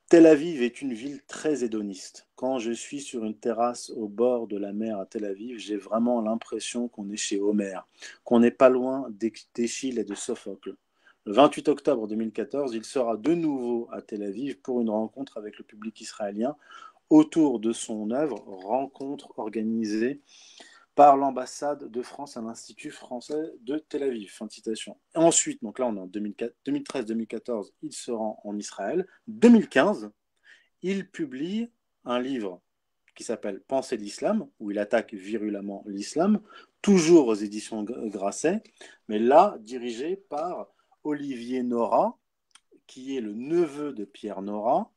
Tel 0.09 0.27
Aviv 0.27 0.63
est 0.63 0.81
une 0.81 0.93
ville 0.93 1.23
très 1.27 1.65
hédoniste. 1.65 2.29
Quand 2.37 2.59
je 2.59 2.73
suis 2.73 3.01
sur 3.01 3.25
une 3.25 3.37
terrasse 3.37 3.91
au 3.91 4.07
bord 4.07 4.47
de 4.47 4.57
la 4.57 4.73
mer 4.73 4.99
à 4.99 5.07
Tel 5.07 5.25
Aviv, 5.25 5.59
j'ai 5.59 5.77
vraiment 5.77 6.21
l'impression 6.21 6.89
qu'on 6.89 7.11
est 7.11 7.17
chez 7.17 7.41
Homère, 7.41 7.87
qu'on 8.23 8.41
n'est 8.41 8.51
pas 8.51 8.69
loin 8.69 9.09
d'Échille 9.55 9.99
et 9.99 10.05
de 10.05 10.15
Sophocle. 10.15 10.77
Le 11.27 11.33
28 11.33 11.71
octobre 11.71 12.07
2014, 12.07 12.75
il 12.75 12.85
sera 12.85 13.17
de 13.17 13.33
nouveau 13.33 13.89
à 13.91 14.03
Tel 14.03 14.23
Aviv 14.23 14.61
pour 14.61 14.83
une 14.83 14.91
rencontre 14.91 15.39
avec 15.39 15.57
le 15.57 15.65
public 15.65 15.99
israélien 16.03 16.55
autour 17.09 17.61
de 17.61 17.73
son 17.73 18.11
œuvre, 18.11 18.45
rencontre 18.47 19.33
organisée 19.39 20.21
par 20.95 21.17
l'ambassade 21.17 21.91
de 21.91 22.03
France 22.03 22.37
à 22.37 22.43
l'Institut 22.43 22.91
français 22.91 23.55
de 23.63 23.79
Tel 23.79 24.03
Aviv. 24.03 24.39
Ensuite, 25.15 25.63
donc 25.63 25.79
là 25.79 25.87
on 25.87 25.97
est 25.97 26.01
en 26.01 26.09
2013-2014, 26.09 27.71
il 27.81 27.95
se 27.95 28.11
rend 28.11 28.39
en 28.45 28.59
Israël. 28.59 29.07
2015, 29.29 30.11
il 30.83 31.09
publie 31.09 31.71
un 32.05 32.21
livre 32.21 32.61
qui 33.15 33.25
s'appelle 33.25 33.63
Penser 33.63 33.97
l'islam, 33.97 34.47
où 34.61 34.73
il 34.73 34.79
attaque 34.79 35.15
virulemment 35.15 35.85
l'islam, 35.87 36.43
toujours 36.83 37.29
aux 37.29 37.35
éditions 37.35 37.83
Grasset, 37.83 38.63
mais 39.09 39.19
là 39.19 39.57
dirigé 39.61 40.17
par 40.17 40.74
Olivier 41.05 41.63
Nora, 41.63 42.19
qui 42.87 43.17
est 43.17 43.21
le 43.21 43.35
neveu 43.35 43.93
de 43.93 44.05
Pierre 44.05 44.43
Nora 44.43 44.91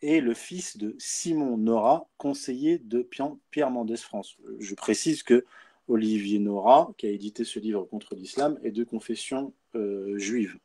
et 0.00 0.20
le 0.20 0.34
fils 0.34 0.76
de 0.76 0.94
Simon 0.98 1.56
Nora, 1.56 2.08
conseiller 2.18 2.78
de 2.78 3.08
Pierre 3.50 3.70
Mendès 3.70 3.96
France. 3.96 4.36
Je 4.58 4.74
précise 4.74 5.22
que 5.22 5.44
Olivier 5.88 6.38
Nora, 6.38 6.92
qui 6.96 7.06
a 7.06 7.10
édité 7.10 7.44
ce 7.44 7.58
livre 7.58 7.84
contre 7.84 8.14
l'islam, 8.14 8.58
est 8.62 8.70
de 8.70 8.84
confession 8.84 9.54
euh, 9.74 10.18
juive. 10.18 10.58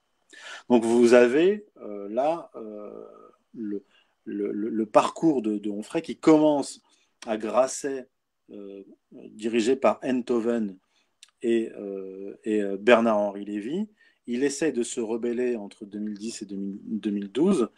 Donc 0.69 0.83
vous 0.83 1.13
avez 1.13 1.65
euh, 1.81 2.07
là 2.09 2.51
euh, 2.55 2.91
le, 3.53 4.85
parcours 4.85 5.41
de, 5.41 5.57
de, 5.57 5.69
Onfray 5.69 6.01
qui 6.01 6.17
commence 6.17 6.81
à 7.25 7.37
Grasset, 7.37 8.07
dirigé 9.11 9.75
par 9.75 9.99
Enthoven 10.03 10.75
et, 11.43 11.71
et 12.43 12.63
Bernard-Henri 12.79 13.45
Lévy, 13.45 13.87
il 14.29 14.43
essaie 14.43 14.71
de 14.71 14.83
se 14.83 15.01
rebeller 15.01 15.55
entre 15.55 15.85
2010 15.85 16.43
et 16.43 16.45
2012. 16.45 17.69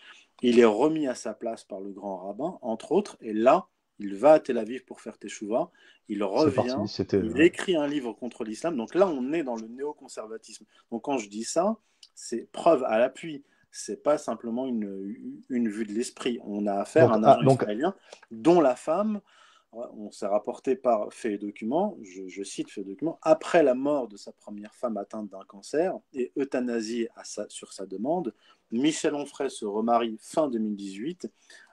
Il 0.41 0.60
est 0.60 0.66
remis 0.66 1.08
à 1.08 1.16
sa 1.16 1.34
place 1.34 1.64
par 1.64 1.80
le 1.80 1.91
grand 1.91 2.18
rabbin, 2.18 2.58
entre 2.62 2.91
autres, 2.91 3.16
et 3.22 3.32
là, 3.32 3.68
il 3.99 4.16
va 4.16 4.34
à 4.34 4.39
Tel 4.39 4.58
Aviv 4.58 4.84
pour 4.84 4.99
faire 4.99 5.18
Teshuvah. 5.18 5.72
Il 6.10 6.24
revient, 6.24 6.76
il 7.14 7.41
écrit 7.41 7.78
un 7.78 7.88
livre 7.88 8.12
contre 8.12 8.43
l'islam. 8.43 8.76
Donc 8.76 8.95
là, 8.95 9.08
on 9.08 9.32
est 9.32 9.43
dans 9.43 9.56
le 9.56 9.68
néoconservatisme. 9.68 10.66
Donc 10.91 11.04
quand 11.04 11.20
je 11.20 11.30
dis 11.30 11.45
ça, 11.45 11.78
c'est 12.16 12.52
preuve 12.52 12.84
à 12.84 12.99
l'appui. 12.99 13.43
C'est 13.72 14.04
pas 14.04 14.18
simplement 14.18 14.68
une, 14.68 15.16
une, 15.49 15.70
vue 15.70 15.86
de 15.86 15.93
l'esprit. 15.93 16.39
On 16.43 16.68
a 16.68 16.74
affaire 16.74 17.14
à 17.14 17.16
un 17.16 17.24
agent 17.24 17.47
ah, 17.47 17.54
israélien 17.54 17.95
dont 18.30 18.60
la 18.60 18.76
femme 18.76 19.22
on 19.72 20.11
s'est 20.11 20.28
rapporté 20.28 20.76
par 20.76 21.13
fait 21.13 21.34
et 21.34 21.38
document, 21.38 21.97
je, 22.01 22.43
cite 22.43 22.69
fait 22.69 22.82
et 22.82 22.84
document, 22.84 23.19
après 23.22 23.63
la 23.63 23.74
mort 23.74 24.07
de 24.07 24.17
sa 24.17 24.32
première 24.34 24.76
femme 24.76 24.97
atteinte 24.97 25.30
d'un 25.30 25.43
cancer 25.45 25.93
et 26.13 26.32
euthanasiée 26.38 27.09
sur 27.47 27.72
sa 27.74 27.86
demande, 27.86 28.34
Michel 28.72 29.15
Onfray 29.15 29.49
se 29.49 29.65
remarie 29.65 30.17
fin 30.19 30.49
2018 30.49 31.30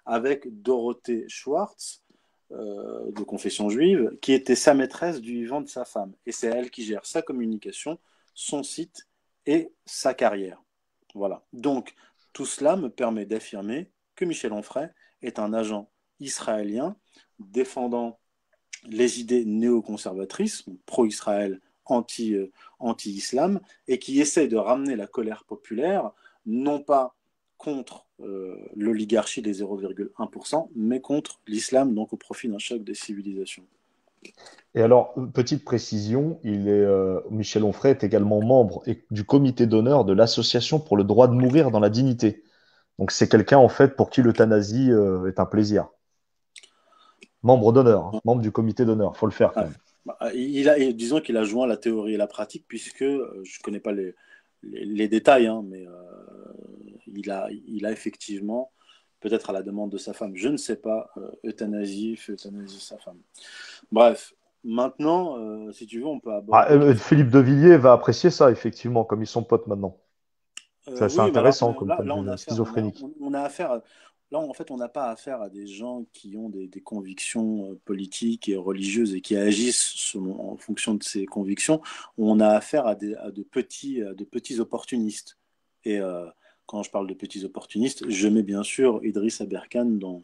avec 0.06 0.62
Dorothée 0.62 1.24
Schwartz, 1.28 2.02
euh, 2.50 3.10
de 3.12 3.22
confession 3.24 3.68
juive, 3.68 4.16
qui 4.22 4.32
était 4.32 4.54
sa 4.54 4.72
maîtresse 4.72 5.20
du 5.20 5.34
vivant 5.34 5.60
de 5.60 5.68
sa 5.68 5.84
femme. 5.84 6.14
Et 6.24 6.32
c'est 6.32 6.46
elle 6.46 6.70
qui 6.70 6.82
gère 6.82 7.04
sa 7.04 7.20
communication, 7.20 7.98
son 8.34 8.62
site 8.62 9.06
et 9.44 9.70
sa 9.84 10.14
carrière. 10.14 10.62
Voilà. 11.14 11.44
Donc, 11.52 11.94
tout 12.32 12.46
cela 12.46 12.76
me 12.76 12.88
permet 12.88 13.26
d'affirmer 13.26 13.90
que 14.14 14.24
Michel 14.24 14.52
Onfray 14.52 14.88
est 15.20 15.38
un 15.38 15.52
agent 15.52 15.90
israélien 16.20 16.96
défendant 17.38 18.18
les 18.86 19.20
idées 19.20 19.44
néoconservatrices, 19.44 20.64
pro-Israël, 20.86 21.60
euh, 21.90 22.50
anti-islam, 22.80 23.60
et 23.88 23.98
qui 23.98 24.20
essaie 24.20 24.46
de 24.46 24.56
ramener 24.56 24.94
la 24.94 25.06
colère 25.06 25.44
populaire, 25.44 26.12
non 26.46 26.80
pas 26.80 27.14
contre 27.56 28.06
euh, 28.20 28.56
l'oligarchie 28.76 29.42
des 29.42 29.62
0,1%, 29.62 30.68
mais 30.76 31.00
contre 31.00 31.40
l'islam, 31.46 31.94
donc 31.94 32.12
au 32.12 32.16
profit 32.16 32.48
d'un 32.48 32.58
choc 32.58 32.84
des 32.84 32.94
civilisations. 32.94 33.64
Et 34.74 34.82
alors, 34.82 35.14
petite 35.32 35.64
précision, 35.64 36.38
il 36.44 36.68
est, 36.68 36.72
euh, 36.72 37.20
Michel 37.30 37.64
Onfray 37.64 37.92
est 37.92 38.04
également 38.04 38.42
membre 38.42 38.84
du 39.10 39.24
comité 39.24 39.66
d'honneur 39.66 40.04
de 40.04 40.12
l'Association 40.12 40.78
pour 40.78 40.96
le 40.96 41.04
droit 41.04 41.26
de 41.26 41.34
mourir 41.34 41.70
dans 41.70 41.80
la 41.80 41.90
dignité. 41.90 42.44
Donc 42.98 43.12
c'est 43.12 43.28
quelqu'un 43.28 43.58
en 43.58 43.68
fait 43.68 43.96
pour 43.96 44.10
qui 44.10 44.22
l'euthanasie 44.22 44.90
est 44.90 45.40
un 45.40 45.46
plaisir. 45.46 45.88
Membre 47.42 47.72
d'honneur, 47.72 48.06
hein. 48.06 48.20
membre 48.24 48.42
du 48.42 48.50
comité 48.50 48.84
d'honneur, 48.84 49.16
faut 49.16 49.26
le 49.26 49.32
faire 49.32 49.52
quand 49.52 49.62
même. 49.62 49.74
Bah, 50.08 50.16
il 50.34 50.68
a, 50.68 50.78
disons 50.92 51.20
qu'il 51.20 51.36
a 51.36 51.44
joint 51.44 51.66
la 51.66 51.76
théorie 51.76 52.14
et 52.14 52.16
la 52.16 52.26
pratique, 52.26 52.64
puisque 52.66 53.02
euh, 53.02 53.40
je 53.44 53.58
ne 53.58 53.62
connais 53.62 53.78
pas 53.78 53.92
les, 53.92 54.14
les, 54.62 55.06
détails, 55.06 55.46
hein, 55.46 55.62
mais 55.66 55.86
euh, 55.86 55.92
il, 57.06 57.30
a, 57.30 57.48
il 57.50 57.84
a 57.84 57.92
effectivement, 57.92 58.72
peut-être 59.20 59.50
à 59.50 59.52
la 59.52 59.62
demande 59.62 59.90
de 59.90 59.98
sa 59.98 60.14
femme, 60.14 60.32
je 60.34 60.48
ne 60.48 60.56
sais 60.56 60.76
pas, 60.76 61.10
euh, 61.18 61.30
euthanasie, 61.44 62.18
euthanasie 62.28 62.80
sa 62.80 62.96
femme. 62.96 63.18
Bref, 63.92 64.32
maintenant, 64.64 65.70
si 65.72 65.86
tu 65.86 66.00
veux, 66.00 66.06
on 66.06 66.20
peut 66.20 66.32
aborder. 66.32 66.90
Ah, 66.90 66.94
Philippe 66.94 67.30
de 67.30 67.38
Villiers 67.38 67.76
va 67.76 67.92
apprécier 67.92 68.30
ça, 68.30 68.50
effectivement, 68.50 69.04
comme 69.04 69.22
ils 69.22 69.26
sont 69.26 69.44
potes 69.44 69.66
maintenant. 69.66 69.98
C'est 70.96 71.02
assez 71.02 71.20
intéressant 71.20 71.74
comme 71.74 71.88
là, 71.88 72.14
on, 72.16 72.26
a 72.26 72.32
affaire, 72.32 72.62
on, 73.20 73.34
a, 73.34 73.80
là, 74.30 74.38
en 74.38 74.52
fait, 74.52 74.70
on 74.70 74.76
n'a 74.76 74.88
pas 74.88 75.10
affaire 75.10 75.40
à 75.40 75.48
des 75.48 75.66
gens 75.66 76.04
qui 76.12 76.36
ont 76.36 76.48
des, 76.48 76.66
des 76.66 76.80
convictions 76.80 77.70
euh, 77.70 77.80
politiques 77.84 78.48
et 78.48 78.56
religieuses 78.56 79.14
et 79.14 79.20
qui 79.20 79.36
agissent 79.36 79.92
selon, 79.94 80.52
en 80.52 80.56
fonction 80.56 80.94
de 80.94 81.02
ces 81.02 81.26
convictions. 81.26 81.80
On 82.18 82.40
a 82.40 82.48
affaire 82.48 82.86
à, 82.86 82.94
des, 82.94 83.14
à 83.14 83.30
de, 83.30 83.42
petits, 83.42 84.02
à 84.02 84.14
de 84.14 84.24
petits 84.24 84.60
opportunistes. 84.60 85.38
Et 85.84 85.98
euh, 85.98 86.26
quand 86.66 86.82
je 86.82 86.90
parle 86.90 87.06
de 87.06 87.14
petits 87.14 87.44
opportunistes, 87.44 88.08
je 88.08 88.28
mets 88.28 88.42
bien 88.42 88.62
sûr 88.62 89.00
Idriss 89.04 89.40
Aberkan 89.40 89.86
dans, 89.86 90.22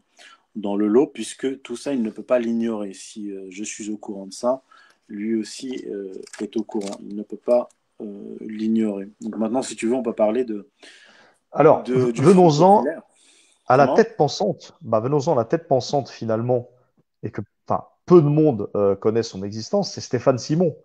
dans 0.55 0.77
le 0.77 0.87
lot, 0.87 1.07
puisque 1.07 1.63
tout 1.63 1.77
ça, 1.77 1.95
il 1.95 2.03
ne 2.03 2.11
peut 2.11 2.23
pas 2.23 2.39
l'ignorer. 2.39 2.93
Si 2.93 3.31
euh, 3.31 3.47
je 3.49 3.65
suis 3.65 3.91
au 3.91 3.97
courant 3.97 4.27
de 4.27 4.35
ça, 4.35 4.63
lui 5.09 5.35
aussi 5.37 5.85
euh, 5.89 6.13
est 6.41 6.57
au 6.57 6.63
courant. 6.63 6.99
Il 7.09 7.17
ne 7.17 7.23
peut 7.23 7.37
pas 7.37 7.69
l'ignorer. 8.41 9.09
Donc 9.21 9.37
maintenant, 9.37 9.63
si 9.63 9.77
tu 9.77 9.87
veux, 9.87 9.95
on 9.95 10.03
peut 10.03 10.13
parler 10.13 10.45
de. 10.45 10.69
Alors, 11.53 11.85
venons-en 11.87 12.85
À 13.67 13.77
la 13.77 13.89
tête 13.89 14.17
pensante. 14.17 14.77
Bah, 14.83 15.01
venons-en 15.01 15.33
à 15.33 15.37
la 15.37 15.45
tête 15.45 15.69
pensante 15.69 16.09
finalement, 16.11 16.71
et 17.23 17.31
que 17.31 17.41
peu 18.07 18.21
de 18.21 18.29
monde 18.29 18.71
euh, 18.77 18.95
connaît 18.97 19.23
son 19.23 19.43
existence, 19.43 19.93
c'est 19.93 20.03
Stéphane 20.03 20.39
Simon. 20.39 20.77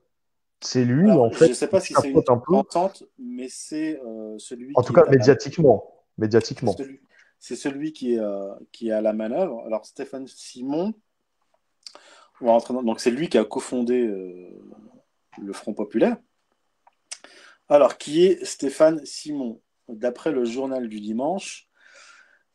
C'est 0.62 0.86
lui, 0.86 1.10
Alors, 1.10 1.26
en 1.26 1.32
fait, 1.32 1.46
je 1.46 1.50
ne 1.52 1.56
sais 1.56 1.68
pas 1.68 1.80
si 1.80 1.94
c'est 1.94 2.10
une 2.10 2.22
peu, 2.24 2.56
entente, 2.56 3.04
mais 3.18 3.48
c'est 3.50 4.00
euh, 4.02 4.38
celui 4.38 4.74
en 4.74 4.82
qui 4.82 4.88
tout 4.88 4.94
cas 4.94 5.06
la- 5.06 5.12
médiatiquement. 5.12 5.94
médiatiquement. 6.18 6.76
C'est 7.40 7.56
celui, 7.56 7.94
qui, 7.94 8.16
est, 8.16 8.20
euh, 8.20 8.54
qui 8.74 8.90
est 8.90 8.92
à 8.92 9.00
la 9.02 9.14
manœuvre. 9.14 9.64
Alors, 9.66 9.86
Stéphane 9.86 10.28
Simon, 10.28 10.94
on 12.42 12.48
va 12.48 12.52
rentrer 12.52 12.74
dans- 12.74 12.84
donc 12.84 13.00
c'est 13.00 13.12
lui 13.12 13.30
qui 13.30 13.38
a 13.38 13.46
cofondé 13.46 14.52
le 15.38 15.54
Front 15.54 15.74
Populaire. 15.74 16.18
Alors, 17.70 17.98
qui 17.98 18.26
est 18.26 18.44
Stéphane 18.44 19.06
Simon? 19.06 19.62
D'après 19.88 20.32
le 20.32 20.44
journal 20.44 20.90
du 20.90 21.00
dimanche, 21.00 21.69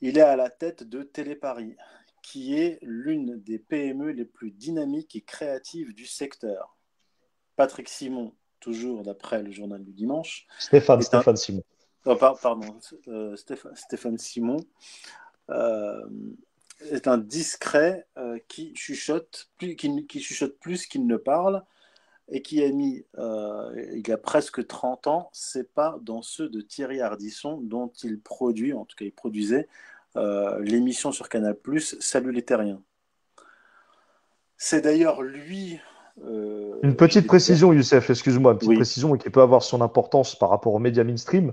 il 0.05 0.19
est 0.19 0.23
à 0.23 0.37
la 0.37 0.51
tête 0.51 0.83
de 0.83 1.03
Téléparis, 1.03 1.77
qui 2.23 2.59
est 2.59 2.79
l'une 2.83 3.41
des 3.41 3.59
PME 3.59 4.11
les 4.11 4.27
plus 4.27 4.51
dynamiques 4.51 5.17
et 5.17 5.23
créatives 5.23 5.95
du 5.95 6.05
secteur. 6.05 6.77
Patrick 7.57 7.89
Simon, 7.89 8.35
toujours 8.61 9.03
d'après 9.03 9.43
le 9.43 9.51
journal 9.51 9.83
du 9.83 9.93
dimanche, 9.93 10.47
Stéphane, 10.59 10.99
un- 10.99 11.03
Stéphane 11.03 11.37
Simon. 11.37 11.63
Oh, 12.05 12.17
par- 12.17 12.39
pardon, 12.39 12.79
euh, 13.09 13.35
Stéph- 13.37 13.75
Stéphane 13.75 14.19
Simon 14.19 14.59
euh, 15.49 16.07
est 16.91 17.09
un 17.09 17.17
discret 17.17 18.07
euh, 18.19 18.39
qui 18.47 18.75
chuchote 18.75 19.49
plus, 19.57 19.75
qui, 19.75 20.07
qui 20.07 20.21
chuchote 20.21 20.59
plus 20.59 20.87
qu'il 20.87 21.07
ne 21.07 21.17
parle 21.17 21.65
et 22.29 22.43
qui 22.43 22.63
a 22.63 22.71
mis, 22.71 23.05
il 23.19 24.03
y 24.07 24.11
a 24.13 24.17
presque 24.19 24.67
30 24.67 25.07
ans, 25.09 25.29
ses 25.35 25.63
pas 25.65 25.99
dans 26.01 26.23
ceux 26.23 26.49
de 26.49 26.63
Thierry 26.63 27.03
Ardisson, 27.03 27.59
dont 27.63 27.93
il 28.03 28.19
produit, 28.19 28.73
en 28.73 28.87
tout 28.87 28.97
cas 28.97 29.05
il 29.05 29.13
produisait, 29.13 29.69
euh, 30.17 30.59
l'émission 30.61 31.12
sur 31.12 31.29
Canal+, 31.29 31.57
Salut 32.01 32.33
les 32.33 32.43
Terriens. 32.43 32.83
C'est 34.57 34.81
d'ailleurs 34.83 35.23
lui... 35.23 35.81
euh, 36.25 36.79
Une 36.83 36.97
petite 36.97 37.27
précision, 37.27 37.73
Youssef, 37.73 38.11
excuse-moi, 38.11 38.53
une 38.53 38.59
petite 38.59 38.71
Oui. 38.71 38.77
précision 38.77 39.17
qui 39.17 39.31
peut 39.31 39.43
avoir 39.43 39.62
son 39.62 39.81
importance 39.81 40.37
par 40.39 40.51
rapport 40.51 40.73
aux 40.75 40.79
médias 40.79 41.05
mainstream, 41.05 41.53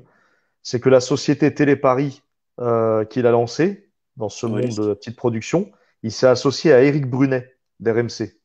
c'est 0.62 0.80
que 0.80 0.90
la 0.90 1.00
société 1.00 1.54
Téléparis 1.54 2.22
euh, 2.60 3.04
qu'il 3.06 3.26
a 3.26 3.32
lancée 3.32 3.90
dans 4.18 4.30
ce 4.30 4.46
Oui. 4.46 4.52
monde 4.68 4.76
de 4.76 4.88
la 4.90 4.96
petite 4.96 5.16
production, 5.16 5.72
il 6.04 6.12
s'est 6.12 6.28
associé 6.28 6.74
à 6.74 6.84
Éric 6.84 7.10
Brunet 7.10 7.58
d'RMC. 7.80 8.38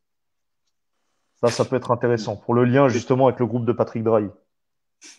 Ça, 1.41 1.49
ça 1.51 1.65
peut 1.67 1.77
être 1.77 1.91
intéressant 1.91 2.37
pour 2.37 2.55
le 2.55 2.65
lien 2.65 2.89
justement 2.89 3.27
avec 3.29 3.39
le 3.41 3.47
groupe 3.47 3.67
de 3.67 3.73
Patrick 3.73 4.03
Drahi. 4.03 4.29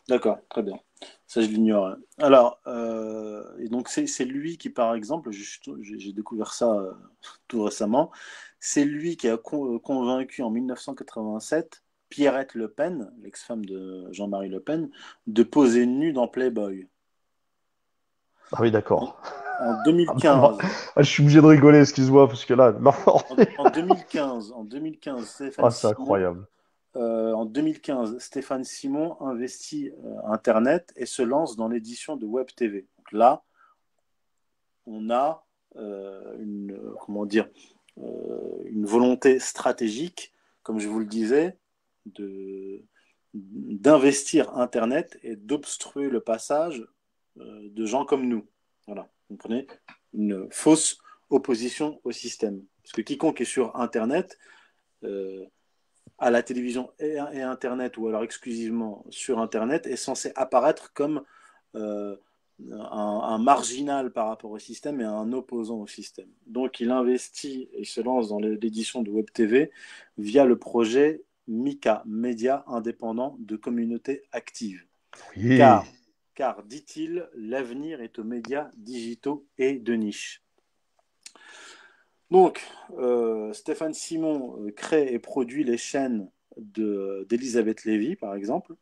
D'accord, 0.10 0.40
très 0.50 0.64
bien. 0.64 0.80
Ça, 1.28 1.42
je 1.42 1.48
l'ignore. 1.48 1.96
Alors, 2.18 2.60
euh, 2.68 3.44
et 3.60 3.68
donc 3.68 3.90
c'est 3.90 4.08
c'est 4.08 4.26
lui 4.26 4.58
qui, 4.58 4.70
par 4.70 4.96
exemple, 4.96 5.30
j'ai 5.32 6.14
découvert 6.14 6.54
ça 6.54 6.74
euh, 6.74 6.94
tout 7.48 7.64
récemment, 7.64 8.12
c'est 8.60 8.86
lui 8.86 9.18
qui 9.18 9.28
a 9.28 9.38
con- 9.38 9.76
euh, 9.76 9.80
convaincu 9.80 10.42
en 10.42 10.50
1987 10.50 11.84
Pierrette 12.10 12.56
Le 12.56 12.70
Pen, 12.70 13.12
l'ex-femme 13.22 13.66
de 13.66 14.08
Jean-Marie 14.12 14.50
Le 14.50 14.62
Pen, 14.62 14.90
de 15.28 15.44
poser 15.44 15.86
nue 15.86 16.14
dans 16.14 16.28
Playboy. 16.28 16.88
Ah 18.54 18.60
oui, 18.62 18.72
d'accord. 18.72 19.22
En 19.60 19.84
2015, 19.84 20.58
Ah, 20.96 21.02
je 21.02 21.10
suis 21.10 21.24
obligé 21.24 21.42
de 21.42 21.46
rigoler, 21.46 21.82
excuse-moi, 21.82 22.28
parce 22.28 22.46
que 22.46 22.54
là, 22.54 22.72
non, 22.80 22.92
en, 23.08 23.66
en 23.66 23.72
2015, 23.72 24.52
en 24.54 24.64
2015, 24.64 25.28
Stéphane 25.28 25.66
ah, 25.66 25.72
c'est 25.72 25.88
incroyable. 25.88 26.48
Euh, 26.96 27.34
en 27.34 27.46
2015, 27.46 28.18
Stéphane 28.18 28.64
Simon 28.64 29.22
investit 29.22 29.92
euh, 30.04 30.16
Internet 30.26 30.94
et 30.96 31.06
se 31.06 31.22
lance 31.22 31.56
dans 31.56 31.68
l'édition 31.68 32.16
de 32.16 32.26
Web 32.26 32.48
TV. 32.56 32.88
Donc 32.98 33.12
là, 33.12 33.44
on 34.86 35.10
a 35.10 35.46
euh, 35.76 36.38
une, 36.40 36.80
comment 37.02 37.26
dire, 37.26 37.50
une 38.66 38.86
volonté 38.86 39.40
stratégique, 39.40 40.32
comme 40.62 40.80
je 40.80 40.88
vous 40.88 41.00
le 41.00 41.06
disais, 41.06 41.58
de, 42.06 42.84
d'investir 43.34 44.56
Internet 44.56 45.18
et 45.24 45.36
d'obstruer 45.36 46.08
le 46.10 46.22
passage 46.22 46.86
de 47.36 47.86
gens 47.88 48.06
comme 48.06 48.28
nous. 48.28 48.46
Voilà, 48.86 49.10
vous 49.30 49.36
comprenez? 49.36 49.66
Une 50.14 50.48
fausse 50.52 51.00
opposition 51.32 52.00
au 52.04 52.12
système. 52.12 52.64
Parce 52.84 52.94
que 52.94 53.02
quiconque 53.02 53.42
est 53.42 53.46
sur 53.46 53.76
Internet, 53.76 54.38
à 56.20 56.32
la 56.32 56.44
télévision 56.44 56.92
et, 57.00 57.18
et 57.34 57.42
Internet, 57.42 57.98
ou 57.98 58.08
alors 58.08 58.24
exclusivement 58.24 59.06
sur 59.10 59.40
Internet, 59.40 59.88
est 59.88 59.96
censé 59.96 60.32
apparaître 60.36 60.94
comme 60.94 61.24
euh, 61.76 62.16
un, 62.72 63.22
un 63.24 63.38
marginal 63.38 64.12
par 64.12 64.28
rapport 64.28 64.52
au 64.52 64.60
système 64.60 65.00
et 65.02 65.06
un 65.06 65.32
opposant 65.32 65.78
au 65.78 65.88
système. 65.88 66.30
Donc 66.48 66.80
il 66.80 66.92
investit 66.92 67.70
et 67.74 67.86
se 67.86 68.02
lance 68.02 68.30
dans 68.30 68.40
l'édition 68.40 69.04
de 69.04 69.12
Web 69.12 69.30
TV 69.32 69.72
via 70.18 70.46
le 70.46 70.58
projet 70.58 71.24
MICA, 71.48 72.04
Média 72.06 72.64
Indépendant 72.68 73.38
de 73.40 73.56
Communauté 73.56 74.24
Active. 74.32 74.86
Oui. 75.36 75.58
Car, 75.58 75.86
car 76.36 76.64
dit-il, 76.64 77.28
l'avenir 77.36 78.02
est 78.02 78.20
aux 78.20 78.24
médias 78.24 78.70
digitaux 78.76 79.46
et 79.58 79.80
de 79.80 79.94
niche. 79.94 80.44
Donc, 82.32 82.62
euh, 82.98 83.54
Stéphane 83.54 83.94
Simon 83.94 84.58
euh, 84.62 84.72
crée 84.72 85.14
et 85.14 85.20
produit 85.20 85.64
les 85.64 85.78
chaînes 85.78 86.30
de- 86.58 87.26
d'Elisabeth 87.30 87.86
Lévy, 87.86 88.16
par 88.16 88.36
exemple, 88.36 88.74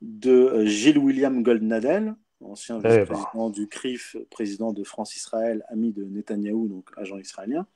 de 0.00 0.30
euh, 0.32 0.66
Gilles 0.66 0.98
William 0.98 1.42
Goldnadel, 1.42 2.14
ancien 2.40 2.78
Eh 2.78 2.82
ben. 2.82 2.98
vice-président 2.98 3.50
du 3.50 3.68
CRIF, 3.68 4.16
président 4.30 4.72
de 4.72 4.84
France-Israël, 4.84 5.64
ami 5.68 5.92
de 5.92 6.04
Netanyahou, 6.04 6.68
donc 6.68 6.90
agent 6.96 7.18
israélien, 7.18 7.66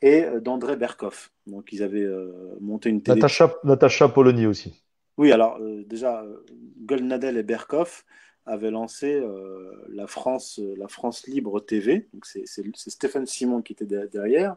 et 0.00 0.24
d'André 0.40 0.76
Berkoff. 0.76 1.32
Donc, 1.46 1.72
ils 1.72 1.82
avaient 1.82 2.00
euh, 2.02 2.56
monté 2.60 2.90
une 2.90 3.02
télé. 3.02 3.16
Natacha, 3.16 3.54
Natacha 3.64 4.08
Polony 4.08 4.46
aussi. 4.46 4.82
Oui, 5.18 5.30
alors 5.30 5.58
euh, 5.60 5.84
déjà, 5.84 6.24
Goldnadel 6.80 7.36
et 7.36 7.42
Berkoff 7.42 8.04
avaient 8.46 8.70
lancé 8.70 9.14
euh, 9.14 9.72
la, 9.88 10.06
France, 10.06 10.58
euh, 10.58 10.74
la 10.76 10.88
France 10.88 11.26
Libre 11.26 11.60
TV. 11.60 12.08
Donc 12.12 12.26
c'est, 12.26 12.42
c'est- 12.46 12.64
c'est 12.74 12.90
Stéphane 12.90 13.26
Simon 13.26 13.62
qui 13.62 13.72
était 13.72 13.86
de- 13.86 14.06
derrière. 14.06 14.56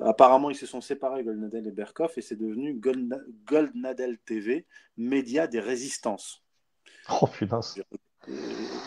Apparemment, 0.00 0.50
ils 0.50 0.56
se 0.56 0.66
sont 0.66 0.80
séparés, 0.80 1.22
Goldnadel 1.22 1.66
et 1.68 1.70
Berkoff, 1.70 2.18
et 2.18 2.22
c'est 2.22 2.34
devenu 2.36 2.74
Goldna- 2.74 3.22
Goldnadel 3.46 4.18
TV, 4.18 4.66
média 4.96 5.46
des 5.46 5.60
résistances. 5.60 6.42
Oh 7.20 7.26
putain. 7.26 7.60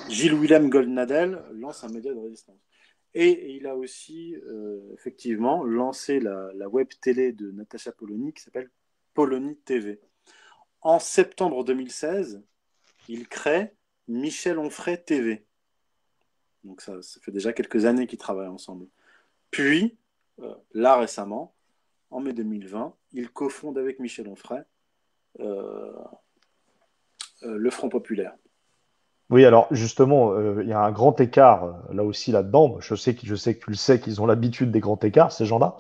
Gilles 0.10 0.34
Willem 0.36 0.70
Goldnadel 0.70 1.42
lance 1.54 1.84
un 1.84 1.90
média 1.90 2.14
de 2.14 2.20
résistance. 2.20 2.60
Et, 3.14 3.30
et 3.30 3.52
il 3.56 3.68
a 3.68 3.76
aussi, 3.76 4.36
euh, 4.48 4.82
effectivement, 4.94 5.64
lancé 5.64 6.20
la, 6.20 6.52
la 6.54 6.68
web 6.68 6.88
télé 7.02 7.32
de 7.32 7.52
Natacha 7.52 7.92
Polony 7.94 8.34
qui 8.34 8.42
s'appelle 8.44 8.70
Polony 9.14 9.56
TV. 9.58 10.02
En 10.82 11.00
septembre 11.00 11.64
2016, 11.64 12.44
il 13.08 13.28
crée 13.30 13.74
Michel 14.08 14.60
Onfray 14.60 15.02
TV. 15.04 15.46
Donc 16.64 16.82
ça, 16.82 17.02
ça 17.02 17.20
fait 17.22 17.32
déjà 17.32 17.54
quelques 17.54 17.86
années 17.86 18.08
qu'ils 18.08 18.20
travaillent 18.20 18.48
ensemble. 18.48 18.88
Puis, 19.52 19.98
euh, 20.40 20.54
là 20.74 20.98
récemment, 20.98 21.54
en 22.12 22.20
mai 22.20 22.34
2020, 22.34 22.94
il 23.14 23.30
cofonde 23.30 23.78
avec 23.78 24.00
Michel 24.00 24.28
Onfray 24.28 24.62
euh, 25.40 25.92
euh, 27.44 27.58
le 27.58 27.70
Front 27.70 27.90
Populaire. 27.90 28.34
Oui, 29.32 29.44
alors 29.44 29.68
justement, 29.72 30.40
il 30.60 30.68
y 30.68 30.74
a 30.74 30.80
un 30.82 30.92
grand 30.92 31.20
écart 31.20 31.84
là 31.92 32.04
aussi 32.04 32.32
là-dedans. 32.32 32.80
Je 32.80 32.94
sais 32.94 33.16
que 33.16 33.26
je 33.26 33.34
sais 33.34 33.56
que 33.58 33.64
tu 33.66 33.72
le 33.72 33.76
sais 33.76 34.00
qu'ils 34.00 34.22
ont 34.22 34.28
l'habitude 34.28 34.70
des 34.72 34.80
grands 34.80 35.00
écarts, 35.00 35.32
ces 35.32 35.48
gens-là. 35.48 35.78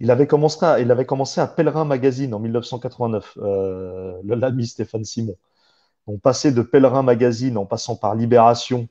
Il 0.00 0.10
avait 0.10 0.26
commencé 0.26 0.64
à, 0.64 0.80
il 0.80 0.90
avait 0.90 1.06
commencé 1.06 1.40
à 1.40 1.46
Pèlerin 1.46 1.84
Magazine 1.84 2.34
en 2.34 2.40
1989, 2.40 3.38
euh, 3.40 4.20
le- 4.24 4.34
l'ami 4.34 4.66
Stéphane 4.66 5.04
Simon. 5.04 5.36
On 6.08 6.18
passait 6.18 6.50
de 6.52 6.62
Pèlerin 6.62 7.02
Magazine 7.04 7.56
en 7.56 7.66
passant 7.66 7.94
par 7.96 8.14
Libération 8.16 8.88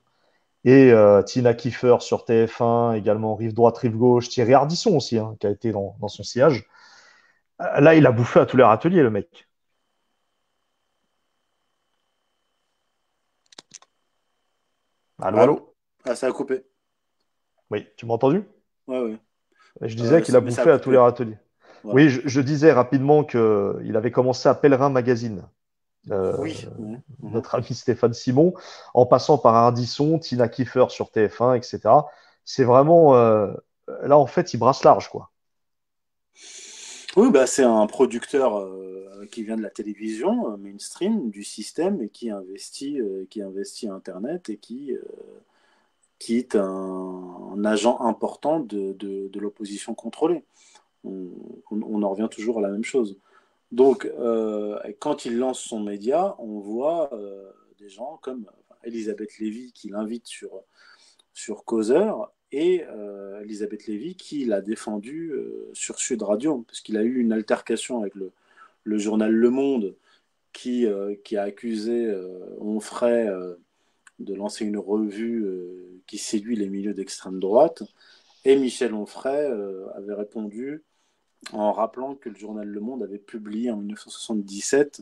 et 0.66 0.92
euh, 0.94 1.24
Tina 1.24 1.54
Kiefer 1.56 1.98
sur 2.02 2.26
TF1, 2.26 2.94
également 2.96 3.36
Rive 3.36 3.54
droite, 3.54 3.78
Rive 3.80 3.98
gauche, 3.98 4.30
Thierry 4.30 4.54
Ardisson 4.56 4.96
aussi, 4.98 5.18
hein, 5.20 5.36
qui 5.40 5.48
a 5.48 5.52
été 5.52 5.72
dans, 5.72 5.96
dans 6.02 6.10
son 6.10 6.24
sillage. 6.24 6.66
Euh, 7.62 7.80
Là, 7.82 7.96
il 7.96 8.06
a 8.08 8.12
bouffé 8.12 8.40
à 8.42 8.46
tous 8.48 8.58
les 8.58 8.64
râteliers, 8.64 9.04
le 9.04 9.12
mec. 9.12 9.48
Allô, 15.20 15.38
Allô? 15.40 15.76
Ah, 16.06 16.16
ça 16.16 16.28
a 16.28 16.32
coupé. 16.32 16.64
Oui, 17.70 17.88
tu 17.98 18.06
m'as 18.06 18.14
entendu? 18.16 18.44
Ouais, 18.88 19.00
ouais. 19.02 19.18
Je 19.82 19.96
disais 19.96 20.18
Euh, 20.18 20.22
qu'il 20.22 20.36
a 20.36 20.40
bouffé 20.42 20.70
a 20.70 20.76
à 20.76 20.80
tous 20.80 20.92
les 20.92 20.98
râteliers. 20.98 21.38
Voilà. 21.84 21.96
Oui, 21.96 22.10
je, 22.10 22.22
je 22.26 22.42
disais 22.42 22.72
rapidement 22.72 23.24
qu'il 23.24 23.96
avait 23.96 24.12
commencé 24.12 24.48
à 24.50 24.56
Pèlerin 24.56 24.90
Magazine. 24.90 25.44
Euh, 26.12 26.38
Oui. 26.38 26.66
ouais. 26.78 27.00
Mhm. 27.22 27.32
notre 27.34 27.56
ami 27.56 27.74
Stéphane 27.74 28.14
Simon, 28.14 28.54
en 28.94 29.06
passant 29.06 29.38
par 29.38 29.56
Ardisson, 29.56 30.20
Tina 30.20 30.48
Kiefer 30.50 30.86
sur 30.90 31.12
TF1, 31.12 31.56
etc. 31.56 32.10
C'est 32.46 32.64
vraiment. 32.64 33.16
euh, 33.16 33.54
là, 34.04 34.18
en 34.18 34.28
fait, 34.28 34.54
il 34.54 34.58
brasse 34.58 34.84
large, 34.84 35.10
quoi. 35.10 35.32
Oui, 37.16 37.32
bah, 37.32 37.48
c'est 37.48 37.64
un 37.64 37.88
producteur 37.88 38.58
euh, 38.60 39.26
qui 39.32 39.44
vient 39.44 39.58
de 39.58 39.62
la 39.64 39.70
télévision 39.70 40.58
mainstream, 40.58 41.30
du 41.32 41.44
système, 41.44 42.02
et 42.02 42.10
qui 42.10 42.30
investit, 42.30 43.00
qui 43.30 43.42
investit 43.42 43.90
Internet 43.90 44.50
et 44.50 44.58
qui, 44.58 44.92
qui 46.20 46.38
est 46.38 46.56
un, 46.56 46.64
un 46.64 47.66
agent 47.66 48.00
important 48.02 48.60
de, 48.60 48.94
de, 48.94 49.28
de 49.28 49.40
l'opposition 49.40 49.94
contrôlée. 49.94 50.44
On, 51.06 51.30
on- 51.72 51.82
on 51.84 52.04
en 52.04 52.12
revient 52.12 52.30
toujours 52.32 52.60
à 52.60 52.62
la 52.62 52.70
même 52.70 52.86
chose. 52.86 53.18
Donc, 53.72 54.06
euh, 54.06 54.80
quand 55.00 55.26
il 55.26 55.38
lance 55.38 55.60
son 55.60 55.82
média, 55.82 56.36
on 56.40 56.60
voit 56.60 57.14
euh, 57.14 57.52
des 57.80 57.90
gens 57.90 58.18
comme 58.22 58.46
Elisabeth 58.84 59.40
Lévy 59.40 59.74
qui 59.74 59.90
l'invite 59.90 60.26
sur, 60.26 60.64
sur 61.34 61.66
Causeur 61.66 62.32
et 62.54 62.86
euh, 62.88 63.42
Elisabeth 63.42 63.88
Lévy 63.88 64.16
qui 64.16 64.46
l'a 64.46 64.62
défendu 64.62 65.34
sur 65.74 66.00
Sud 66.00 66.22
Radio, 66.22 66.64
parce 66.68 66.80
qu'il 66.80 66.98
a 66.98 67.04
eu 67.04 67.20
une 67.20 67.34
altercation 67.34 68.00
avec 68.02 68.16
le, 68.16 68.32
le 68.84 68.98
journal 68.98 69.32
Le 69.32 69.50
Monde 69.50 69.96
qui, 70.54 70.88
qui 71.24 71.38
a 71.38 71.44
accusé 71.44 72.12
Onfray 72.60 73.30
de 74.20 74.34
lancer 74.34 74.66
une 74.66 74.78
revue 74.78 75.46
qui 76.08 76.18
séduit 76.18 76.56
les 76.56 76.70
milieux 76.70 76.94
d'extrême 76.94 77.40
droite. 77.40 77.84
Et 78.46 78.56
Michel 78.56 78.94
Onfray 78.94 79.46
avait 79.96 80.14
répondu 80.14 80.84
en 81.54 81.72
rappelant 81.72 82.16
que 82.16 82.30
le 82.30 82.36
journal 82.36 82.68
Le 82.68 82.80
Monde 82.80 83.04
avait 83.04 83.18
publié 83.20 83.72
en 83.72 83.78
1977, 83.78 85.02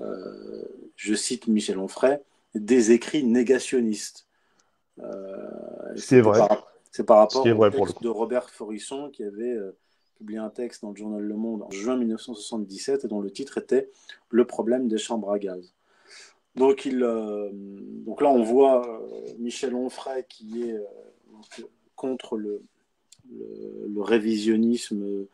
euh, 0.00 0.64
je 0.96 1.14
cite 1.14 1.46
Michel 1.46 1.78
Onfray, 1.78 2.18
des 2.54 2.90
écrits 2.92 3.24
négationnistes. 3.24 4.26
Euh, 4.98 5.48
Ce 5.88 5.92
qui 5.94 5.98
est 5.98 6.00
c'était 6.00 6.20
vrai. 6.22 6.38
par- 6.38 6.66
C'est 6.92 7.04
par 7.04 7.18
rapport 7.18 7.46
au 7.46 7.54
vrai 7.54 7.70
texte 7.70 8.02
de 8.02 8.08
Robert 8.08 8.50
Forisson 8.50 9.10
qui 9.12 9.22
avait 9.22 9.52
euh, 9.52 9.76
publié 10.16 10.38
un 10.40 10.50
texte 10.50 10.82
dans 10.82 10.90
le 10.90 10.96
journal 10.96 11.22
Le 11.22 11.36
Monde 11.36 11.62
en 11.62 11.70
juin 11.70 11.96
1977 11.96 13.04
et 13.04 13.08
dont 13.08 13.20
le 13.20 13.30
titre 13.30 13.58
était 13.58 13.90
Le 14.28 14.44
problème 14.44 14.88
des 14.88 14.98
chambres 14.98 15.30
à 15.32 15.38
gaz. 15.38 15.72
Donc, 16.56 16.84
il, 16.84 16.98
donc 16.98 18.20
là, 18.20 18.28
on 18.28 18.42
voit 18.42 19.00
Michel 19.38 19.72
Onfray 19.74 20.24
qui 20.28 20.64
est 20.64 20.76
donc, 21.32 21.64
contre 21.94 22.36
le, 22.36 22.60
le, 23.30 24.00
révisionnisme 24.02 25.26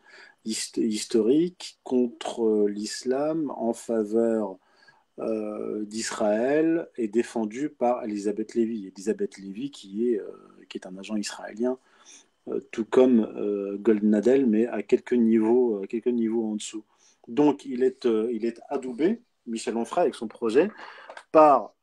hist- 0.45 0.77
historique, 0.77 1.79
contre 1.83 2.43
euh, 2.43 2.67
l'islam, 2.67 3.51
en 3.55 3.73
faveur 3.73 4.57
euh, 5.19 5.83
d'Israël, 5.85 6.89
et 6.97 7.07
défendu 7.07 7.69
par 7.69 8.03
Elisabeth 8.03 8.53
Lévy. 8.55 8.87
Elisabeth 8.87 9.37
Lévy 9.37 9.71
qui 9.71 10.09
est, 10.09 10.19
euh, 10.19 10.31
est 10.73 10.85
un 10.85 10.97
agent 10.97 11.15
israélien, 11.15 11.77
tout 12.71 12.85
comme 12.85 13.77
Goldnadel, 13.81 14.45
mais 14.45 14.67
à 14.67 14.81
quelques 14.81 15.11
niveaux, 15.11 15.81
en 15.81 16.55
dessous. 16.55 16.85
Donc, 17.27 17.65
il 17.65 17.83
est, 17.83 18.05
est 18.05 18.61
adoubé, 18.69 19.19
Michel 19.47 19.75
Onfray, 19.75 20.03
avec 20.03 20.15
son 20.15 20.29
projet, 20.29 20.71
par 21.33 21.73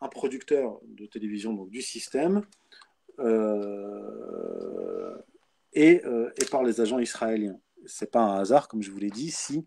un 0.00 0.08
producteur 0.08 0.80
de 0.88 1.06
télévision 1.06 1.52
du 1.66 1.80
système 1.80 2.42
euh, 3.18 5.16
et, 5.72 6.04
euh, 6.04 6.30
et 6.40 6.44
par 6.46 6.62
les 6.62 6.80
agents 6.80 6.98
israéliens. 6.98 7.58
C'est 7.86 8.10
pas 8.10 8.20
un 8.20 8.38
hasard, 8.38 8.68
comme 8.68 8.82
je 8.82 8.90
vous 8.90 8.98
l'ai 8.98 9.10
dit, 9.10 9.30
si 9.30 9.66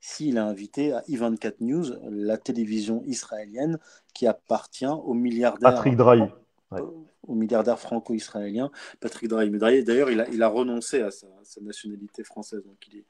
s'il 0.00 0.38
a 0.38 0.44
invité 0.44 0.92
à 0.92 1.00
I24 1.08 1.56
News, 1.60 1.86
la 2.08 2.38
télévision 2.38 3.02
israélienne 3.04 3.80
qui 4.14 4.26
appartient 4.26 4.86
au 4.86 5.12
milliardaire 5.12 5.74
Patrick 5.74 5.96
Drahi. 5.96 6.22
Ouais. 6.70 6.80
au 7.26 7.34
milliardaire 7.34 7.80
franco-israélien 7.80 8.70
Patrick 9.00 9.28
Drahi. 9.28 9.50
Mais 9.50 9.58
Drahi, 9.58 9.82
D'ailleurs, 9.82 10.10
il 10.10 10.20
a, 10.20 10.28
il 10.28 10.42
a 10.42 10.48
renoncé 10.48 11.00
à 11.00 11.10
sa, 11.10 11.26
à 11.26 11.44
sa 11.44 11.60
nationalité 11.62 12.22
française, 12.22 12.62
donc 12.64 12.76
il 12.88 12.98
est, 12.98 13.04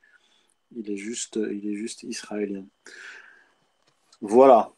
il 0.76 0.90
est, 0.90 0.96
juste, 0.96 1.36
il 1.36 1.68
est 1.68 1.74
juste 1.74 2.04
israélien. 2.04 2.64
Voilà. 4.20 4.72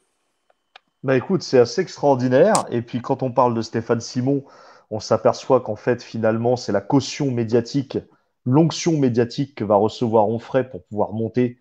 Bah 1.03 1.17
écoute, 1.17 1.43
c'est 1.43 1.59
assez 1.59 1.81
extraordinaire. 1.81 2.67
Et 2.71 2.83
puis 2.83 3.01
quand 3.01 3.23
on 3.23 3.33
parle 3.33 3.55
de 3.55 3.63
Stéphane 3.63 4.01
Simon, 4.01 4.45
on 4.91 5.01
s'aperçoit 5.01 5.61
qu'en 5.61 5.77
fait, 5.77 6.03
finalement, 6.03 6.57
c'est 6.57 6.73
la 6.73 6.83
caution 6.83 7.31
médiatique, 7.31 7.99
l'onction 8.45 8.99
médiatique 8.99 9.55
que 9.55 9.65
va 9.65 9.77
recevoir 9.77 10.29
Onfray 10.29 10.69
pour 10.69 10.85
pouvoir 10.85 11.13
monter 11.13 11.59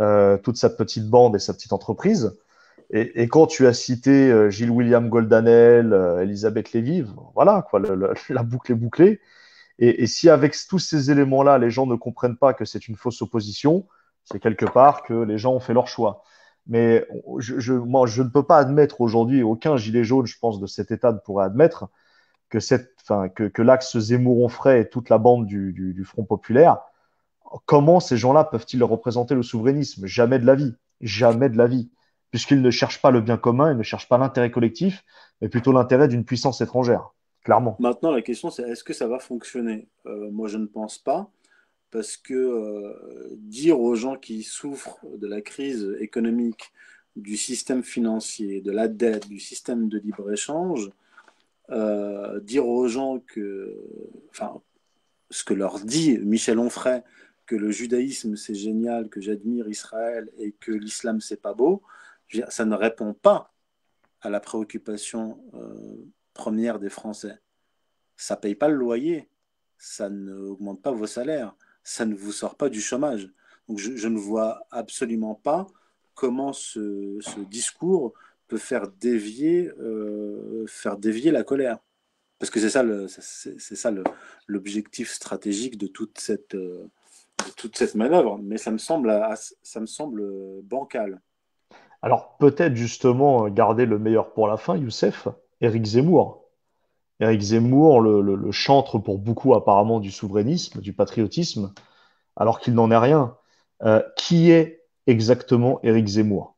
euh, 0.00 0.36
toute 0.38 0.56
sa 0.56 0.68
petite 0.70 1.08
bande 1.08 1.36
et 1.36 1.38
sa 1.38 1.54
petite 1.54 1.72
entreprise. 1.72 2.36
Et, 2.90 3.28
quand 3.28 3.46
tu 3.46 3.66
as 3.66 3.72
cité 3.72 4.30
euh, 4.30 4.50
Gilles 4.50 4.70
William 4.70 5.08
Goldanel, 5.08 5.92
euh, 5.92 6.22
Elisabeth 6.22 6.72
Lévy, 6.72 7.04
voilà, 7.34 7.66
quoi, 7.68 7.80
la 8.28 8.42
boucle 8.42 8.72
est 8.72 8.74
bouclée. 8.76 9.20
Et 9.80 10.06
si 10.06 10.30
avec 10.30 10.54
tous 10.68 10.78
ces 10.78 11.10
éléments-là, 11.10 11.58
les 11.58 11.70
gens 11.70 11.86
ne 11.86 11.96
comprennent 11.96 12.36
pas 12.36 12.54
que 12.54 12.64
c'est 12.64 12.86
une 12.86 12.94
fausse 12.94 13.22
opposition, 13.22 13.88
c'est 14.24 14.38
quelque 14.38 14.66
part 14.66 15.02
que 15.02 15.14
les 15.14 15.36
gens 15.36 15.52
ont 15.52 15.60
fait 15.60 15.74
leur 15.74 15.88
choix. 15.88 16.22
Mais 16.66 17.06
je, 17.38 17.74
moi, 17.74 18.06
je 18.06 18.22
ne 18.22 18.28
peux 18.28 18.42
pas 18.42 18.58
admettre 18.58 19.00
aujourd'hui, 19.00 19.42
aucun 19.42 19.76
gilet 19.76 20.04
jaune, 20.04 20.26
je 20.26 20.38
pense, 20.38 20.60
de 20.60 20.66
cet 20.66 20.90
État 20.90 21.12
ne 21.12 21.18
pourrait 21.18 21.44
admettre 21.44 21.88
que, 22.48 22.60
cette, 22.60 22.94
enfin, 23.02 23.28
que, 23.28 23.44
que 23.44 23.62
l'axe 23.62 23.98
Zemmour-Onfray 23.98 24.80
et 24.80 24.88
toute 24.88 25.10
la 25.10 25.18
bande 25.18 25.46
du, 25.46 25.72
du, 25.72 25.92
du 25.92 26.04
Front 26.04 26.24
populaire, 26.24 26.78
comment 27.66 28.00
ces 28.00 28.16
gens-là 28.16 28.44
peuvent-ils 28.44 28.82
représenter 28.82 29.34
le 29.34 29.42
souverainisme? 29.42 30.06
Jamais 30.06 30.38
de 30.38 30.46
la 30.46 30.54
vie. 30.54 30.74
Jamais 31.00 31.50
de 31.50 31.58
la 31.58 31.66
vie. 31.66 31.90
Puisqu'ils 32.30 32.62
ne 32.62 32.70
cherchent 32.70 33.02
pas 33.02 33.10
le 33.10 33.20
bien 33.20 33.36
commun, 33.36 33.72
ils 33.72 33.76
ne 33.76 33.82
cherchent 33.82 34.08
pas 34.08 34.18
l'intérêt 34.18 34.50
collectif, 34.50 35.04
mais 35.40 35.48
plutôt 35.48 35.70
l'intérêt 35.70 36.08
d'une 36.08 36.24
puissance 36.24 36.60
étrangère. 36.60 37.10
Clairement. 37.44 37.76
Maintenant, 37.78 38.10
la 38.10 38.22
question, 38.22 38.50
c'est 38.50 38.62
est-ce 38.62 38.82
que 38.82 38.94
ça 38.94 39.06
va 39.06 39.18
fonctionner? 39.18 39.86
Euh, 40.06 40.30
Moi, 40.32 40.48
je 40.48 40.56
ne 40.56 40.66
pense 40.66 40.96
pas, 40.96 41.28
parce 41.94 42.16
que 42.16 42.34
euh, 42.34 43.28
dire 43.36 43.78
aux 43.78 43.94
gens 43.94 44.16
qui 44.16 44.42
souffrent 44.42 44.98
de 45.16 45.28
la 45.28 45.40
crise 45.40 45.96
économique, 46.00 46.72
du 47.14 47.36
système 47.36 47.84
financier, 47.84 48.60
de 48.60 48.72
la 48.72 48.88
dette, 48.88 49.28
du 49.28 49.38
système 49.38 49.88
de 49.88 49.98
libre-échange, 49.98 50.90
euh, 51.70 52.40
dire 52.40 52.66
aux 52.66 52.88
gens 52.88 53.20
que, 53.20 53.80
enfin, 54.30 54.60
ce 55.30 55.44
que 55.44 55.54
leur 55.54 55.78
dit 55.78 56.18
Michel 56.18 56.58
Onfray, 56.58 57.04
que 57.46 57.54
le 57.54 57.70
judaïsme 57.70 58.34
c'est 58.34 58.56
génial, 58.56 59.08
que 59.08 59.20
j'admire 59.20 59.68
Israël 59.68 60.28
et 60.36 60.50
que 60.50 60.72
l'islam 60.72 61.20
c'est 61.20 61.40
pas 61.40 61.54
beau, 61.54 61.80
ça 62.48 62.64
ne 62.64 62.74
répond 62.74 63.14
pas 63.14 63.54
à 64.20 64.30
la 64.30 64.40
préoccupation 64.40 65.38
euh, 65.54 66.04
première 66.32 66.80
des 66.80 66.90
Français. 66.90 67.38
Ça 68.16 68.34
paye 68.36 68.56
pas 68.56 68.66
le 68.66 68.74
loyer, 68.74 69.28
ça 69.78 70.08
n'augmente 70.08 70.82
pas 70.82 70.90
vos 70.90 71.06
salaires, 71.06 71.54
ça 71.84 72.06
ne 72.06 72.14
vous 72.14 72.32
sort 72.32 72.56
pas 72.56 72.68
du 72.68 72.80
chômage. 72.80 73.30
Donc 73.68 73.78
je, 73.78 74.08
ne 74.08 74.18
vois 74.18 74.62
absolument 74.70 75.34
pas 75.34 75.66
comment 76.14 76.52
ce, 76.52 77.18
discours 77.44 78.12
peut 78.48 78.58
faire 78.58 78.88
dévier, 78.88 79.70
euh, 79.78 80.66
faire 80.66 80.96
dévier 80.96 81.30
la 81.30 81.44
colère. 81.44 81.78
Parce 82.38 82.50
que 82.50 82.60
c'est 82.60 83.76
ça, 83.76 83.92
l'objectif 84.46 85.10
stratégique 85.10 85.78
de 85.78 85.86
toute 85.86 86.18
cette, 86.18 86.54
euh, 86.54 86.90
de 87.46 87.50
toute 87.56 87.76
cette 87.76 87.94
manœuvre. 87.94 88.38
Mais 88.42 88.58
ça 88.58 88.70
me 88.70 88.78
semble, 88.78 89.10
as- 89.10 89.54
ça 89.62 89.80
me 89.80 89.86
semble 89.86 90.22
bancal. 90.62 91.20
Alors 92.02 92.36
peut-être 92.36 92.74
justement 92.74 93.48
garder 93.48 93.86
le 93.86 93.98
meilleur 93.98 94.34
pour 94.34 94.46
la 94.46 94.58
fin, 94.58 94.76
Youssef, 94.76 95.28
Éric 95.62 95.86
Zemmour. 95.86 96.43
Éric 97.20 97.40
Zemmour, 97.40 98.00
le, 98.00 98.50
chantre 98.50 98.98
pour 98.98 99.18
beaucoup 99.18 99.54
apparemment 99.54 100.00
du 100.00 100.10
souverainisme, 100.10 100.80
du 100.80 100.92
patriotisme, 100.92 101.72
alors 102.36 102.60
qu'il 102.60 102.74
n'en 102.74 102.90
est 102.90 102.98
rien. 102.98 103.36
Euh, 103.82 104.02
qui 104.16 104.50
est 104.50 104.82
exactement 105.06 105.80
Éric 105.82 106.06
Zemmour? 106.06 106.56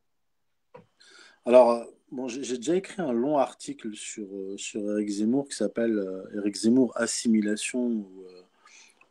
Alors, 1.45 1.85
bon, 2.11 2.29
j'ai 2.29 2.57
déjà 2.57 2.77
écrit 2.77 3.03
un 3.03 3.13
long 3.13 3.39
article 3.39 3.95
sur, 3.95 4.27
euh, 4.33 4.57
sur 4.57 4.81
Éric 4.93 5.09
Zemmour 5.09 5.49
qui 5.49 5.57
s'appelle 5.57 5.99
euh, 5.99 6.39
Éric 6.39 6.57
Zemmour 6.57 6.93
Assimilation 6.97 7.87
ou, 7.87 8.25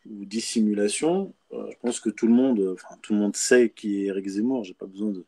Dissimulation. 0.08 1.34
Je 1.52 1.76
pense 1.82 2.00
que 2.00 2.12
tout 2.12 2.28
le 2.28 2.34
monde, 2.34 2.76
enfin, 2.76 2.96
tout 3.02 3.14
le 3.14 3.20
monde 3.20 3.36
sait 3.36 3.72
qui 3.76 4.02
est 4.02 4.06
Éric 4.06 4.28
Zemmour. 4.28 4.64
J'ai 4.64 4.76
pas 4.76 4.86
besoin 4.86 5.10
de- 5.10 5.26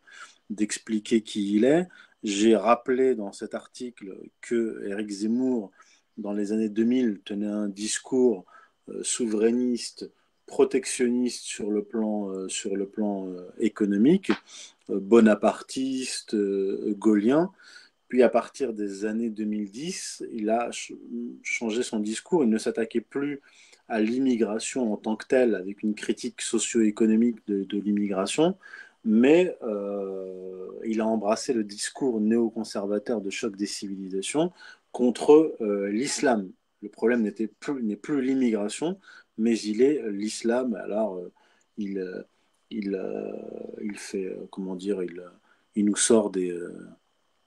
d'expliquer 0.51 1.21
qui 1.21 1.55
il 1.55 1.65
est. 1.65 1.87
J'ai 2.23 2.55
rappelé 2.55 3.15
dans 3.15 3.31
cet 3.31 3.55
article 3.55 4.15
que 4.39 4.85
Éric 4.87 5.09
Zemmour, 5.09 5.71
dans 6.17 6.33
les 6.33 6.51
années 6.51 6.69
2000, 6.69 7.21
tenait 7.23 7.45
un 7.45 7.67
discours 7.67 8.45
euh, 8.89 9.03
souverainiste, 9.03 10.09
protectionniste 10.45 11.43
sur 11.43 11.69
le 11.69 11.83
plan, 11.83 12.29
euh, 12.29 12.47
sur 12.47 12.75
le 12.75 12.87
plan 12.87 13.27
euh, 13.27 13.49
économique, 13.59 14.31
bonapartiste, 14.89 16.33
gaullien, 16.97 17.51
Puis 18.07 18.23
à 18.23 18.29
partir 18.29 18.71
des 18.71 19.03
années 19.03 19.29
2010, 19.29 20.23
il 20.31 20.49
a 20.49 20.69
changé 21.43 21.83
son 21.83 21.99
discours. 21.99 22.45
Il 22.45 22.49
ne 22.49 22.57
s'attaquait 22.57 23.01
plus 23.01 23.41
à 23.89 23.99
l'immigration 23.99 24.93
en 24.93 24.95
tant 24.95 25.17
que 25.17 25.27
telle, 25.27 25.55
avec 25.55 25.83
une 25.83 25.93
critique 25.93 26.41
socio-économique 26.41 27.39
de, 27.47 27.77
l'immigration, 27.77 28.55
mais 29.03 29.57
il 30.85 31.01
a 31.01 31.05
embrassé 31.05 31.51
le 31.51 31.65
discours 31.65 32.21
néoconservateur 32.21 33.19
de 33.19 33.29
choc 33.29 33.57
des 33.57 33.65
civilisations 33.65 34.53
contre 34.97 35.55
euh, 35.61 35.89
l'islam. 35.91 36.51
Le 36.81 36.89
problème 36.89 37.21
n'est 37.21 37.31
plus, 37.31 37.97
plus 37.97 38.21
l'immigration, 38.23 38.99
mais 39.37 39.55
il 39.59 39.83
est 39.83 40.01
l'islam. 40.09 40.73
Alors, 40.73 41.17
euh, 41.17 41.31
il, 41.77 42.25
il, 42.71 42.99
il 43.79 43.95
fait, 43.95 44.35
comment 44.49 44.75
dire, 44.75 45.03
il, 45.03 45.21
il 45.75 45.85
nous 45.85 45.95
sort 45.95 46.31
des, 46.31 46.51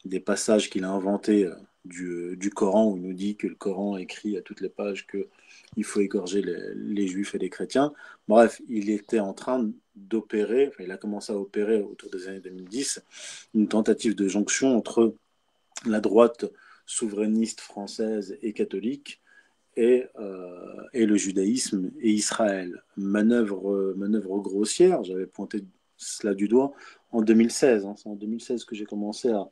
des 0.05 0.21
passages 0.21 0.71
qu'il 0.71 0.85
a 0.85 0.91
inventés 0.91 1.51
du, 1.85 2.37
du, 2.37 2.51
Coran, 2.51 2.93
où 2.93 2.97
il 2.97 3.03
nous 3.03 3.15
dit 3.15 3.35
que 3.35 3.49
le 3.49 3.57
Coran 3.57 3.97
écrit 3.97 4.37
à 4.37 4.43
toutes 4.43 4.61
les 4.61 4.69
pages 4.69 5.09
que 5.09 5.27
il 5.77 5.83
faut 5.83 6.01
égorger 6.01 6.43
les, 6.77 7.07
juifs 7.09 7.35
et 7.35 7.39
les 7.39 7.51
chrétiens. 7.51 7.93
Bref, 8.29 8.63
il 8.69 8.91
était 8.91 9.19
en 9.19 9.35
train 9.35 9.69
d'opérer, 9.97 10.71
il 10.79 10.93
a 10.93 10.97
commencé 10.97 11.33
à 11.33 11.37
opérer 11.37 11.83
autour 11.83 12.11
des 12.11 12.29
années 12.29 12.41
2010, 12.41 13.03
une 13.55 13.67
tentative 13.67 14.15
de 14.15 14.29
jonction 14.29 14.77
entre 14.77 15.15
la 15.87 16.01
droite 16.01 16.47
souverainiste 16.91 17.61
française 17.61 18.37
et 18.43 18.53
catholique 18.53 19.21
et, 19.77 20.07
euh, 20.19 20.83
et 20.93 21.07
le 21.07 21.17
judaïsme 21.17 21.93
et 22.01 22.11
Israël. 22.11 22.83
Manœuvre, 22.97 23.95
manœuvre 23.97 24.41
grossière, 24.41 25.05
j'avais 25.05 25.27
pointé 25.27 25.65
cela 25.97 26.35
du 26.35 26.49
doigt 26.49 26.73
en 27.13 27.23
2016. 27.23 27.87
Hein. 27.87 27.95
C'est 27.97 28.09
en 28.09 28.17
2016 28.17 28.65
que 28.65 28.75
j'ai 28.75 28.87
commencé 28.87 29.31
à 29.31 29.49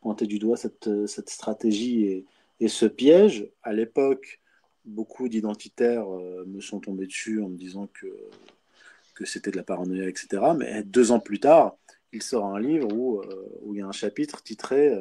pointer 0.00 0.26
du 0.26 0.38
doigt 0.38 0.56
cette, 0.56 0.88
cette 1.06 1.28
stratégie 1.28 2.04
et, 2.04 2.24
et 2.60 2.68
ce 2.68 2.86
piège. 2.86 3.50
À 3.62 3.74
l'époque, 3.74 4.40
beaucoup 4.86 5.28
d'identitaires 5.28 6.08
euh, 6.08 6.46
me 6.46 6.62
sont 6.62 6.80
tombés 6.80 7.06
dessus 7.06 7.42
en 7.42 7.50
me 7.50 7.58
disant 7.58 7.88
que, 7.92 8.06
que 9.14 9.26
c'était 9.26 9.50
de 9.50 9.58
la 9.58 9.64
paranoïa, 9.64 10.08
etc. 10.08 10.42
Mais 10.56 10.82
deux 10.82 11.12
ans 11.12 11.20
plus 11.20 11.40
tard, 11.40 11.76
il 12.14 12.22
sort 12.22 12.46
un 12.46 12.58
livre 12.58 12.90
où, 12.94 13.20
euh, 13.20 13.58
où 13.60 13.74
il 13.74 13.80
y 13.80 13.82
a 13.82 13.86
un 13.86 13.92
chapitre 13.92 14.42
titré 14.42 14.96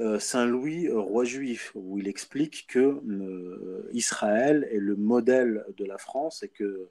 euh, 0.00 0.18
Saint-Louis, 0.18 0.88
roi 0.90 1.24
juif, 1.24 1.72
où 1.74 1.98
il 1.98 2.08
explique 2.08 2.66
que 2.68 3.00
Israël 3.92 4.68
est 4.70 4.78
le 4.78 4.96
modèle 4.96 5.64
de 5.76 5.84
la 5.84 5.98
France 5.98 6.42
et 6.42 6.48
que 6.48 6.88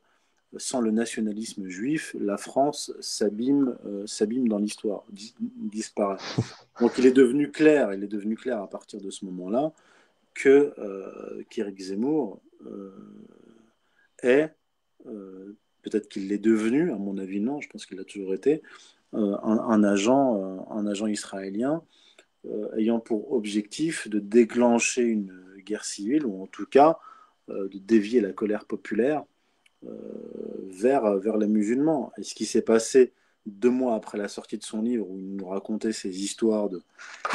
sans 0.58 0.82
le 0.82 0.92
nationalisme 0.92 1.68
juif, 1.68 2.16
la 2.20 2.38
France 2.38 2.94
s'abîme, 3.00 3.76
s'abîme 4.06 4.48
dans 4.48 4.60
l'histoire, 4.60 5.04
disparaît. 5.10 6.18
Donc 6.80 6.98
il 7.00 7.08
est 7.08 7.12
devenu 7.12 7.50
clair, 7.52 7.92
il 7.94 8.04
est 8.04 8.08
devenu 8.08 8.36
clair 8.36 8.62
à 8.62 8.70
partir 8.70 9.02
de 9.02 9.10
ce 9.10 9.26
moment-là 9.26 9.74
que 10.34 10.74
euh, 10.78 11.44
Kirick 11.50 11.80
Zemmour 11.80 12.42
euh, 12.66 12.92
est, 14.22 14.50
euh, 15.06 15.56
peut-être 15.82 16.08
qu'il 16.10 16.28
l'est 16.28 16.38
devenu, 16.38 16.92
à 16.92 16.96
mon 16.96 17.18
avis 17.18 17.40
non, 17.40 17.62
je 17.62 17.70
pense 17.70 17.86
qu'il 17.86 18.00
a 18.00 18.04
toujours 18.04 18.34
été, 18.34 18.62
un, 19.16 19.84
agent, 19.84 20.66
un 20.72 20.88
agent 20.88 21.06
israélien 21.06 21.84
ayant 22.78 23.00
pour 23.00 23.34
objectif 23.34 24.10
de 24.10 24.20
déclencher 24.20 25.04
une 25.04 25.34
guerre 25.66 25.86
civile, 25.86 26.26
ou 26.26 26.44
en 26.44 26.48
tout 26.48 26.66
cas 26.66 27.00
de 27.48 27.78
dévier 27.78 28.22
la 28.22 28.34
colère 28.34 28.66
populaire 28.66 29.24
vers, 29.82 31.18
vers 31.18 31.38
les 31.38 31.48
musulmans. 31.48 32.12
Et 32.18 32.24
ce 32.24 32.36
qui 32.36 32.46
s'est 32.46 32.62
passé 32.62 33.14
deux 33.46 33.70
mois 33.70 33.96
après 33.96 34.18
la 34.18 34.28
sortie 34.28 34.58
de 34.58 34.64
son 34.64 34.82
livre, 34.82 35.10
où 35.10 35.20
il 35.20 35.36
nous 35.36 35.48
racontait 35.48 35.92
ses 35.92 36.24
histoires 36.24 36.70
de, 36.70 36.82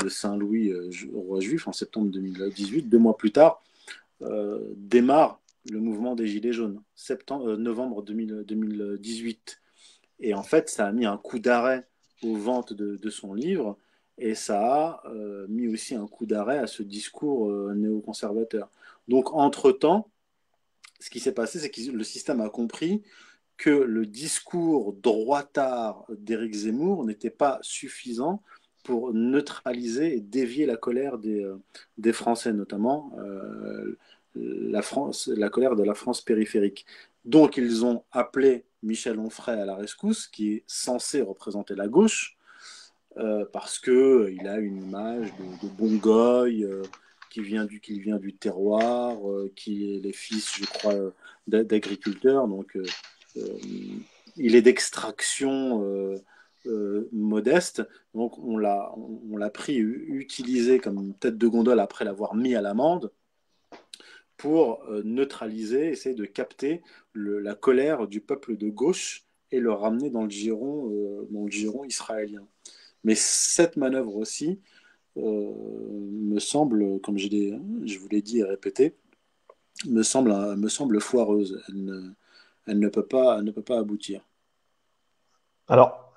Saint-Louis, 0.08 0.70
euh, 0.70 0.90
roi 1.12 1.40
juif, 1.40 1.68
en 1.68 1.72
septembre 1.72 2.10
2018, 2.10 2.88
deux 2.88 2.98
mois 2.98 3.16
plus 3.16 3.32
tard, 3.32 3.62
euh, 4.22 4.60
démarre 4.76 5.40
le 5.70 5.80
mouvement 5.80 6.14
des 6.14 6.26
Gilets 6.26 6.52
jaunes, 6.52 6.80
septembre, 6.94 7.50
euh, 7.50 7.56
novembre 7.56 8.02
2018. 8.02 9.60
Et 10.20 10.34
en 10.34 10.42
fait, 10.42 10.68
ça 10.68 10.86
a 10.86 10.92
mis 10.92 11.04
un 11.04 11.18
coup 11.18 11.38
d'arrêt 11.38 11.86
aux 12.22 12.36
ventes 12.36 12.72
de, 12.72 13.10
son 13.10 13.34
livre, 13.34 13.76
et 14.18 14.34
ça 14.34 15.02
a 15.02 15.02
mis 15.48 15.68
aussi 15.68 15.94
un 15.94 16.06
coup 16.06 16.26
d'arrêt 16.26 16.58
à 16.58 16.66
ce 16.66 16.82
discours 16.82 17.50
néoconservateur. 17.74 18.68
Donc, 19.06 19.32
entre-temps, 19.32 20.08
ce 21.00 21.10
qui 21.10 21.20
s'est 21.20 21.32
passé, 21.32 21.58
c'est 21.58 21.70
que 21.70 21.90
le 21.90 22.04
système 22.04 22.40
a 22.40 22.50
compris 22.50 23.02
que 23.58 23.70
le 23.70 24.06
discours 24.06 24.94
droitard 24.94 26.06
d'Éric 26.08 26.54
Zemmour 26.54 27.04
n'était 27.04 27.30
pas 27.30 27.58
suffisant 27.60 28.42
pour 28.84 29.12
neutraliser 29.12 30.16
et 30.16 30.20
dévier 30.20 30.64
la 30.64 30.76
colère 30.76 31.18
des, 31.18 31.44
euh, 31.44 31.60
des 31.98 32.12
Français, 32.12 32.52
notamment 32.52 33.12
euh, 33.18 33.98
la, 34.34 34.80
France, 34.80 35.28
la 35.28 35.50
colère 35.50 35.76
de 35.76 35.82
la 35.82 35.94
France 35.94 36.22
périphérique. 36.22 36.86
Donc 37.24 37.58
ils 37.58 37.84
ont 37.84 38.04
appelé 38.12 38.64
Michel 38.82 39.18
Onfray 39.18 39.60
à 39.60 39.66
la 39.66 39.74
rescousse, 39.74 40.28
qui 40.28 40.52
est 40.52 40.64
censé 40.66 41.20
représenter 41.20 41.74
la 41.74 41.88
gauche, 41.88 42.37
euh, 43.18 43.44
parce 43.52 43.78
qu'il 43.78 44.46
a 44.46 44.58
une 44.58 44.82
image 44.82 45.32
de, 45.62 45.68
bon 45.68 45.96
goy, 45.96 46.66
qui, 47.30 47.42
vient 47.42 47.64
du, 47.64 47.80
qui 47.80 48.00
vient 48.00 48.18
du 48.18 48.34
terroir, 48.34 49.18
qui 49.56 49.94
est 49.94 50.00
les 50.00 50.12
fils, 50.12 50.56
je 50.56 50.64
crois, 50.64 50.94
d'agriculteurs. 51.46 52.48
Donc 52.48 52.76
euh, 53.36 53.58
il 54.36 54.54
est 54.54 54.62
d'extraction 54.62 55.82
euh, 55.84 56.16
euh, 56.66 57.08
modeste. 57.12 57.82
Donc 58.14 58.38
on 58.38 58.56
l'a, 58.56 58.92
on, 58.96 59.36
l'a 59.36 59.50
pris, 59.50 59.76
utilisé 59.76 60.78
comme 60.78 61.14
tête 61.14 61.38
de 61.38 61.48
gondole 61.48 61.80
après 61.80 62.04
l'avoir 62.04 62.34
mis 62.34 62.54
à 62.54 62.60
l'amende 62.60 63.12
pour 64.36 64.84
neutraliser, 65.02 65.88
essayer 65.88 66.14
de 66.14 66.24
capter 66.24 66.80
la 67.14 67.56
colère 67.56 68.06
du 68.06 68.20
peuple 68.20 68.56
de 68.56 68.68
gauche 68.68 69.24
et 69.50 69.58
le 69.58 69.72
ramener 69.72 70.10
dans 70.10 70.22
le 70.22 70.30
giron, 70.30 71.26
dans 71.28 71.44
le 71.44 71.50
giron 71.50 71.82
israélien. 71.82 72.46
Mais 73.04 73.14
cette 73.14 73.76
manœuvre 73.76 74.16
aussi 74.16 74.60
me 75.16 76.38
semble, 76.38 77.00
comme 77.00 77.18
je, 77.18 77.28
je 77.28 77.98
vous 77.98 78.08
l'ai 78.08 78.22
dit 78.22 78.38
et 78.38 78.44
répété, 78.44 78.94
me 79.86 80.02
semble, 80.02 80.32
me 80.56 80.68
semble 80.68 81.00
foireuse. 81.00 81.62
Elle 81.68 82.14
elle 82.68 82.78
ne 82.78 82.88
peut 82.88 83.06
pas, 83.06 83.40
ne 83.42 83.50
peut 83.50 83.62
pas 83.62 83.78
aboutir. 83.78 84.20
Alors, 85.68 86.12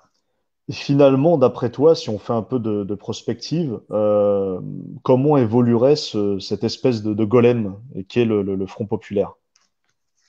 finalement, 0.70 1.38
d'après 1.38 1.70
toi, 1.70 1.94
si 1.94 2.10
on 2.10 2.18
fait 2.18 2.32
un 2.32 2.42
peu 2.42 2.58
de, 2.58 2.94
prospective, 2.94 3.80
euh, 3.90 4.60
comment 5.02 5.36
évoluerait 5.36 5.96
cette 5.96 6.64
espèce 6.64 7.02
de, 7.02 7.24
golem 7.24 7.76
qui 8.08 8.20
est 8.20 8.24
le, 8.24 8.66
Front 8.66 8.86
populaire? 8.86 9.34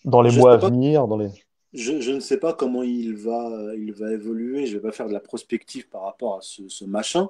Dans 0.06 0.22
les 0.22 0.36
mois 0.36 0.54
à 0.54 0.58
venir 0.58 1.08
dans 1.08 1.18
les... 1.18 1.30
Je, 1.74 2.12
ne 2.12 2.20
sais 2.20 2.38
pas 2.38 2.54
comment 2.54 2.84
il 2.84 3.16
va, 3.16 3.74
il 3.76 3.94
va 3.94 4.14
évoluer. 4.14 4.66
Je 4.68 4.74
ne 4.74 4.78
vais 4.78 4.90
pas 4.90 4.92
faire 4.92 5.08
de 5.08 5.14
la 5.14 5.20
prospective 5.20 5.88
par 5.90 6.04
rapport 6.04 6.38
à 6.38 6.42
ce, 6.42 6.86
machin, 6.86 7.30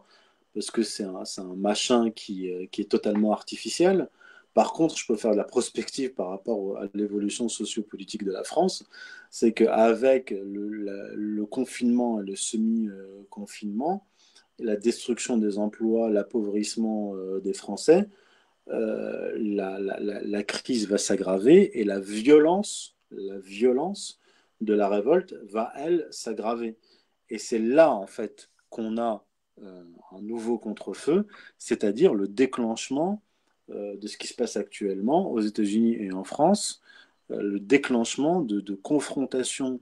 parce 0.53 0.69
que 0.69 0.83
c'est 0.83 1.05
un, 1.05 1.23
un, 1.37 1.55
machin 1.55 2.11
qui, 2.11 2.51
euh, 2.51 2.65
qui, 2.69 2.81
est 2.81 2.91
totalement 2.91 3.31
artificiel. 3.31 4.09
Par 4.53 4.73
contre, 4.73 4.97
je 4.97 5.07
peux 5.07 5.15
faire 5.15 5.31
de 5.31 5.37
la 5.37 5.45
prospective 5.45 6.13
par 6.13 6.29
rapport 6.29 6.77
à 6.77 6.87
l'évolution 6.93 7.47
sociopolitique 7.49 8.23
de 8.23 8.31
la 8.31 8.43
France. 8.43 8.85
C'est 9.31 9.53
qu'avec 9.53 10.31
le, 10.31 11.45
confinement 11.45 12.21
et 12.21 12.25
le 12.25 12.35
semi-confinement, 12.35 14.05
la 14.59 14.75
destruction 14.75 15.37
des 15.37 15.57
emplois, 15.57 16.09
l'appauvrissement 16.09 17.15
euh, 17.15 17.39
des 17.39 17.53
Français, 17.53 18.09
euh, 18.69 19.31
la, 19.37 19.79
la, 19.79 20.43
crise 20.43 20.87
va 20.87 20.97
s'aggraver 20.97 21.79
et 21.79 21.83
la 21.83 21.99
violence, 21.99 22.95
la 23.11 23.37
violence 23.39 24.19
de 24.66 24.74
la 24.74 24.89
révolte 24.89 25.34
va, 25.43 25.72
elle, 25.76 26.07
s'aggraver. 26.11 26.78
Et 27.30 27.38
c'est 27.38 27.59
là, 27.59 27.91
en 27.91 28.07
fait, 28.07 28.49
qu'on 28.70 28.97
a 28.97 29.26
euh, 29.61 29.84
un 30.11 30.22
nouveau 30.22 30.57
contre-feu, 30.57 31.28
c'est-à-dire 31.57 32.14
le 32.14 32.28
déclenchement 32.28 33.22
euh, 33.70 33.95
de 33.95 34.07
ce 34.07 34.18
qui 34.18 34.28
se 34.28 34.34
passe 34.34 34.57
actuellement 34.57 35.32
aux 35.32 35.39
États-Unis 35.39 35.95
et 35.95 36.11
en 36.11 36.26
France, 36.26 36.82
euh, 37.32 37.41
le 37.41 37.61
déclenchement 37.61 38.41
de, 38.41 38.76
confrontations 38.76 39.80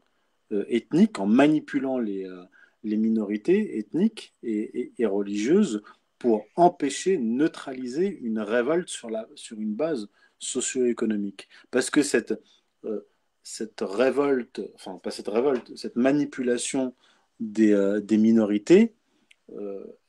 euh, 0.52 0.66
ethniques 0.70 1.18
en 1.18 1.26
manipulant 1.26 1.98
les, 1.98 2.28
les 2.84 2.98
minorités 2.98 3.80
ethniques 3.80 4.36
et, 4.44 4.94
religieuses 5.04 5.82
pour 6.20 6.46
empêcher, 6.56 7.18
neutraliser 7.18 8.20
une 8.22 8.40
révolte 8.40 8.90
sur, 8.90 9.10
la, 9.10 9.28
sur 9.34 9.60
une 9.60 9.74
base 9.74 10.08
socio-économique. 10.38 11.50
Parce 11.72 11.90
que 11.90 12.04
cette, 12.04 12.40
cette 13.44 13.82
révolte, 13.82 14.62
enfin 14.76 15.00
pas 15.02 15.12
cette 15.12 15.28
révolte, 15.28 15.76
cette 15.76 15.96
manipulation 15.96 16.94
des, 17.40 18.00
des 18.04 18.18
minorités 18.18 18.94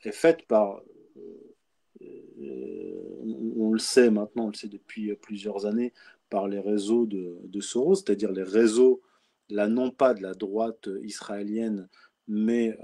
est 0.02 0.12
faite 0.12 0.46
par 0.46 0.82
on 3.62 3.72
le 3.72 3.78
sait 3.78 4.10
maintenant, 4.10 4.46
on 4.46 4.48
le 4.48 4.54
sait 4.54 4.68
depuis 4.68 5.14
plusieurs 5.14 5.66
années, 5.66 5.92
par 6.28 6.48
les 6.48 6.60
réseaux 6.60 7.06
de, 7.06 7.60
Soros, 7.60 7.96
c'est-à-dire 7.96 8.32
les 8.32 8.42
réseaux, 8.42 9.02
là 9.48 9.68
non 9.68 9.90
pas 9.90 10.14
de 10.14 10.22
la 10.22 10.34
droite 10.34 10.88
israélienne, 11.02 11.88
mais 12.28 12.76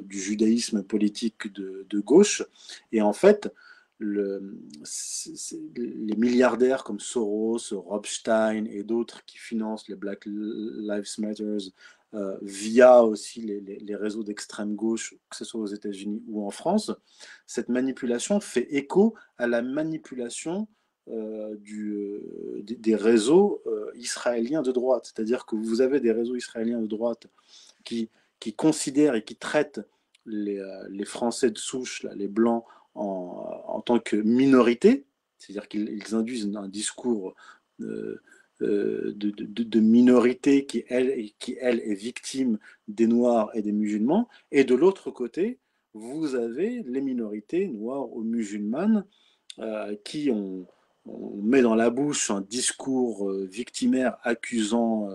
du 0.00 0.20
judaïsme 0.20 0.82
politique 0.82 1.52
de, 1.52 1.86
de, 1.88 2.00
gauche. 2.00 2.42
Et 2.92 3.02
en 3.02 3.12
fait, 3.12 3.52
le, 4.04 4.58
les 5.76 6.16
milliardaires 6.16 6.84
comme 6.84 7.00
Soros, 7.00 7.58
Robstein 7.72 8.66
et 8.66 8.82
d'autres 8.82 9.24
qui 9.24 9.38
financent 9.38 9.88
les 9.88 9.96
Black 9.96 10.26
Lives 10.26 11.18
Matter 11.18 11.56
euh, 12.14 12.38
via 12.42 13.02
aussi 13.02 13.40
les, 13.40 13.96
réseaux 13.96 14.22
d'extrême 14.22 14.76
gauche, 14.76 15.16
que 15.28 15.36
ce 15.36 15.44
soit 15.44 15.60
aux 15.60 15.66
États-Unis 15.66 16.22
ou 16.28 16.46
en 16.46 16.50
France, 16.50 16.92
cette 17.44 17.68
manipulation 17.68 18.38
fait 18.38 18.68
écho 18.72 19.14
à 19.36 19.48
la 19.48 19.62
manipulation 19.62 20.68
euh, 21.08 21.56
euh, 21.56 22.62
des, 22.62 22.94
réseaux 22.94 23.64
israéliens 23.96 24.62
de 24.62 24.70
droite. 24.70 25.06
C'est-à-dire 25.12 25.44
que 25.44 25.56
vous 25.56 25.80
avez 25.80 25.98
des 25.98 26.12
réseaux 26.12 26.36
israéliens 26.36 26.80
de 26.80 26.86
droite 26.86 27.26
qui, 27.82 28.08
considèrent 28.56 29.16
et 29.16 29.24
qui 29.24 29.34
traitent 29.34 29.80
les, 30.24 30.60
Français 31.04 31.50
de 31.50 31.58
souche, 31.58 32.06
les 32.14 32.28
Blancs, 32.28 32.64
en, 32.94 33.80
tant 33.84 33.98
que 33.98 34.16
minorité, 34.16 35.04
c'est-à-dire 35.38 35.68
qu'ils 35.68 36.14
induisent 36.14 36.50
un 36.54 36.68
discours 36.68 37.34
euh, 37.80 38.20
euh, 38.62 39.12
de, 39.16 39.80
minorité 39.80 40.64
qui 40.64 40.84
elle, 40.88 41.10
est 41.10 41.94
victime 41.94 42.58
des 42.88 43.06
Noirs 43.06 43.50
et 43.54 43.62
des 43.62 43.72
musulmans. 43.72 44.28
Et 44.52 44.64
de 44.64 44.74
l'autre 44.74 45.10
côté, 45.10 45.58
vous 45.92 46.34
avez 46.34 46.82
les 46.86 47.00
minorités 47.00 47.66
noires 47.66 48.10
ou 48.12 48.22
musulmanes 48.22 49.04
euh, 49.58 49.96
qui 50.04 50.30
ont, 50.30 50.66
on 51.04 51.42
met 51.42 51.62
dans 51.62 51.74
la 51.74 51.90
bouche 51.90 52.30
un 52.30 52.40
discours 52.40 53.30
victimaire 53.30 54.16
accusant, 54.22 55.10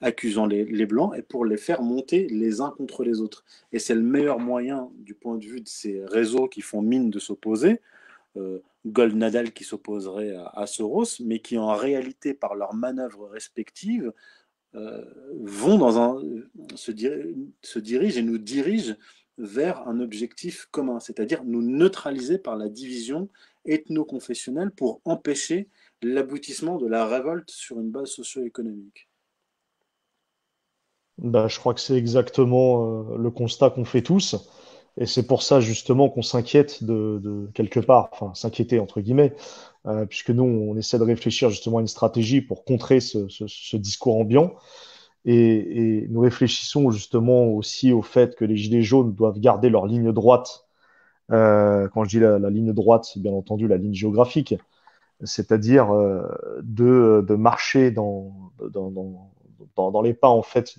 accusant 0.00 0.46
les, 0.46 0.86
Blancs 0.86 1.12
et 1.16 1.22
pour 1.22 1.44
les 1.44 1.56
faire 1.56 1.82
monter 1.82 2.26
les 2.28 2.60
uns 2.60 2.70
contre 2.70 3.04
les 3.04 3.20
autres. 3.20 3.44
Et 3.72 3.78
c'est 3.78 3.94
le 3.94 4.02
meilleur 4.02 4.38
moyen 4.38 4.90
du 4.98 5.14
point 5.14 5.36
de 5.36 5.44
vue 5.44 5.60
de 5.60 5.68
ces 5.68 6.04
réseaux 6.06 6.48
qui 6.48 6.62
font 6.62 6.82
mine 6.82 7.10
de 7.10 7.18
s'opposer 7.18 7.80
euh, 8.36 8.60
Gold 8.86 9.14
Nadal 9.14 9.52
qui 9.52 9.64
s'opposerait 9.64 10.34
à, 10.54 10.66
Soros, 10.66 11.20
mais 11.20 11.40
qui 11.40 11.58
en 11.58 11.74
réalité, 11.74 12.32
par 12.32 12.54
leurs 12.54 12.74
manœuvres 12.74 13.28
respectives, 13.28 14.12
euh, 14.74 15.04
vont 15.38 15.76
dans 15.76 15.98
un, 15.98 16.22
se, 16.76 16.92
se 17.62 17.78
dirigent 17.78 18.18
et 18.18 18.22
nous 18.22 18.38
dirigent 18.38 18.94
vers 19.36 19.86
un 19.88 20.00
objectif 20.00 20.66
commun, 20.70 21.00
c'est-à-dire 21.00 21.44
nous 21.44 21.62
neutraliser 21.62 22.38
par 22.38 22.56
la 22.56 22.68
division 22.68 23.28
ethno-confessionnelle 23.66 24.70
pour 24.70 25.00
empêcher 25.04 25.68
l'aboutissement 26.02 26.78
de 26.78 26.86
la 26.86 27.06
révolte 27.06 27.50
sur 27.50 27.80
une 27.80 27.90
base 27.90 28.10
socio-économique. 28.10 29.09
Bah, 31.20 31.48
je 31.48 31.58
crois 31.58 31.74
que 31.74 31.80
c'est 31.80 31.96
exactement 31.96 33.12
euh, 33.12 33.16
le 33.18 33.30
constat 33.30 33.70
qu'on 33.70 33.84
fait 33.84 34.02
tous. 34.02 34.36
Et 34.96 35.06
c'est 35.06 35.26
pour 35.26 35.42
ça 35.42 35.60
justement 35.60 36.08
qu'on 36.08 36.22
s'inquiète 36.22 36.82
de, 36.84 37.48
quelque 37.54 37.80
part, 37.80 38.08
enfin 38.12 38.32
s'inquiéter 38.34 38.80
entre 38.80 39.00
guillemets, 39.00 39.34
euh, 39.86 40.04
puisque 40.06 40.30
nous, 40.30 40.44
on 40.44 40.76
essaie 40.76 40.98
de 40.98 41.04
réfléchir 41.04 41.50
justement 41.50 41.78
à 41.78 41.80
une 41.80 41.86
stratégie 41.86 42.40
pour 42.40 42.64
contrer 42.64 43.00
ce, 43.00 43.76
discours 43.76 44.16
ambiant. 44.16 44.54
Et, 45.24 46.06
nous 46.10 46.20
réfléchissons 46.20 46.90
justement 46.90 47.46
aussi 47.48 47.92
au 47.92 48.02
fait 48.02 48.36
que 48.36 48.44
les 48.44 48.56
Gilets 48.56 48.82
jaunes 48.82 49.14
doivent 49.14 49.38
garder 49.38 49.68
leur 49.68 49.86
ligne 49.86 50.12
droite. 50.12 50.66
Euh, 51.30 51.88
quand 51.88 52.04
je 52.04 52.10
dis 52.10 52.20
la, 52.20 52.38
ligne 52.50 52.72
droite, 52.72 53.04
c'est 53.04 53.20
bien 53.20 53.32
entendu 53.32 53.68
la 53.68 53.76
ligne 53.76 53.94
géographique, 53.94 54.54
c'est-à-dire 55.22 55.94
euh, 55.94 56.26
de, 56.62 57.34
marcher 57.36 57.90
dans, 57.90 58.32
dans, 58.70 59.30
les 60.02 60.14
pas 60.14 60.28
en 60.28 60.42
fait 60.42 60.74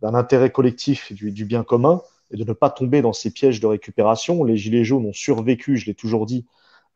d'un 0.00 0.14
intérêt 0.14 0.50
collectif 0.50 1.12
du, 1.12 1.32
du 1.32 1.44
bien 1.44 1.64
commun 1.64 2.02
et 2.30 2.36
de 2.36 2.44
ne 2.44 2.52
pas 2.52 2.70
tomber 2.70 3.02
dans 3.02 3.12
ces 3.12 3.30
pièges 3.30 3.60
de 3.60 3.66
récupération. 3.66 4.44
Les 4.44 4.56
Gilets 4.56 4.84
jaunes 4.84 5.06
ont 5.06 5.12
survécu, 5.12 5.76
je 5.76 5.86
l'ai 5.86 5.94
toujours 5.94 6.26
dit. 6.26 6.46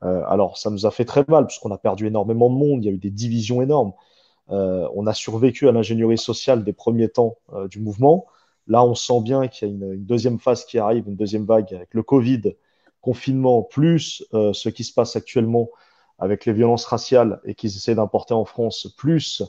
Euh, 0.03 0.23
alors, 0.29 0.59
ça 0.59 0.71
nous 0.71 0.87
a 0.87 0.91
fait 0.91 1.05
très 1.05 1.25
mal, 1.29 1.47
puisqu'on 1.47 1.71
a 1.71 1.79
perdu 1.79 2.07
énormément 2.07 2.51
de 2.51 2.55
monde, 2.55 2.85
il 2.85 2.87
y 2.87 2.91
a 2.91 2.93
eu 2.93 2.99
des 2.99 3.11
divisions 3.11 3.63
énormes. 3.63 3.93
Euh, 4.51 4.89
on 4.95 5.07
a 5.07 5.15
survécu 5.15 5.69
à 5.69 5.73
l'ingénierie 5.73 6.19
sociale 6.19 6.65
des 6.65 6.73
premiers 6.73 7.09
temps 7.09 7.37
euh, 7.53 7.69
du 7.69 7.81
mouvement. 7.81 8.27
Là, 8.67 8.85
on 8.85 8.95
sent 8.95 9.21
bien 9.23 9.49
qu'il 9.49 9.69
y 9.69 9.71
a 9.71 9.75
une, 9.75 9.93
une, 9.95 10.05
deuxième 10.05 10.39
phase 10.39 10.65
qui 10.65 10.79
arrive, 10.79 11.09
une 11.09 11.17
deuxième 11.17 11.45
vague 11.45 11.73
avec 11.75 11.95
le 11.95 12.03
Covid, 12.03 12.55
confinement, 13.01 13.63
plus 13.63 14.25
ce 14.31 14.69
qui 14.69 14.85
se 14.85 14.95
passe 14.95 15.17
actuellement 15.17 15.71
avec 16.21 16.47
les 16.47 16.53
violences 16.53 16.85
raciales 16.85 17.41
et 17.45 17.57
qu'ils 17.57 17.71
essaient 17.71 17.97
d'importer 17.97 18.33
en 18.35 18.45
France, 18.45 18.95
plus 18.97 19.43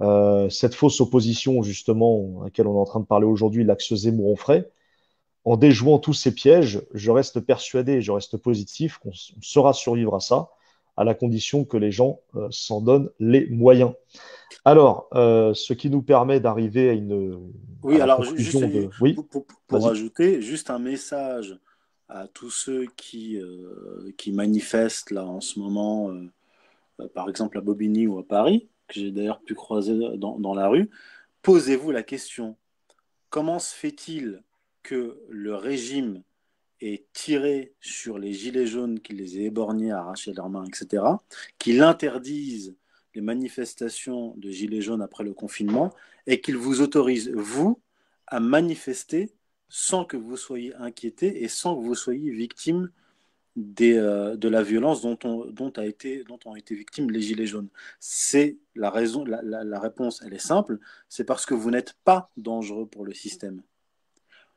euh, 0.00 0.48
cette 0.50 0.74
fausse 0.74 1.00
opposition, 1.00 1.62
justement, 1.62 2.40
à 2.40 2.44
laquelle 2.44 2.66
on 2.66 2.74
est 2.74 2.80
en 2.80 2.84
train 2.84 3.00
de 3.00 3.06
parler 3.06 3.26
aujourd'hui, 3.26 3.64
l'axe 3.64 3.92
Zemmour-Onfray 3.92 4.64
en 5.44 5.58
déjouant 5.58 5.98
tous 5.98 6.14
ces 6.14 6.34
pièges, 6.34 6.82
je 6.94 7.10
reste 7.10 7.40
persuadé, 7.40 8.00
je 8.00 8.10
reste 8.12 8.38
positif 8.38 8.96
qu'on 8.98 9.12
saura 9.42 9.74
survivre 9.74 10.14
à 10.14 10.20
ça, 10.20 10.48
à 10.96 11.04
la 11.04 11.14
condition 11.14 11.66
que 11.66 11.76
les 11.76 11.92
gens 11.92 12.20
euh, 12.34 12.48
s'en 12.50 12.80
donnent 12.80 13.10
les 13.20 13.46
moyens. 13.50 13.92
Alors, 14.64 15.08
euh, 15.14 15.52
ce 15.52 15.74
qui 15.74 15.90
nous 15.90 16.00
permet 16.00 16.40
d'arriver 16.40 16.88
à 16.88 16.92
une. 16.94 17.52
Oui, 17.82 18.00
alors, 18.00 18.24
juste, 18.24 18.56
de... 18.56 18.88
oui 19.02 19.12
pour, 19.12 19.44
pour 19.66 19.86
ajouter, 19.86 20.40
juste 20.40 20.70
un 20.70 20.78
message 20.78 21.58
à 22.08 22.26
tous 22.26 22.50
ceux 22.50 22.86
qui, 22.96 23.38
qui 24.16 24.32
manifestent 24.32 25.10
là 25.10 25.26
en 25.26 25.40
ce 25.40 25.58
moment, 25.58 26.10
par 27.14 27.28
exemple 27.28 27.58
à 27.58 27.60
Bobigny 27.60 28.06
ou 28.06 28.18
à 28.18 28.26
Paris, 28.26 28.68
que 28.88 28.94
j'ai 28.94 29.10
d'ailleurs 29.10 29.40
pu 29.40 29.54
croiser 29.54 29.98
dans, 30.16 30.54
la 30.54 30.68
rue. 30.68 30.90
Posez-vous 31.42 31.90
la 31.90 32.02
question 32.02 32.56
comment 33.30 33.58
se 33.58 33.74
fait-il 33.74 34.42
que 34.82 35.20
le 35.28 35.54
régime 35.54 36.22
ait 36.80 37.06
tiré 37.12 37.74
sur 37.80 38.18
les 38.18 38.32
gilets 38.32 38.66
jaunes, 38.66 39.00
qu'il 39.00 39.16
les 39.16 39.38
ait 39.38 39.44
éborgnés, 39.44 39.90
arraché 39.90 40.32
leurs 40.32 40.50
mains, 40.50 40.64
etc., 40.64 41.02
qu'il 41.58 41.82
interdise 41.82 42.76
les 43.14 43.20
manifestations 43.20 44.34
de 44.36 44.50
gilets 44.50 44.82
jaunes 44.82 45.02
après 45.02 45.24
le 45.24 45.32
confinement 45.32 45.92
et 46.26 46.40
qu'il 46.40 46.56
vous 46.56 46.80
autorise, 46.80 47.30
vous, 47.30 47.80
à 48.26 48.40
manifester 48.40 49.32
sans 49.68 50.04
que 50.04 50.16
vous 50.16 50.36
soyez 50.36 50.74
inquiété 50.76 51.42
et 51.42 51.48
sans 51.48 51.76
que 51.76 51.82
vous 51.82 51.94
soyez 51.94 52.30
victime 52.30 52.90
euh, 53.56 54.36
de 54.36 54.48
la 54.48 54.62
violence 54.62 55.02
dont, 55.02 55.18
ont 55.24 56.56
été 56.56 56.74
victimes 56.74 57.10
les 57.10 57.20
Gilets 57.20 57.46
jaunes. 57.46 57.68
C'est 58.00 58.58
la 58.74 58.90
raison, 58.90 59.24
la, 59.24 59.80
réponse, 59.80 60.22
elle 60.26 60.34
est 60.34 60.38
simple, 60.38 60.78
c'est 61.08 61.24
parce 61.24 61.46
que 61.46 61.54
vous 61.54 61.70
n'êtes 61.70 61.94
pas 62.04 62.30
dangereux 62.36 62.86
pour 62.86 63.04
le 63.04 63.14
système. 63.14 63.62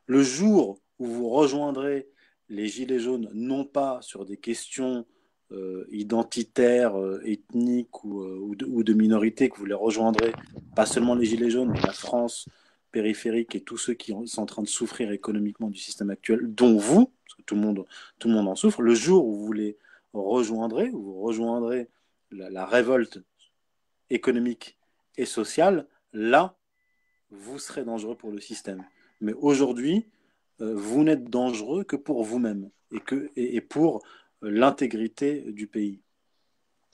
Le 0.06 0.24
jour 0.24 0.80
où 1.00 1.06
vous 1.06 1.30
rejoindrez 1.30 2.08
les 2.50 2.68
Gilets 2.68 3.00
jaunes, 3.00 3.30
non 3.34 3.66
pas 3.66 4.00
sur 4.02 4.26
des 4.26 4.38
questions 4.38 5.06
euh, 5.52 5.86
identitaires, 5.92 7.00
euh, 7.00 7.22
ethniques 7.24 7.88
euh, 8.04 8.38
ou, 8.40 8.84
de, 8.84 8.94
minorité, 8.94 9.48
que 9.50 9.58
vous 9.58 9.66
les 9.66 9.74
rejoindrez, 9.74 10.34
pas 10.76 10.86
seulement 10.86 11.16
les 11.16 11.26
Gilets 11.26 11.50
jaunes, 11.50 11.72
mais 11.72 11.82
la 11.82 11.94
France 11.94 12.50
périphérique 12.98 13.54
et 13.54 13.62
tous 13.62 13.78
ceux 13.78 13.94
qui 13.94 14.16
sont 14.26 14.42
en 14.42 14.48
train 14.48 14.64
de 14.64 14.68
souffrir 14.68 15.12
économiquement 15.12 15.70
du 15.70 15.78
système 15.78 16.10
actuel, 16.10 16.40
dont 16.44 16.78
vous, 16.78 17.12
parce 17.24 17.36
que 17.38 17.44
tout 17.44 17.54
le 17.54 17.62
monde, 17.62 17.86
tout 18.18 18.28
le 18.28 18.34
monde 18.34 18.48
en 18.48 18.56
souffre, 18.56 18.82
le 18.82 18.96
jour 18.96 19.28
où 19.28 19.36
vous 19.46 19.54
les 19.54 19.78
rejoindrez, 20.14 20.90
où 20.90 21.00
vous 21.04 21.22
rejoindrez 21.22 21.90
la 22.32 22.66
révolte 22.66 23.20
économique 24.10 24.80
et 25.16 25.26
sociale, 25.26 25.86
là, 26.12 26.56
vous 27.30 27.60
serez 27.60 27.84
dangereux 27.84 28.16
pour 28.16 28.32
le 28.32 28.40
système. 28.40 28.84
Mais 29.22 29.34
aujourd'hui, 29.34 30.08
euh, 30.62 30.74
vous 30.76 31.04
n'êtes 31.04 31.30
dangereux 31.30 31.84
que 31.84 31.96
pour 31.96 32.24
vous-même 32.24 32.72
et, 32.92 33.00
que, 33.00 33.30
et, 33.36 33.62
pour 33.62 34.02
euh, 34.44 34.50
l'intégrité 34.50 35.44
du 35.52 35.68
pays. 35.68 36.02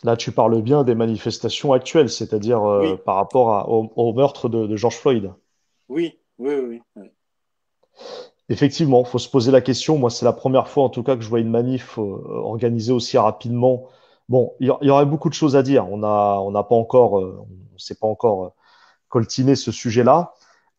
Là, 0.04 0.18
tu 0.18 0.34
parles 0.34 0.62
bien 0.62 0.84
des 0.84 0.96
manifestations 0.96 1.72
actuelles, 1.72 2.10
c'est-à-dire 2.10 2.62
euh, 2.62 2.98
par 2.98 3.16
rapport 3.16 3.70
au, 3.70 4.14
meurtre 4.14 4.50
de, 4.50 4.76
George 4.76 4.98
Floyd. 4.98 5.32
Oui, 5.90 6.20
oui, 6.38 6.56
oui. 6.56 6.82
Effectivement, 8.50 9.04
il 9.06 9.08
faut 9.08 9.20
se 9.20 9.30
poser 9.30 9.52
la 9.52 9.62
question. 9.62 9.98
Moi, 9.98 10.10
c'est 10.10 10.26
la 10.26 10.34
première 10.34 10.68
fois, 10.68 10.84
en 10.84 10.90
tout 10.90 11.04
cas, 11.04 11.16
que 11.16 11.22
je 11.22 11.30
vois 11.30 11.40
une 11.40 11.50
manif 11.50 11.98
organisée 11.98 12.92
aussi 12.92 13.18
rapidement. 13.18 13.88
Bon, 14.30 14.54
il 14.60 14.68
y, 14.68 14.90
aurait 14.90 15.06
beaucoup 15.06 15.30
de 15.30 15.34
choses 15.34 15.56
à 15.56 15.64
dire. 15.64 15.90
On 15.92 15.98
n'a 15.98 16.40
on 16.40 16.52
pas 16.52 16.76
encore, 16.76 17.14
on 17.14 17.48
ne 17.74 17.78
s'est 17.78 17.96
pas 17.96 18.08
encore 18.08 18.54
coltiné 19.10 19.56
ce 19.56 19.72
sujet-là. 19.72 20.34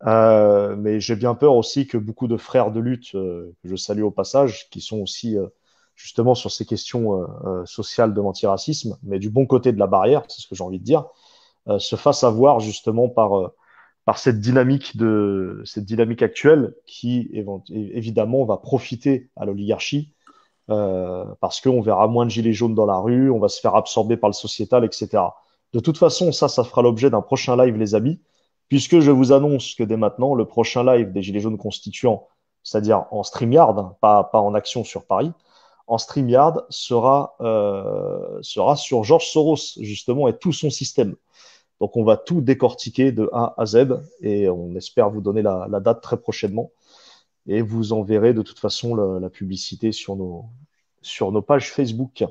Euh, 0.05 0.75
mais 0.75 0.99
j'ai 0.99 1.15
bien 1.15 1.35
peur 1.35 1.55
aussi 1.55 1.87
que 1.87 1.97
beaucoup 1.97 2.27
de 2.27 2.37
frères 2.37 2.71
de 2.71 2.79
lutte, 2.79 3.15
euh, 3.15 3.55
que 3.63 3.69
je 3.69 3.75
salue 3.75 4.03
au 4.03 4.11
passage, 4.11 4.69
qui 4.69 4.81
sont 4.81 4.99
aussi 4.99 5.37
euh, 5.37 5.47
justement 5.95 6.35
sur 6.35 6.51
ces 6.51 6.65
questions 6.65 7.25
sociales 7.65 8.13
de 8.13 8.19
l'antiracisme, 8.21 8.97
mais 9.01 9.17
du 9.17 9.29
bon 9.29 9.45
côté 9.45 9.71
de 9.71 9.79
la 9.79 9.87
barrière, 9.87 10.23
c'est 10.27 10.41
ce 10.41 10.47
que 10.47 10.53
j'ai 10.53 10.63
envie 10.63 10.79
de 10.79 10.83
dire, 10.83 11.05
se 11.77 11.95
fassent 11.95 12.25
avoir 12.25 12.59
justement 12.59 13.07
par, 13.07 13.51
par 14.05 14.19
cette 14.19 14.39
dynamique 14.39 14.97
de 14.97 15.61
cette 15.65 15.85
dynamique 15.85 16.21
actuelle 16.21 16.75
qui 16.85 17.31
évidemment 17.69 18.45
va 18.45 18.57
profiter 18.57 19.29
à 19.35 19.45
l'oligarchie 19.45 20.13
parce 20.67 21.59
qu'on 21.61 21.81
verra 21.81 22.07
moins 22.07 22.25
de 22.25 22.31
gilets 22.31 22.53
jaunes 22.53 22.75
dans 22.75 22.85
la 22.85 22.97
rue, 22.97 23.31
on 23.31 23.39
va 23.39 23.49
se 23.49 23.59
faire 23.59 23.75
absorber 23.75 24.15
par 24.17 24.29
le 24.29 24.33
sociétal, 24.33 24.85
etc. 24.85 25.23
De 25.73 25.79
toute 25.79 25.97
façon, 25.97 26.31
ça, 26.31 26.47
ça 26.47 26.63
fera 26.63 26.83
l'objet 26.83 27.09
d'un 27.09 27.21
prochain 27.21 27.57
live, 27.57 27.75
les 27.77 27.95
amis 27.95 28.19
puisque 28.67 28.99
je 28.99 29.11
vous 29.11 29.31
annonce 29.31 29.75
que 29.75 29.83
dès 29.83 29.97
maintenant, 29.97 30.35
le 30.35 30.45
prochain 30.45 30.83
live 30.83 31.11
des 31.11 31.21
Gilets 31.21 31.39
jaunes 31.39 31.57
constituants, 31.57 32.27
c'est-à-dire 32.63 33.05
en 33.11 33.23
StreamYard, 33.23 33.97
pas, 33.99 34.23
pas 34.23 34.39
en 34.39 34.53
action 34.53 34.83
sur 34.83 35.05
Paris, 35.05 35.31
en 35.87 35.97
StreamYard 35.97 36.65
sera, 36.69 37.35
euh, 37.41 38.39
sera 38.41 38.75
sur 38.75 39.03
George 39.03 39.27
Soros, 39.27 39.77
justement, 39.79 40.27
et 40.27 40.37
tout 40.37 40.51
son 40.51 40.71
système. 40.71 41.15
Donc, 41.79 41.97
on 41.97 42.03
va 42.03 42.17
tout 42.17 42.41
décortiquer 42.41 43.11
de 43.11 43.29
A 43.33 43.53
à 43.57 43.65
Z 43.65 44.01
et 44.21 44.49
on 44.49 44.75
espère 44.75 45.09
vous 45.09 45.21
donner 45.21 45.41
la, 45.41 45.67
date 45.81 46.01
très 46.01 46.17
prochainement. 46.17 46.71
Et 47.47 47.61
vous 47.61 47.93
enverrez 47.93 48.33
de 48.33 48.41
toute 48.41 48.59
façon 48.59 48.95
la, 48.95 49.29
publicité 49.29 49.91
sur 49.91 50.15
nos, 50.15 51.41
pages 51.41 51.71
Facebook. 51.71 52.23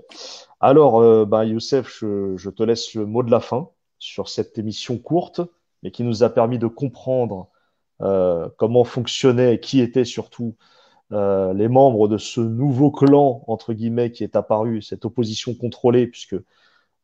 Alors, 0.60 1.00
euh, 1.00 1.24
bah, 1.24 1.44
Youssef, 1.44 1.98
je, 2.00 2.36
je, 2.36 2.50
te 2.50 2.62
laisse 2.62 2.94
le 2.94 3.06
mot 3.06 3.22
de 3.22 3.30
la 3.30 3.40
fin 3.40 3.68
sur 3.98 4.28
cette 4.28 4.58
émission 4.58 4.98
courte, 4.98 5.40
mais 5.82 5.90
qui 5.90 6.02
nous 6.02 6.22
a 6.22 6.30
permis 6.30 6.58
de 6.58 6.66
comprendre 6.66 7.48
euh, 8.00 8.48
comment 8.58 8.84
fonctionnait 8.84 9.54
et 9.54 9.60
qui 9.60 9.80
étaient 9.80 10.04
surtout 10.04 10.56
euh, 11.12 11.52
les 11.54 11.68
membres 11.68 12.08
de 12.08 12.18
ce 12.18 12.40
nouveau 12.40 12.90
clan, 12.90 13.44
entre 13.46 13.72
guillemets, 13.72 14.10
qui 14.10 14.24
est 14.24 14.36
apparu, 14.36 14.82
cette 14.82 15.04
opposition 15.04 15.54
contrôlée, 15.54 16.06
puisque 16.06 16.36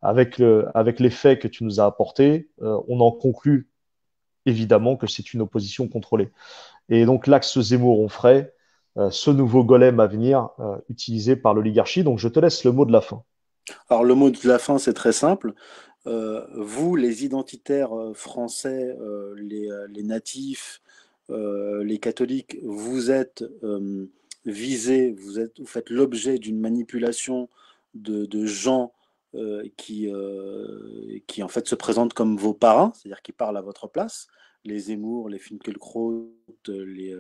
avec, 0.03 0.41
avec 0.75 1.01
les 1.01 1.11
faits 1.11 1.41
que 1.41 1.49
tu 1.49 1.65
nous 1.65 1.81
as 1.81 1.85
apportés, 1.85 2.49
euh, 2.63 2.81
on 2.89 3.01
en 3.01 3.13
conclut 3.13 3.71
évidemment 4.47 4.97
que 4.97 5.07
c'est 5.07 5.35
une 5.35 5.43
opposition 5.43 5.89
contrôlée. 5.89 6.31
Et 6.89 7.05
donc 7.05 7.27
l'axe 7.27 7.59
Zemmour-Onfray, 7.59 8.51
euh, 8.97 9.11
ce 9.11 9.31
nouveau 9.31 9.65
golem 9.65 10.01
à 10.01 10.07
venir 10.07 10.51
euh, 10.59 10.77
utilisé 10.89 11.37
par 11.37 11.55
l'oligarchie. 11.55 12.03
Donc 12.03 12.19
je 12.19 12.29
te 12.29 12.41
laisse 12.41 12.65
le 12.65 12.73
mot 12.73 12.85
de 12.85 12.93
la 12.93 13.01
fin. 13.01 13.23
Alors 13.89 14.05
le 14.05 14.15
mot 14.15 14.31
de 14.31 14.49
la 14.49 14.59
fin, 14.59 14.79
c'est 14.79 14.95
très 14.95 15.13
simple. 15.13 15.55
Euh, 16.07 16.47
vous, 16.57 16.97
les 16.97 17.25
identitaires 17.25 17.91
français, 18.15 18.97
les, 19.37 19.69
les, 19.89 20.03
natifs, 20.03 20.81
les 21.29 21.99
catholiques, 21.99 22.57
vous 22.65 23.11
êtes 23.11 23.45
visés, 24.47 25.13
vous, 25.13 25.39
êtes, 25.39 25.61
vous 25.61 25.67
faites 25.67 25.91
l'objet 25.91 26.39
d'une 26.39 26.59
manipulation 26.59 27.49
de, 27.95 28.25
de 28.25 28.47
gens 28.47 28.93
qui, 29.77 30.09
qui 31.27 31.43
en 31.43 31.49
fait 31.49 31.67
se 31.67 31.75
présentent 31.75 32.15
comme 32.15 32.37
vos 32.37 32.55
parrains, 32.55 32.93
c'est-à-dire 32.95 33.23
qui 33.23 33.33
parlent 33.33 33.57
à 33.57 33.63
votre 33.63 33.89
place, 33.89 34.27
les 34.65 34.79
Zemmour, 34.79 35.29
les 35.29 35.39
Finkielkraut, 35.39 36.35
les, 36.67 37.17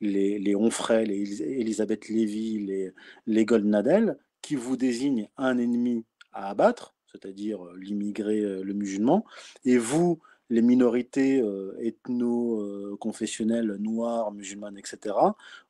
les, 0.00 0.38
les 0.38 0.54
Onfray, 0.56 1.06
les 1.06 1.42
Elisabeth 1.42 2.08
Lévy, 2.08 2.60
les, 2.60 2.92
les 3.26 3.44
Goldnadel, 3.44 4.18
qui 4.42 4.56
vous 4.56 4.76
désignent 4.76 5.28
un 5.38 5.56
ennemi 5.56 6.04
à 6.34 6.50
abattre, 6.50 6.94
c'est-à-dire 7.10 7.64
euh, 7.64 7.76
l'immigré, 7.80 8.40
euh, 8.40 8.62
le 8.62 8.74
musulman, 8.74 9.24
et 9.64 9.78
vous, 9.78 10.20
les 10.50 10.60
minorités 10.60 11.40
euh, 11.40 11.74
ethno-confessionnelles 11.80 13.76
noires, 13.80 14.32
musulmanes, 14.32 14.76
etc., 14.76 15.16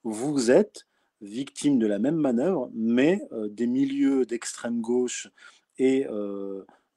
vous 0.03 0.51
êtes 0.51 0.87
victimes 1.21 1.79
de 1.79 1.87
la 1.87 1.99
même 1.99 2.17
manœuvre, 2.17 2.71
mais 2.75 3.23
des 3.49 3.67
milieux 3.67 4.27
d'extrême 4.27 4.83
gauche 4.83 5.31
et 5.79 6.07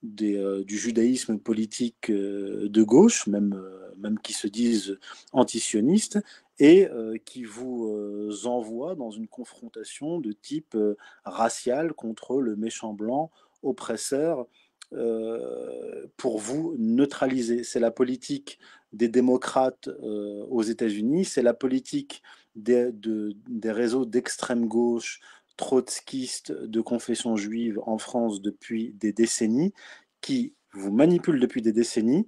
des, 0.04 0.64
du 0.66 0.78
judaïsme 0.78 1.40
politique 1.40 2.12
de 2.12 2.84
gauche, 2.84 3.28
même, 3.28 3.62
même 3.98 4.20
qui 4.20 4.34
se 4.34 4.48
disent 4.48 4.98
antisionistes, 5.32 6.20
et 6.60 6.88
qui 7.26 7.44
vous 7.44 8.30
envoient 8.46 8.96
dans 8.96 9.12
une 9.12 9.28
confrontation 9.28 10.20
de 10.20 10.32
type 10.32 10.78
racial 11.24 11.94
contre 11.94 12.42
le 12.42 12.56
méchant 12.56 12.94
blanc 12.94 13.32
oppresseur 13.64 14.48
euh, 14.94 16.08
pour 16.16 16.40
vous 16.40 16.76
neutraliser. 16.78 17.66
C'est 17.66 17.82
la 17.82 17.92
politique 17.92 18.58
des 18.94 19.10
démocrates 19.10 19.90
euh, 19.90 20.46
aux 20.50 20.62
États-Unis, 20.62 21.26
c'est 21.26 21.42
la 21.42 21.54
politique 21.54 22.24
des, 22.56 22.94
de, 22.94 23.36
des 23.50 23.72
réseaux 23.72 24.06
d'extrême 24.06 24.66
gauche 24.66 25.20
trotskistes 25.58 26.52
de 26.52 26.82
confession 26.82 27.36
juive 27.36 27.82
en 27.86 27.98
France 27.98 28.42
depuis 28.42 28.94
des 28.94 29.12
décennies, 29.12 29.74
qui 30.22 30.56
vous 30.74 30.92
manipulent 30.92 31.40
depuis 31.40 31.62
des 31.62 31.74
décennies, 31.74 32.28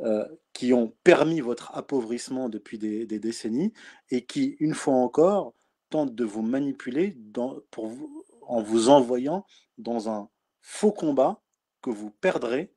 euh, 0.00 0.26
qui 0.52 0.72
ont 0.72 0.92
permis 1.04 1.40
votre 1.40 1.74
appauvrissement 1.76 2.48
depuis 2.48 2.78
des, 2.78 3.06
décennies 3.06 3.72
et 4.10 4.24
qui, 4.24 4.56
une 4.58 4.74
fois 4.74 4.94
encore, 4.94 5.54
tentent 5.88 6.14
de 6.14 6.24
vous 6.24 6.42
manipuler 6.42 7.16
en 7.36 8.62
vous 8.62 8.88
envoyant 8.88 9.46
dans 9.78 10.08
un 10.08 10.28
faux 10.60 10.92
combat 10.92 11.40
que 11.80 11.90
vous 11.90 12.10
perdrez 12.10 12.72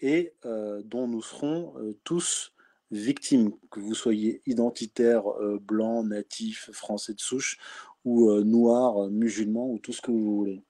et 0.00 0.34
euh, 0.44 0.82
dont 0.84 1.08
nous 1.08 1.22
serons 1.22 1.74
euh, 1.78 1.98
tous 2.04 2.52
victimes, 2.92 3.52
que 3.70 3.78
vous 3.78 3.94
soyez 3.94 4.42
identitaire, 4.46 5.22
blanc, 5.60 6.02
natif, 6.02 6.70
français 6.72 7.14
de 7.14 7.20
souche, 7.20 7.58
ou 8.04 8.30
euh, 8.30 8.44
noir, 8.44 9.08
musulman, 9.10 9.66
ou 9.68 9.78
tout 9.78 9.92
ce 9.92 10.00
que 10.00 10.10
vous 10.10 10.36
voulez. 10.36 10.62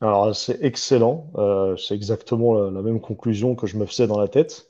Alors 0.00 0.34
c'est 0.34 0.62
excellent, 0.62 1.30
euh, 1.36 1.76
c'est 1.76 1.94
exactement 1.94 2.54
la, 2.54 2.82
même 2.82 3.00
conclusion 3.00 3.56
que 3.56 3.66
je 3.66 3.76
me 3.76 3.84
faisais 3.84 4.06
dans 4.06 4.18
la 4.18 4.28
tête. 4.28 4.68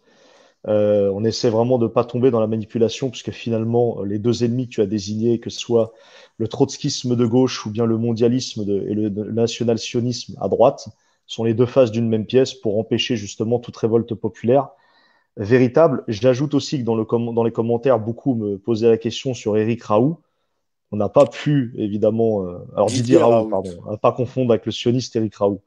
Euh, 0.66 1.10
on 1.14 1.24
essaie 1.24 1.50
vraiment 1.50 1.78
de 1.78 1.84
ne 1.84 1.88
pas 1.90 2.04
tomber 2.04 2.30
dans 2.30 2.40
la 2.40 2.46
manipulation, 2.46 3.10
puisque 3.10 3.30
finalement, 3.30 4.02
les 4.02 4.18
deux 4.18 4.42
ennemis 4.42 4.68
que 4.68 4.74
tu 4.74 4.80
as 4.80 4.86
désignés, 4.86 5.38
que 5.38 5.50
ce 5.50 5.60
soit 5.60 5.92
le 6.38 6.48
trotskisme 6.48 7.14
de 7.14 7.26
gauche 7.26 7.66
ou 7.66 7.70
bien 7.70 7.84
le 7.84 7.98
mondialisme 7.98 8.62
et 8.62 8.94
le, 8.94 9.08
national-sionisme 9.10 10.36
à 10.40 10.48
droite, 10.48 10.88
sont 11.26 11.44
les 11.44 11.54
deux 11.54 11.66
faces 11.66 11.90
d'une 11.90 12.08
même 12.08 12.26
pièce 12.26 12.54
pour 12.54 12.78
empêcher 12.78 13.16
justement 13.16 13.58
toute 13.58 13.76
révolte 13.76 14.14
populaire 14.14 14.70
véritable. 15.36 16.04
J'ajoute 16.08 16.54
aussi 16.54 16.80
que 16.80 16.84
dans, 16.84 16.96
le, 16.96 17.04
dans, 17.04 17.44
les 17.44 17.52
commentaires, 17.52 17.98
beaucoup 17.98 18.34
me 18.34 18.58
posaient 18.58 18.88
la 18.88 18.98
question 18.98 19.34
sur 19.34 19.56
Éric 19.56 19.84
Raoult. 19.84 20.20
On 20.90 20.96
n'a 20.96 21.10
pas 21.10 21.26
pu, 21.26 21.74
évidemment, 21.76 22.46
euh, 22.46 22.58
alors 22.74 22.86
Didier, 22.86 23.02
Didier 23.02 23.16
Raoult, 23.18 23.32
Raoult, 23.34 23.48
pardon, 23.50 23.90
à 23.90 23.96
pas 23.98 24.12
confondre 24.12 24.52
avec 24.52 24.64
le 24.64 24.72
sioniste 24.72 25.14
Éric 25.16 25.36
Raoult. 25.36 25.60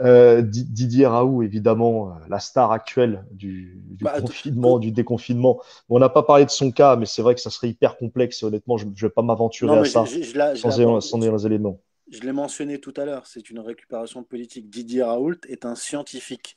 Euh, 0.00 0.42
Didier 0.42 1.06
Raoult, 1.06 1.42
évidemment, 1.42 2.10
euh, 2.10 2.12
la 2.28 2.40
star 2.40 2.72
actuelle 2.72 3.24
du, 3.30 3.80
du 3.90 4.02
bah, 4.02 4.20
confinement, 4.20 4.78
du 4.80 4.90
déconfinement. 4.90 5.60
On 5.88 6.00
n'a 6.00 6.08
pas 6.08 6.24
parlé 6.24 6.44
de 6.44 6.50
son 6.50 6.72
cas, 6.72 6.96
mais 6.96 7.06
c'est 7.06 7.22
vrai 7.22 7.36
que 7.36 7.40
ça 7.40 7.50
serait 7.50 7.68
hyper 7.68 7.96
complexe. 7.96 8.42
Et 8.42 8.46
honnêtement, 8.46 8.76
je 8.76 8.86
ne 8.86 8.94
vais 8.94 9.08
pas 9.08 9.22
m'aventurer 9.22 9.78
à 9.78 9.84
ça 9.84 10.04
je, 10.04 10.22
je, 10.22 10.32
je 10.32 10.56
sans, 10.56 11.00
sans 11.00 11.18
les 11.18 11.46
éléments. 11.46 11.80
Je 12.10 12.20
l'ai 12.20 12.32
mentionné 12.32 12.80
tout 12.80 12.94
à 12.96 13.04
l'heure, 13.04 13.26
c'est 13.26 13.50
une 13.50 13.60
récupération 13.60 14.24
politique. 14.24 14.68
Didier 14.68 15.04
Raoult 15.04 15.38
est 15.48 15.64
un 15.64 15.76
scientifique 15.76 16.56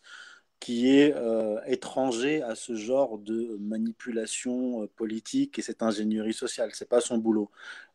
qui 0.60 0.98
est 0.98 1.14
euh, 1.16 1.60
étranger 1.66 2.42
à 2.42 2.56
ce 2.56 2.76
genre 2.76 3.18
de 3.18 3.58
manipulation 3.60 4.84
euh, 4.84 4.88
politique 4.88 5.58
et 5.58 5.62
cette 5.62 5.82
ingénierie 5.82 6.34
sociale. 6.34 6.72
C'est 6.74 6.90
pas 6.90 7.02
son 7.02 7.18
boulot. 7.18 7.50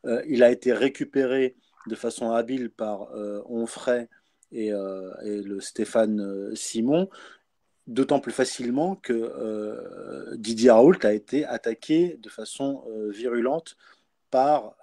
Euh, 0.06 0.22
il 0.26 0.42
a 0.42 0.50
été 0.50 0.72
récupéré 0.72 1.56
de 1.86 1.94
façon 1.94 2.30
habile 2.30 2.70
par 2.70 3.10
Onfray 3.46 4.08
et, 4.52 4.70
le 4.70 5.60
Stéphane 5.60 6.54
Simon, 6.56 7.10
d'autant 7.86 8.20
plus 8.20 8.32
facilement 8.32 8.96
que 8.96 10.34
Didier 10.36 10.70
Raoult 10.70 10.96
a 11.02 11.12
été 11.12 11.44
attaqué 11.44 12.18
de 12.22 12.30
façon 12.30 12.84
virulente 13.10 13.76
par 14.30 14.76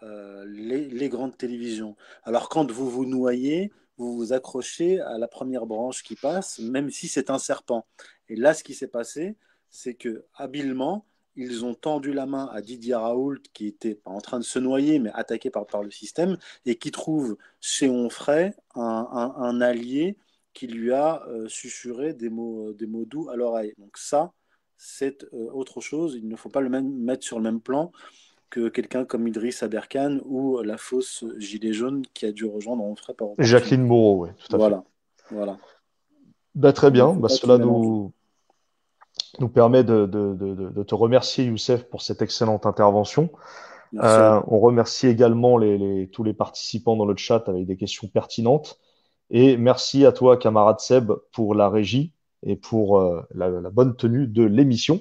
les 0.45 1.09
grandes 1.09 1.35
télévisions. 1.35 1.95
Alors 2.23 2.49
quand 2.49 2.69
vous 2.71 2.87
vous 2.87 3.07
noyez, 3.07 3.71
vous 4.01 4.17
vous 4.17 4.33
accrochez 4.33 4.99
à 4.99 5.17
la 5.17 5.27
première 5.27 5.65
branche 5.65 6.03
qui 6.03 6.15
passe, 6.15 6.59
même 6.59 6.89
si 6.89 7.07
c'est 7.07 7.29
un 7.29 7.39
serpent. 7.39 7.85
Et 8.29 8.35
là, 8.35 8.53
ce 8.53 8.63
qui 8.63 8.73
s'est 8.73 8.87
passé, 8.87 9.35
c'est 9.69 9.93
que 9.93 10.25
habilement, 10.35 11.05
ils 11.35 11.63
ont 11.63 11.73
tendu 11.73 12.11
la 12.11 12.25
main 12.25 12.49
à 12.51 12.61
Didier 12.61 12.95
Raoult, 12.95 13.39
qui 13.53 13.67
était 13.67 13.99
en 14.05 14.19
train 14.19 14.39
de 14.39 14.43
se 14.43 14.59
noyer, 14.59 14.99
mais 14.99 15.11
attaqué 15.13 15.49
par, 15.49 15.65
le 15.83 15.91
système, 15.91 16.37
et 16.65 16.75
qui 16.75 16.91
trouve 16.91 17.37
chez 17.61 17.89
Onfray 17.89 18.53
un 18.75 19.61
allié 19.61 20.17
qui 20.53 20.67
lui 20.67 20.91
a 20.91 21.23
euh, 21.27 21.47
susurré 21.47 22.13
des 22.13 22.29
mots, 22.29 22.69
euh, 22.69 22.73
des 22.73 22.87
mots 22.87 23.05
doux 23.05 23.29
à 23.29 23.35
l'oreille. 23.35 23.73
Donc 23.77 23.97
ça, 23.97 24.33
c'est 24.77 25.23
euh, 25.33 25.49
autre 25.51 25.81
chose. 25.81 26.15
Il 26.15 26.27
ne 26.27 26.35
faut 26.35 26.49
pas 26.49 26.61
le 26.61 26.69
même, 26.69 26.91
mettre 26.91 27.25
sur 27.25 27.37
le 27.37 27.43
même 27.43 27.61
plan 27.61 27.91
que 28.51 28.69
quelqu'un 28.69 29.05
comme 29.05 29.27
Idriss 29.27 29.63
Aberkan 29.63 30.19
ou 30.25 30.61
la 30.61 30.77
fausse 30.77 31.25
gilet 31.37 31.73
jaune 31.73 32.03
qui 32.13 32.27
a 32.27 32.31
dû 32.31 32.45
rejoindre 32.45 32.83
Onfray 32.83 33.15
par 33.15 33.29
Jacqueline 33.39 33.83
Moreau, 33.83 34.25
oui, 34.25 34.29
tout 34.37 34.55
à 34.55 34.59
voilà. 34.59 34.83
fait. 35.25 35.35
Voilà. 35.35 35.57
Bah, 36.53 36.73
très 36.73 36.91
bien. 36.91 37.13
Bah, 37.13 37.29
cela 37.29 37.57
nous, 37.57 38.11
nous 39.39 39.49
permet 39.49 39.83
de, 39.83 40.05
de, 40.05 40.35
de, 40.35 40.69
de, 40.69 40.83
te 40.83 40.93
remercier, 40.93 41.45
Youssef, 41.45 41.89
pour 41.89 42.01
cette 42.01 42.21
excellente 42.21 42.65
intervention. 42.65 43.29
Euh, 43.95 44.41
on 44.47 44.59
remercie 44.59 45.07
également 45.07 45.57
les, 45.57 45.77
les, 45.77 46.09
tous 46.09 46.23
les 46.23 46.33
participants 46.33 46.95
dans 46.95 47.05
le 47.05 47.15
chat 47.17 47.47
avec 47.47 47.65
des 47.65 47.77
questions 47.77 48.07
pertinentes. 48.07 48.79
Et 49.29 49.57
merci 49.57 50.05
à 50.05 50.11
toi, 50.11 50.37
camarade 50.37 50.79
Seb, 50.79 51.11
pour 51.31 51.55
la 51.55 51.69
régie 51.69 52.13
et 52.43 52.55
pour 52.55 52.99
euh, 52.99 53.21
la, 53.33 53.49
la, 53.49 53.69
bonne 53.69 53.95
tenue 53.95 54.27
de 54.27 54.43
l'émission. 54.43 54.99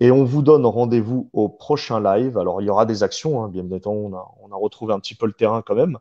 Et 0.00 0.10
on 0.10 0.24
vous 0.24 0.42
donne 0.42 0.66
rendez-vous 0.66 1.30
au 1.32 1.48
prochain 1.48 2.00
live. 2.00 2.36
Alors, 2.38 2.60
il 2.60 2.66
y 2.66 2.70
aura 2.70 2.84
des 2.86 3.02
actions, 3.02 3.42
hein, 3.42 3.48
bien 3.48 3.64
évidemment, 3.64 3.96
on 3.96 4.14
a, 4.14 4.34
on 4.42 4.52
a 4.52 4.56
retrouvé 4.56 4.92
un 4.92 5.00
petit 5.00 5.14
peu 5.14 5.26
le 5.26 5.32
terrain 5.32 5.62
quand 5.62 5.74
même. 5.74 5.98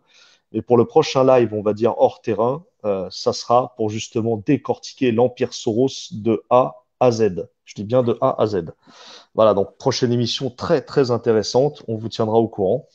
Mais 0.52 0.62
pour 0.62 0.78
le 0.78 0.86
prochain 0.86 1.24
live, 1.24 1.54
on 1.54 1.62
va 1.62 1.74
dire 1.74 1.96
hors 1.98 2.22
terrain, 2.22 2.64
euh, 2.86 3.08
ça 3.10 3.34
sera 3.34 3.74
pour 3.78 3.90
justement 3.90 4.38
décortiquer 4.38 5.12
l'Empire 5.12 5.54
Soros 5.54 5.90
de 6.12 6.44
A 6.50 6.84
à 7.00 7.12
Z. 7.12 7.50
Je 7.66 7.76
dis 7.76 7.84
bien 7.84 8.04
de 8.04 8.18
A 8.22 8.42
à 8.42 8.46
Z. 8.48 8.66
Voilà, 9.34 9.54
donc 9.54 9.78
prochaine 9.78 10.14
émission 10.14 10.50
très 10.50 10.82
très 10.82 11.12
intéressante. 11.12 11.84
On 11.88 11.96
vous 11.98 12.10
tiendra 12.10 12.38
au 12.38 12.48
courant. 12.48 12.88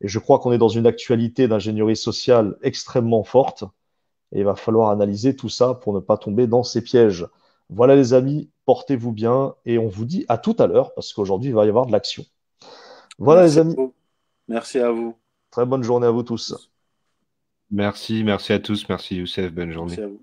Et 0.00 0.08
je 0.08 0.18
crois 0.18 0.38
qu'on 0.38 0.52
est 0.52 0.58
dans 0.58 0.68
une 0.68 0.86
actualité 0.86 1.48
d'ingénierie 1.48 1.96
sociale 1.96 2.56
extrêmement 2.62 3.24
forte. 3.24 3.64
Et 4.32 4.40
il 4.40 4.44
va 4.44 4.54
falloir 4.54 4.90
analyser 4.90 5.36
tout 5.36 5.48
ça 5.48 5.74
pour 5.74 5.92
ne 5.92 6.00
pas 6.00 6.16
tomber 6.16 6.46
dans 6.46 6.62
ces 6.62 6.82
pièges. 6.82 7.26
Voilà 7.74 7.96
les 7.96 8.14
amis, 8.14 8.50
portez-vous 8.66 9.12
bien 9.12 9.54
et 9.64 9.78
on 9.78 9.88
vous 9.88 10.04
dit 10.04 10.24
à 10.28 10.38
tout 10.38 10.56
à 10.58 10.66
l'heure 10.66 10.94
parce 10.94 11.12
qu'aujourd'hui 11.12 11.50
il 11.50 11.54
va 11.54 11.64
y 11.64 11.68
avoir 11.68 11.86
de 11.86 11.92
l'action. 11.92 12.24
Voilà 13.18 13.42
Merci 13.42 13.54
les 13.54 13.60
amis, 13.60 13.72
à 13.72 13.76
vous. 13.76 13.94
Merci 14.48 14.78
à 14.78 14.90
vous. 14.90 15.16
très 15.50 15.66
bonne 15.66 15.82
journée 15.82 16.06
à 16.06 16.10
vous 16.10 16.22
tous. 16.22 16.70
Merci, 17.70 18.22
merci 18.24 18.52
à 18.52 18.58
tous. 18.58 18.86
Merci 18.88 19.16
Youssef. 19.16 19.50
Bonne 19.52 19.72
journée. 19.72 19.96
Merci 19.96 20.02
à 20.02 20.06
vous. 20.08 20.20